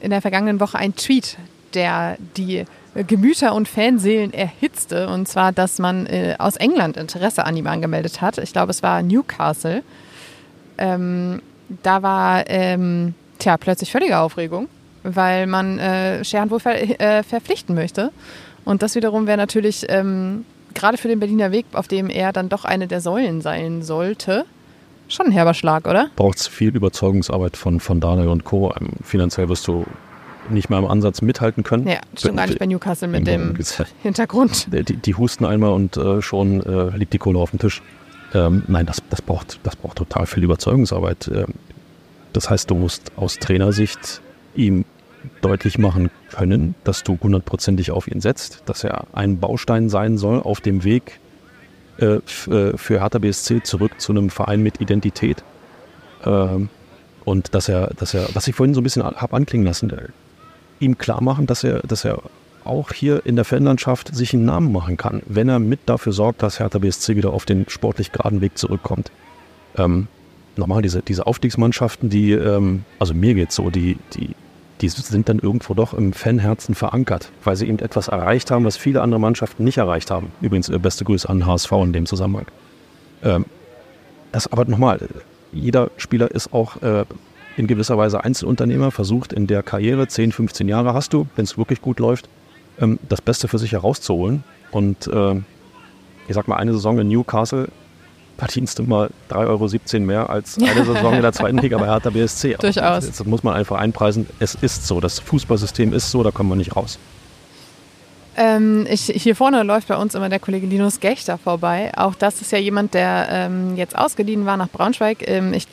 in 0.00 0.10
der 0.10 0.22
vergangenen 0.22 0.60
Woche 0.60 0.78
ein 0.78 0.96
Tweet, 0.96 1.36
der 1.74 2.16
die 2.38 2.64
Gemüter 3.04 3.54
und 3.54 3.68
Fanseelen 3.68 4.32
erhitzte. 4.32 5.08
Und 5.08 5.28
zwar, 5.28 5.52
dass 5.52 5.78
man 5.78 6.06
äh, 6.06 6.36
aus 6.38 6.56
England 6.56 6.96
Interesse 6.96 7.44
an 7.44 7.56
ihm 7.56 7.66
angemeldet 7.66 8.20
hat. 8.20 8.38
Ich 8.38 8.52
glaube, 8.52 8.70
es 8.70 8.82
war 8.82 9.02
Newcastle. 9.02 9.82
Ähm, 10.78 11.42
da 11.82 12.02
war 12.02 12.48
ähm, 12.48 13.14
tja, 13.38 13.56
plötzlich 13.56 13.90
völlige 13.90 14.18
Aufregung, 14.18 14.68
weil 15.02 15.46
man 15.46 15.78
äh, 15.78 16.24
Scherhand 16.24 16.50
wohl 16.50 16.60
ver 16.60 17.00
äh, 17.00 17.22
verpflichten 17.22 17.74
möchte. 17.74 18.12
Und 18.64 18.82
das 18.82 18.94
wiederum 18.94 19.26
wäre 19.26 19.36
natürlich 19.36 19.86
ähm, 19.88 20.44
gerade 20.74 20.96
für 20.96 21.08
den 21.08 21.20
Berliner 21.20 21.52
Weg, 21.52 21.66
auf 21.72 21.88
dem 21.88 22.08
er 22.10 22.32
dann 22.32 22.48
doch 22.48 22.64
eine 22.64 22.86
der 22.86 23.00
Säulen 23.00 23.40
sein 23.40 23.82
sollte, 23.82 24.44
schon 25.08 25.26
ein 25.26 25.32
herber 25.32 25.54
Schlag, 25.54 25.86
oder? 25.86 26.08
Braucht 26.16 26.38
es 26.38 26.46
viel 26.46 26.74
Überzeugungsarbeit 26.74 27.56
von, 27.56 27.80
von 27.80 28.00
Daniel 28.00 28.28
und 28.28 28.44
Co. 28.44 28.72
Ähm, 28.78 28.90
finanziell 29.02 29.48
wirst 29.48 29.66
du 29.66 29.84
nicht 30.50 30.70
mal 30.70 30.78
im 30.78 30.86
Ansatz 30.86 31.22
mithalten 31.22 31.62
können. 31.62 31.86
Ja, 31.86 32.00
schon 32.18 32.36
gar 32.36 32.46
nicht 32.46 32.58
bei 32.58 32.66
Newcastle 32.66 33.08
mit 33.08 33.26
dem 33.26 33.56
Hintergrund. 34.02 34.68
Die, 34.72 34.96
die, 34.96 35.14
husten 35.14 35.44
einmal 35.44 35.72
und 35.72 35.96
äh, 35.96 36.22
schon 36.22 36.62
äh, 36.62 36.96
liegt 36.96 37.12
die 37.12 37.18
Kohle 37.18 37.38
auf 37.38 37.50
dem 37.50 37.58
Tisch. 37.58 37.82
Ähm, 38.34 38.62
nein, 38.66 38.86
das, 38.86 39.02
das, 39.10 39.22
braucht, 39.22 39.60
das 39.62 39.76
braucht 39.76 39.98
total 39.98 40.26
viel 40.26 40.44
Überzeugungsarbeit. 40.44 41.30
Ähm, 41.32 41.54
das 42.32 42.50
heißt, 42.50 42.70
du 42.70 42.74
musst 42.74 43.12
aus 43.16 43.38
Trainersicht 43.38 44.20
ihm 44.54 44.84
deutlich 45.40 45.78
machen 45.78 46.10
können, 46.30 46.74
dass 46.84 47.02
du 47.02 47.18
hundertprozentig 47.20 47.90
auf 47.90 48.08
ihn 48.08 48.20
setzt, 48.20 48.62
dass 48.66 48.84
er 48.84 49.06
ein 49.12 49.38
Baustein 49.38 49.88
sein 49.88 50.18
soll 50.18 50.40
auf 50.40 50.60
dem 50.60 50.84
Weg 50.84 51.20
äh, 51.98 52.16
äh 52.16 52.76
für 52.76 53.00
Hertha 53.00 53.18
BSC 53.18 53.62
zurück 53.62 54.00
zu 54.00 54.12
einem 54.12 54.30
Verein 54.30 54.62
mit 54.62 54.80
Identität. 54.80 55.42
Ähm, 56.24 56.68
und 57.24 57.54
dass 57.54 57.68
er, 57.68 57.88
dass 57.98 58.14
er, 58.14 58.28
was 58.34 58.46
ich 58.46 58.54
vorhin 58.54 58.74
so 58.74 58.80
ein 58.80 58.84
bisschen 58.84 59.02
habe 59.02 59.36
anklingen 59.36 59.66
lassen, 59.66 59.88
ihm 60.80 60.98
klar 60.98 61.22
machen, 61.22 61.46
dass 61.46 61.64
er, 61.64 61.80
dass 61.80 62.04
er 62.04 62.22
auch 62.64 62.92
hier 62.92 63.24
in 63.24 63.36
der 63.36 63.44
Fanlandschaft 63.44 64.14
sich 64.14 64.34
einen 64.34 64.44
Namen 64.44 64.72
machen 64.72 64.96
kann, 64.96 65.22
wenn 65.26 65.48
er 65.48 65.58
mit 65.58 65.80
dafür 65.86 66.12
sorgt, 66.12 66.42
dass 66.42 66.58
Hertha 66.58 66.78
BSC 66.78 67.16
wieder 67.16 67.32
auf 67.32 67.44
den 67.44 67.68
sportlich 67.68 68.12
geraden 68.12 68.40
Weg 68.40 68.58
zurückkommt. 68.58 69.12
Ähm, 69.76 70.08
nochmal, 70.56 70.82
diese, 70.82 71.02
diese 71.02 71.26
Aufstiegsmannschaften, 71.26 72.10
die, 72.10 72.32
ähm, 72.32 72.84
also 72.98 73.14
mir 73.14 73.34
geht 73.34 73.50
es 73.50 73.54
so, 73.54 73.70
die, 73.70 73.98
die 74.14 74.34
die 74.80 74.88
sind 74.88 75.28
dann 75.28 75.38
irgendwo 75.38 75.74
doch 75.74 75.94
im 75.94 76.12
Fanherzen 76.12 76.74
verankert, 76.74 77.30
weil 77.44 77.56
sie 77.56 77.66
eben 77.66 77.78
etwas 77.78 78.08
erreicht 78.08 78.50
haben, 78.50 78.64
was 78.64 78.76
viele 78.76 79.00
andere 79.00 79.20
Mannschaften 79.20 79.64
nicht 79.64 79.78
erreicht 79.78 80.10
haben. 80.10 80.32
Übrigens, 80.40 80.68
äh, 80.68 80.78
beste 80.78 81.04
Grüße 81.04 81.28
an 81.28 81.46
HSV 81.46 81.72
in 81.72 81.92
dem 81.92 82.06
Zusammenhang. 82.06 82.46
Ähm, 83.22 83.46
das 84.32 84.52
aber 84.52 84.64
nochmal, 84.66 85.00
jeder 85.52 85.90
Spieler 85.96 86.30
ist 86.30 86.52
auch 86.52 86.82
äh, 86.82 87.04
in 87.56 87.66
gewisser 87.66 87.96
Weise 87.96 88.22
Einzelunternehmer, 88.22 88.90
versucht 88.90 89.32
in 89.32 89.46
der 89.46 89.62
Karriere, 89.62 90.06
10, 90.06 90.32
15 90.32 90.68
Jahre 90.68 90.94
hast 90.94 91.12
du, 91.12 91.26
wenn 91.36 91.44
es 91.44 91.56
wirklich 91.56 91.80
gut 91.80 91.98
läuft, 91.98 92.28
ähm, 92.80 92.98
das 93.08 93.20
Beste 93.20 93.48
für 93.48 93.58
sich 93.58 93.72
herauszuholen. 93.72 94.44
Und 94.70 95.06
äh, 95.06 95.36
ich 96.28 96.34
sag 96.34 96.48
mal, 96.48 96.56
eine 96.56 96.72
Saison 96.72 96.98
in 96.98 97.08
Newcastle 97.08 97.68
verdienst 98.36 98.78
du 98.78 98.82
mal 98.82 99.10
3,17 99.30 99.94
Euro 99.94 100.06
mehr 100.06 100.28
als 100.28 100.58
eine 100.58 100.84
Saison 100.84 101.14
in 101.14 101.22
der 101.22 101.32
zweiten 101.32 101.58
Liga 101.58 101.78
bei 101.78 101.86
Hertha 101.86 102.10
BSC. 102.10 102.56
Durchaus. 102.60 103.06
Das 103.06 103.24
muss 103.24 103.42
man 103.42 103.54
einfach 103.54 103.78
einpreisen. 103.78 104.26
Es 104.38 104.54
ist 104.54 104.86
so. 104.86 105.00
Das 105.00 105.18
Fußballsystem 105.20 105.94
ist 105.94 106.10
so, 106.10 106.22
da 106.22 106.30
kommen 106.30 106.50
wir 106.50 106.56
nicht 106.56 106.76
raus. 106.76 106.98
Ähm, 108.38 108.86
ich, 108.90 109.04
hier 109.06 109.34
vorne 109.34 109.62
läuft 109.62 109.88
bei 109.88 109.96
uns 109.96 110.14
immer 110.14 110.28
der 110.28 110.38
Kollege 110.38 110.66
Linus 110.66 111.00
Gechter 111.00 111.38
vorbei. 111.38 111.90
Auch 111.96 112.14
das 112.14 112.42
ist 112.42 112.52
ja 112.52 112.58
jemand, 112.58 112.92
der 112.92 113.28
ähm, 113.30 113.76
jetzt 113.76 113.96
ausgeliehen 113.96 114.44
war 114.44 114.58
nach 114.58 114.68
Braunschweig. 114.68 115.26
Ähm, 115.26 115.54
ich 115.54 115.66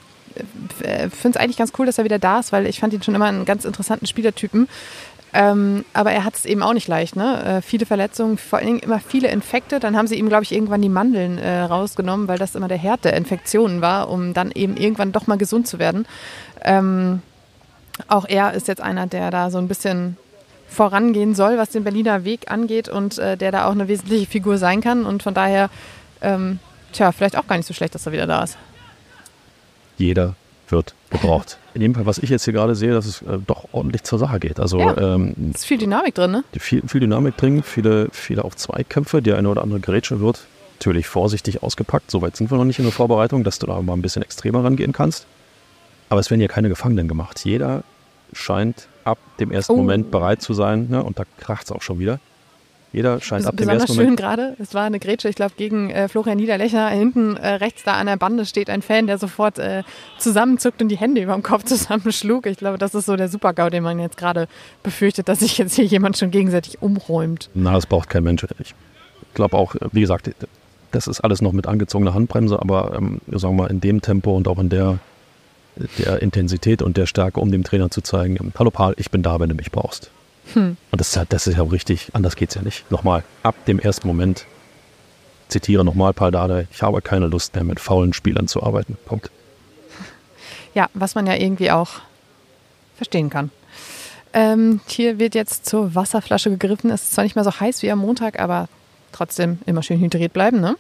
finde 1.10 1.30
es 1.30 1.38
eigentlich 1.38 1.58
ganz 1.58 1.74
cool, 1.78 1.86
dass 1.86 1.98
er 1.98 2.04
wieder 2.04 2.20
da 2.20 2.40
ist, 2.40 2.52
weil 2.52 2.66
ich 2.68 2.80
fand 2.80 2.94
ihn 2.94 3.04
schon 3.04 3.16
immer 3.16 3.26
einen 3.26 3.46
ganz 3.46 3.66
interessanten 3.66 4.08
Spielertypen. 4.08 4.68
Ähm, 5.36 5.84
aber 5.94 6.12
er 6.12 6.26
hat 6.26 6.36
es 6.36 6.46
eben 6.46 6.62
auch 6.62 6.74
nicht 6.74 6.88
leicht. 6.88 7.16
Ne? 7.16 7.44
Äh, 7.44 7.62
viele 7.62 7.88
Verletzungen, 7.88 8.38
vor 8.38 8.60
allen 8.60 8.68
Dingen 8.68 8.80
immer 8.80 9.00
viele 9.00 9.30
Infekte. 9.30 9.80
Dann 9.80 9.98
haben 9.98 10.08
sie 10.08 10.16
ihm, 10.16 10.30
glaube 10.30 10.44
ich, 10.44 10.52
irgendwann 10.52 10.82
die 10.82 10.90
Mandeln 10.90 11.40
äh, 11.40 11.62
rausgenommen, 11.62 12.28
weil 12.28 12.38
das 12.38 12.54
immer 12.54 12.68
der 12.68 12.78
Herd 12.78 13.04
der 13.04 13.16
Infektionen 13.16 13.82
war, 13.82 14.10
um 14.10 14.34
dann 14.34 14.52
eben 14.52 14.78
irgendwann 14.78 15.12
doch 15.12 15.26
mal 15.26 15.40
gesund 15.40 15.68
zu 15.68 15.80
werden. 15.80 16.06
Ähm, 16.62 17.24
auch 18.08 18.26
er 18.28 18.54
ist 18.54 18.68
jetzt 18.68 18.82
einer, 18.82 19.08
der 19.08 19.32
da 19.32 19.50
so 19.50 19.58
ein 19.58 19.68
bisschen 19.68 20.18
vorangehen 20.68 21.34
soll, 21.34 21.58
was 21.58 21.70
den 21.70 21.84
Berliner 21.84 22.26
Weg 22.26 22.52
angeht 22.52 22.90
und 22.90 23.18
äh, 23.18 23.36
der 23.36 23.52
da 23.52 23.68
auch 23.68 23.72
eine 23.72 23.88
wesentliche 23.88 24.28
Figur 24.28 24.60
sein 24.60 24.82
kann. 24.82 25.04
Und 25.04 25.24
von 25.24 25.34
daher, 25.34 25.70
ähm, 26.22 26.60
tja, 26.92 27.12
vielleicht 27.12 27.38
auch 27.38 27.48
gar 27.48 27.58
nicht 27.58 27.68
so 27.68 27.74
schlecht, 27.74 27.96
dass 27.96 28.06
er 28.06 28.12
wieder 28.12 28.28
da 28.28 28.44
ist. 28.44 28.58
Jeder 29.98 30.36
wird 30.70 30.94
gebraucht. 31.10 31.58
In 31.74 31.82
dem 31.82 31.94
Fall, 31.96 32.06
was 32.06 32.18
ich 32.18 32.30
jetzt 32.30 32.46
hier 32.46 32.54
gerade 32.54 32.76
sehe, 32.76 32.94
dass 32.94 33.06
es 33.06 33.22
äh, 33.22 33.38
doch 33.46 33.68
ordentlich 33.72 34.04
zur 34.04 34.20
Sache 34.20 34.40
geht. 34.40 34.60
Also 34.60 34.80
ja, 34.80 35.16
ähm, 35.16 35.36
ist 35.54 35.66
viel 35.66 35.78
Dynamik 35.78 36.16
drin, 36.16 36.32
ne? 36.32 36.44
Viel, 36.58 36.82
viel 36.88 37.02
Dynamik 37.02 37.38
drin, 37.38 37.64
viele, 37.64 38.08
viele 38.12 38.44
auch 38.46 38.56
Zweikämpfe, 38.56 39.22
die 39.22 39.34
eine 39.34 39.50
oder 39.50 39.62
andere 39.62 39.80
Grätsche 39.80 40.20
wird 40.20 40.46
natürlich 40.84 41.08
vorsichtig 41.08 41.64
ausgepackt. 41.64 42.12
Soweit 42.12 42.36
sind 42.36 42.52
wir 42.52 42.58
noch 42.58 42.66
nicht 42.66 42.80
in 42.80 42.86
der 42.86 42.92
Vorbereitung, 42.92 43.44
dass 43.44 43.58
du 43.60 43.68
da 43.68 43.82
mal 43.82 43.94
ein 43.94 44.02
bisschen 44.02 44.22
extremer 44.22 44.64
rangehen 44.64 44.92
kannst. 44.92 45.26
Aber 46.10 46.20
es 46.20 46.30
werden 46.30 46.42
hier 46.42 46.50
keine 46.50 46.68
Gefangenen 46.68 47.08
gemacht. 47.08 47.44
Jeder 47.46 47.84
scheint 48.34 48.88
ab 49.06 49.18
dem 49.40 49.52
ersten 49.52 49.74
oh. 49.74 49.78
Moment 49.78 50.12
bereit 50.12 50.42
zu 50.42 50.54
sein, 50.54 50.90
ne? 50.90 51.04
und 51.04 51.20
da 51.20 51.24
kracht 51.40 51.66
es 51.66 51.72
auch 51.72 51.82
schon 51.82 52.00
wieder. 52.00 52.20
Jeder 52.94 53.20
scheint 53.20 53.48
ab 53.48 53.58
dem 53.58 53.66
Besonders 53.66 53.82
ersten 53.82 53.96
schön 53.96 54.04
Moment. 54.04 54.20
gerade. 54.20 54.56
Es 54.60 54.76
war 54.76 54.84
eine 54.84 55.00
Grätsche, 55.00 55.28
ich 55.28 55.36
glaube, 55.36 55.54
gegen 55.58 55.90
äh, 55.90 56.08
Florian 56.08 56.38
Niederlechner. 56.38 56.90
Hinten 56.90 57.36
äh, 57.38 57.56
rechts 57.56 57.84
da 57.84 57.94
an 57.94 58.06
der 58.06 58.18
Bande 58.18 58.46
steht 58.46 58.70
ein 58.70 58.84
Fan, 58.84 59.08
der 59.08 59.18
sofort 59.18 59.58
äh, 59.58 59.82
zusammenzuckt 60.20 60.80
und 60.80 60.90
die 60.90 60.98
Hände 60.98 61.22
über 61.22 61.34
dem 61.34 61.42
Kopf 61.42 61.64
zusammenschlug. 61.66 62.46
Ich 62.46 62.58
glaube, 62.58 62.78
das 62.78 62.94
ist 62.94 63.08
so 63.08 63.16
der 63.16 63.30
Super-GAU, 63.30 63.72
den 63.72 63.82
man 63.82 63.98
jetzt 63.98 64.16
gerade 64.16 64.48
befürchtet, 64.84 65.28
dass 65.28 65.40
sich 65.40 65.58
jetzt 65.58 65.74
hier 65.74 65.86
jemand 65.86 66.18
schon 66.18 66.30
gegenseitig 66.30 66.84
umräumt. 66.84 67.50
Na, 67.56 67.74
das 67.74 67.88
braucht 67.88 68.10
kein 68.10 68.24
Mensch. 68.24 68.46
Ich 68.60 68.76
glaube 69.34 69.58
auch, 69.58 69.76
wie 69.92 70.02
gesagt, 70.02 70.30
das 70.92 71.08
ist 71.08 71.22
alles 71.22 71.42
noch 71.42 71.52
mit 71.52 71.66
angezogener 71.66 72.14
Handbremse, 72.14 72.62
aber 72.62 72.94
ähm, 72.96 73.22
sagen 73.32 73.56
wir 73.56 73.64
mal 73.64 73.72
in 73.72 73.82
dem 73.82 74.04
Tempo 74.04 74.38
und 74.38 74.48
auch 74.48 74.60
in 74.60 74.70
der, 74.70 75.00
der 75.98 76.22
Intensität 76.22 76.84
und 76.84 76.96
der 76.96 77.08
Stärke, 77.08 77.40
um 77.40 77.52
dem 77.52 77.64
Trainer 77.64 77.90
zu 77.90 78.02
zeigen, 78.02 78.38
ähm, 78.40 78.54
hallo 78.60 78.70
Paul, 78.70 78.94
ich 78.98 79.10
bin 79.10 79.24
da, 79.24 79.40
wenn 79.40 79.50
du 79.50 79.56
mich 79.56 79.72
brauchst. 79.72 80.12
Und 80.56 80.78
das 80.92 81.10
ist, 81.10 81.16
ja- 81.16 81.26
das 81.28 81.48
ist 81.48 81.58
ja 81.58 81.64
auch 81.64 81.72
richtig, 81.72 82.10
anders 82.14 82.36
geht's 82.36 82.56
ja 82.56 82.62
nicht. 82.62 82.90
Nochmal, 82.92 83.24
ab 83.44 83.56
dem 83.66 83.80
ersten 83.80 84.08
Moment, 84.08 84.46
zitiere 85.48 85.84
nochmal 85.86 86.14
Paul 86.14 86.32
Dardai, 86.32 86.68
ich 86.72 86.82
habe 86.82 87.02
keine 87.02 87.28
Lust 87.28 87.56
mehr 87.56 87.64
mit 87.64 87.80
faulen 87.80 88.14
Spielern 88.14 88.48
zu 88.48 88.62
arbeiten. 88.64 88.98
Punkt. 89.06 89.30
Ja, 90.76 90.90
was 90.96 91.14
man 91.14 91.28
ja 91.28 91.36
irgendwie 91.36 91.70
auch 91.70 92.02
verstehen 92.96 93.30
kann. 93.30 93.52
Ähm, 94.34 94.82
hier 94.88 95.20
wird 95.20 95.36
jetzt 95.36 95.68
zur 95.68 95.94
Wasserflasche 95.94 96.50
gegriffen. 96.50 96.90
Es 96.90 97.04
ist 97.04 97.14
zwar 97.14 97.24
nicht 97.24 97.36
mehr 97.36 97.44
so 97.44 97.52
heiß 97.60 97.84
wie 97.84 97.92
am 97.92 98.00
Montag, 98.00 98.40
aber 98.40 98.68
trotzdem 99.12 99.60
immer 99.68 99.84
schön 99.84 100.00
hydriert 100.00 100.34
bleiben, 100.34 100.60
ne? 100.60 100.76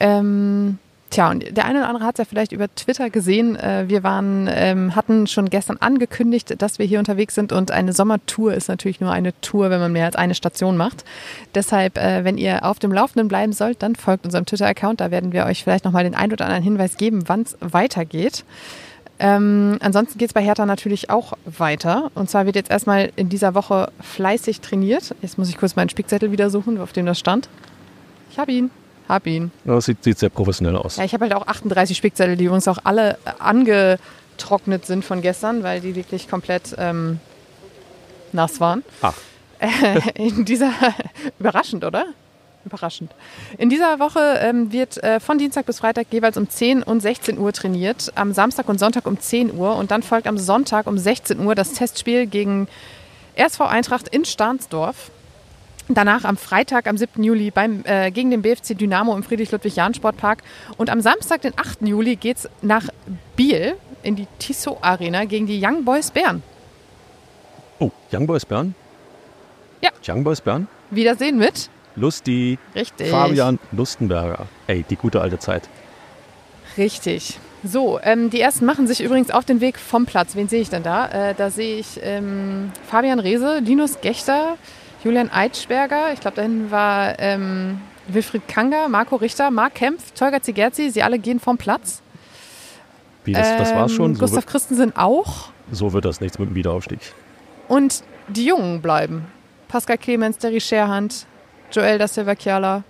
Ähm, 0.00 0.78
tja, 1.14 1.30
und 1.30 1.56
der 1.56 1.64
eine 1.64 1.78
oder 1.78 1.88
andere 1.88 2.04
hat 2.04 2.16
es 2.16 2.18
ja 2.18 2.24
vielleicht 2.24 2.52
über 2.52 2.72
Twitter 2.74 3.08
gesehen. 3.08 3.56
Äh, 3.56 3.84
wir 3.88 4.02
waren, 4.02 4.48
ähm, 4.52 4.96
hatten 4.96 5.26
schon 5.26 5.48
gestern 5.48 5.76
angekündigt, 5.78 6.60
dass 6.60 6.78
wir 6.78 6.86
hier 6.86 6.98
unterwegs 6.98 7.34
sind 7.34 7.52
und 7.52 7.70
eine 7.70 7.92
Sommertour 7.92 8.54
ist 8.54 8.68
natürlich 8.68 9.00
nur 9.00 9.12
eine 9.12 9.38
Tour, 9.40 9.70
wenn 9.70 9.80
man 9.80 9.92
mehr 9.92 10.06
als 10.06 10.16
eine 10.16 10.34
Station 10.34 10.76
macht. 10.76 11.04
Deshalb, 11.54 11.98
äh, 11.98 12.24
wenn 12.24 12.36
ihr 12.36 12.64
auf 12.64 12.78
dem 12.78 12.92
Laufenden 12.92 13.28
bleiben 13.28 13.52
sollt, 13.52 13.82
dann 13.82 13.94
folgt 13.94 14.24
unserem 14.24 14.46
Twitter-Account. 14.46 15.00
Da 15.00 15.10
werden 15.10 15.32
wir 15.32 15.46
euch 15.46 15.62
vielleicht 15.62 15.84
nochmal 15.84 16.04
den 16.04 16.14
ein 16.14 16.32
oder 16.32 16.44
anderen 16.46 16.64
Hinweis 16.64 16.96
geben, 16.96 17.24
wann 17.26 17.42
es 17.42 17.56
weitergeht. 17.60 18.44
Ähm, 19.20 19.78
ansonsten 19.80 20.18
geht 20.18 20.30
es 20.30 20.34
bei 20.34 20.42
Hertha 20.42 20.66
natürlich 20.66 21.10
auch 21.10 21.34
weiter. 21.44 22.10
Und 22.14 22.28
zwar 22.28 22.46
wird 22.46 22.56
jetzt 22.56 22.70
erstmal 22.70 23.12
in 23.14 23.28
dieser 23.28 23.54
Woche 23.54 23.92
fleißig 24.00 24.60
trainiert. 24.60 25.14
Jetzt 25.22 25.38
muss 25.38 25.48
ich 25.48 25.56
kurz 25.56 25.76
meinen 25.76 25.88
Spickzettel 25.88 26.32
wieder 26.32 26.50
suchen, 26.50 26.80
auf 26.80 26.92
dem 26.92 27.06
das 27.06 27.20
stand. 27.20 27.48
Ich 28.30 28.38
habe 28.38 28.50
ihn. 28.50 28.70
Hab 29.08 29.26
ihn. 29.26 29.50
Ja, 29.64 29.74
Das 29.74 29.84
sieht, 29.86 30.02
sieht 30.02 30.18
sehr 30.18 30.30
professionell 30.30 30.76
aus. 30.76 30.96
Ja, 30.96 31.04
ich 31.04 31.12
habe 31.12 31.24
halt 31.24 31.34
auch 31.34 31.46
38 31.46 31.96
Spickzettel, 31.96 32.36
die 32.36 32.44
übrigens 32.44 32.68
auch 32.68 32.78
alle 32.84 33.18
angetrocknet 33.38 34.86
sind 34.86 35.04
von 35.04 35.20
gestern, 35.20 35.62
weil 35.62 35.80
die 35.80 35.94
wirklich 35.94 36.28
komplett 36.28 36.74
ähm, 36.78 37.20
nass 38.32 38.60
waren. 38.60 38.82
Ach. 39.02 39.14
In 40.14 40.44
dieser, 40.44 40.72
überraschend, 41.38 41.84
oder? 41.84 42.06
Überraschend. 42.64 43.12
In 43.58 43.68
dieser 43.68 43.98
Woche 43.98 44.38
ähm, 44.40 44.72
wird 44.72 45.02
äh, 45.02 45.20
von 45.20 45.36
Dienstag 45.36 45.66
bis 45.66 45.80
Freitag 45.80 46.06
jeweils 46.10 46.38
um 46.38 46.48
10 46.48 46.82
und 46.82 47.00
16 47.00 47.38
Uhr 47.38 47.52
trainiert, 47.52 48.10
am 48.14 48.32
Samstag 48.32 48.68
und 48.68 48.78
Sonntag 48.78 49.06
um 49.06 49.20
10 49.20 49.54
Uhr 49.54 49.76
und 49.76 49.90
dann 49.90 50.02
folgt 50.02 50.26
am 50.26 50.38
Sonntag 50.38 50.86
um 50.86 50.96
16 50.96 51.40
Uhr 51.40 51.54
das 51.54 51.72
Testspiel 51.72 52.26
gegen 52.26 52.68
RSV 53.36 53.60
Eintracht 53.62 54.08
in 54.08 54.24
Stahnsdorf. 54.24 55.10
Danach 55.88 56.24
am 56.24 56.36
Freitag, 56.38 56.88
am 56.88 56.96
7. 56.96 57.22
Juli 57.22 57.50
beim, 57.50 57.82
äh, 57.84 58.10
gegen 58.10 58.30
den 58.30 58.40
BFC 58.40 58.74
Dynamo 58.74 59.14
im 59.14 59.22
Friedrich-Ludwig-Jahn-Sportpark. 59.22 60.42
Und 60.78 60.88
am 60.88 61.00
Samstag, 61.00 61.42
den 61.42 61.52
8. 61.58 61.82
Juli, 61.82 62.16
geht 62.16 62.38
es 62.38 62.48
nach 62.62 62.88
Biel 63.36 63.74
in 64.02 64.16
die 64.16 64.26
Tissot 64.38 64.78
Arena 64.80 65.24
gegen 65.26 65.46
die 65.46 65.62
Young 65.62 65.84
Boys 65.84 66.10
Bern. 66.10 66.42
Oh, 67.80 67.90
Young 68.12 68.26
Boys 68.26 68.46
Bern? 68.46 68.74
Ja. 69.82 69.90
Young 70.06 70.24
Boys 70.24 70.40
Bern? 70.40 70.68
Wiedersehen 70.90 71.38
mit. 71.38 71.68
Lusti, 71.96 72.58
Richtig. 72.74 73.10
Fabian 73.10 73.58
Lustenberger. 73.72 74.46
Ey, 74.66 74.84
die 74.88 74.96
gute 74.96 75.20
alte 75.20 75.38
Zeit. 75.38 75.68
Richtig. 76.76 77.38
So, 77.62 78.00
ähm, 78.02 78.30
die 78.30 78.40
ersten 78.40 78.64
machen 78.64 78.86
sich 78.86 79.02
übrigens 79.02 79.30
auf 79.30 79.44
den 79.44 79.60
Weg 79.60 79.78
vom 79.78 80.06
Platz. 80.06 80.34
Wen 80.34 80.48
sehe 80.48 80.60
ich 80.60 80.70
denn 80.70 80.82
da? 80.82 81.30
Äh, 81.30 81.34
da 81.34 81.50
sehe 81.50 81.78
ich 81.78 82.00
ähm, 82.02 82.72
Fabian 82.86 83.20
Rehse, 83.20 83.60
Linus 83.60 84.00
Gechter, 84.00 84.56
Julian 85.04 85.30
Eitschberger. 85.30 86.12
Ich 86.12 86.20
glaube, 86.20 86.36
da 86.36 86.42
hinten 86.42 86.70
war 86.70 87.18
ähm, 87.18 87.80
Wilfried 88.08 88.48
Kanga, 88.48 88.88
Marco 88.88 89.16
Richter, 89.16 89.50
Marc 89.50 89.74
Kempf, 89.74 90.12
Tolga 90.12 90.40
Zigerzi. 90.40 90.90
Sie 90.90 91.02
alle 91.02 91.18
gehen 91.18 91.40
vom 91.40 91.58
Platz. 91.58 92.00
Wie, 93.24 93.32
das, 93.32 93.56
das 93.58 93.74
war's 93.74 93.92
Ähm, 93.92 93.96
schon? 93.96 94.14
So 94.14 94.20
Gustav 94.20 94.44
wird, 94.44 94.46
Christensen 94.46 94.96
auch. 94.96 95.50
so 95.70 95.92
wird 95.92 96.04
das 96.04 96.20
nichts 96.20 96.38
mit 96.38 96.48
dem 96.50 96.54
Wiederaufstieg. 96.54 97.00
Und 97.68 98.02
die 98.28 98.46
Jungen 98.46 98.80
bleiben. 98.82 99.26
Pascal 99.68 99.98
Clemens, 99.98 100.38
Derry 100.38 100.60
Scherhand, 100.60 101.26
Joel 101.72 101.98
da 101.98 102.08
Silva 102.08 102.34
Chiala, 102.34 102.84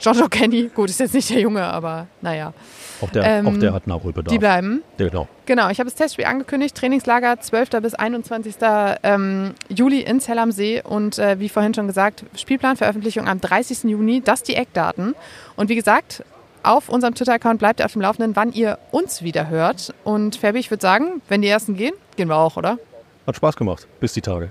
Giorgio 0.00 0.28
Kenny. 0.28 0.70
Gut, 0.74 0.90
ist 0.90 1.00
jetzt 1.00 1.14
nicht 1.14 1.30
der 1.30 1.40
Junge, 1.40 1.62
aber 1.62 2.06
naja. 2.20 2.52
Auch 3.00 3.10
der, 3.10 3.24
Ähm, 3.24 3.48
auch 3.48 3.58
der 3.58 3.72
hat 3.72 3.86
Nachholbedarf. 3.86 4.32
Die 4.32 4.38
bleiben. 4.38 4.82
Genau. 4.96 5.28
Genau, 5.46 5.68
ich 5.68 5.78
habe 5.78 5.90
das 5.90 5.94
Testspiel 5.94 6.24
angekündigt. 6.24 6.76
Trainingslager 6.76 7.40
12. 7.40 7.70
bis 7.82 7.94
21. 7.94 8.56
Ähm, 9.02 9.54
Juli 9.68 10.00
in 10.00 10.20
Zell 10.20 10.38
am 10.38 10.52
See. 10.52 10.82
Und 10.82 11.18
äh, 11.18 11.38
wie 11.40 11.48
vorhin 11.48 11.74
schon 11.74 11.86
gesagt, 11.86 12.24
Spielplanveröffentlichung 12.36 13.28
am 13.28 13.40
30. 13.40 13.84
Juni. 13.84 14.22
Das 14.24 14.42
die 14.42 14.54
Eckdaten. 14.54 15.14
Und 15.56 15.68
wie 15.68 15.74
gesagt, 15.74 16.24
auf 16.62 16.88
unserem 16.88 17.14
Twitter-Account 17.14 17.58
bleibt 17.58 17.80
ihr 17.80 17.86
auf 17.86 17.92
dem 17.92 18.02
Laufenden, 18.02 18.36
wann 18.36 18.52
ihr 18.52 18.78
uns 18.90 19.22
wieder 19.22 19.48
hört. 19.48 19.92
Und 20.02 20.36
Fabi, 20.36 20.58
ich 20.60 20.70
würde 20.70 20.80
sagen, 20.80 21.20
wenn 21.28 21.42
die 21.42 21.48
ersten 21.48 21.76
gehen, 21.76 21.94
gehen 22.16 22.28
wir 22.28 22.36
auch, 22.36 22.56
oder? 22.56 22.78
Hat 23.26 23.36
Spaß 23.36 23.56
gemacht. 23.56 23.86
Bis 24.00 24.12
die 24.12 24.22
Tage. 24.22 24.50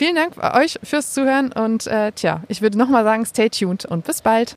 Vielen 0.00 0.14
Dank 0.14 0.38
euch 0.56 0.78
fürs 0.82 1.12
Zuhören. 1.12 1.52
Und 1.52 1.86
äh, 1.86 2.12
tja, 2.12 2.40
ich 2.48 2.62
würde 2.62 2.78
nochmal 2.78 3.04
sagen, 3.04 3.26
stay 3.26 3.50
tuned 3.50 3.84
und 3.84 4.06
bis 4.06 4.22
bald. 4.22 4.56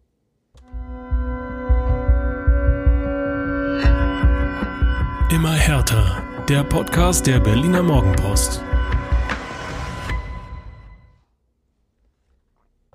Immer 5.29 5.51
härter. 5.51 6.23
Der 6.47 6.63
Podcast 6.63 7.27
der 7.27 7.41
Berliner 7.41 7.83
Morgenpost. 7.83 8.63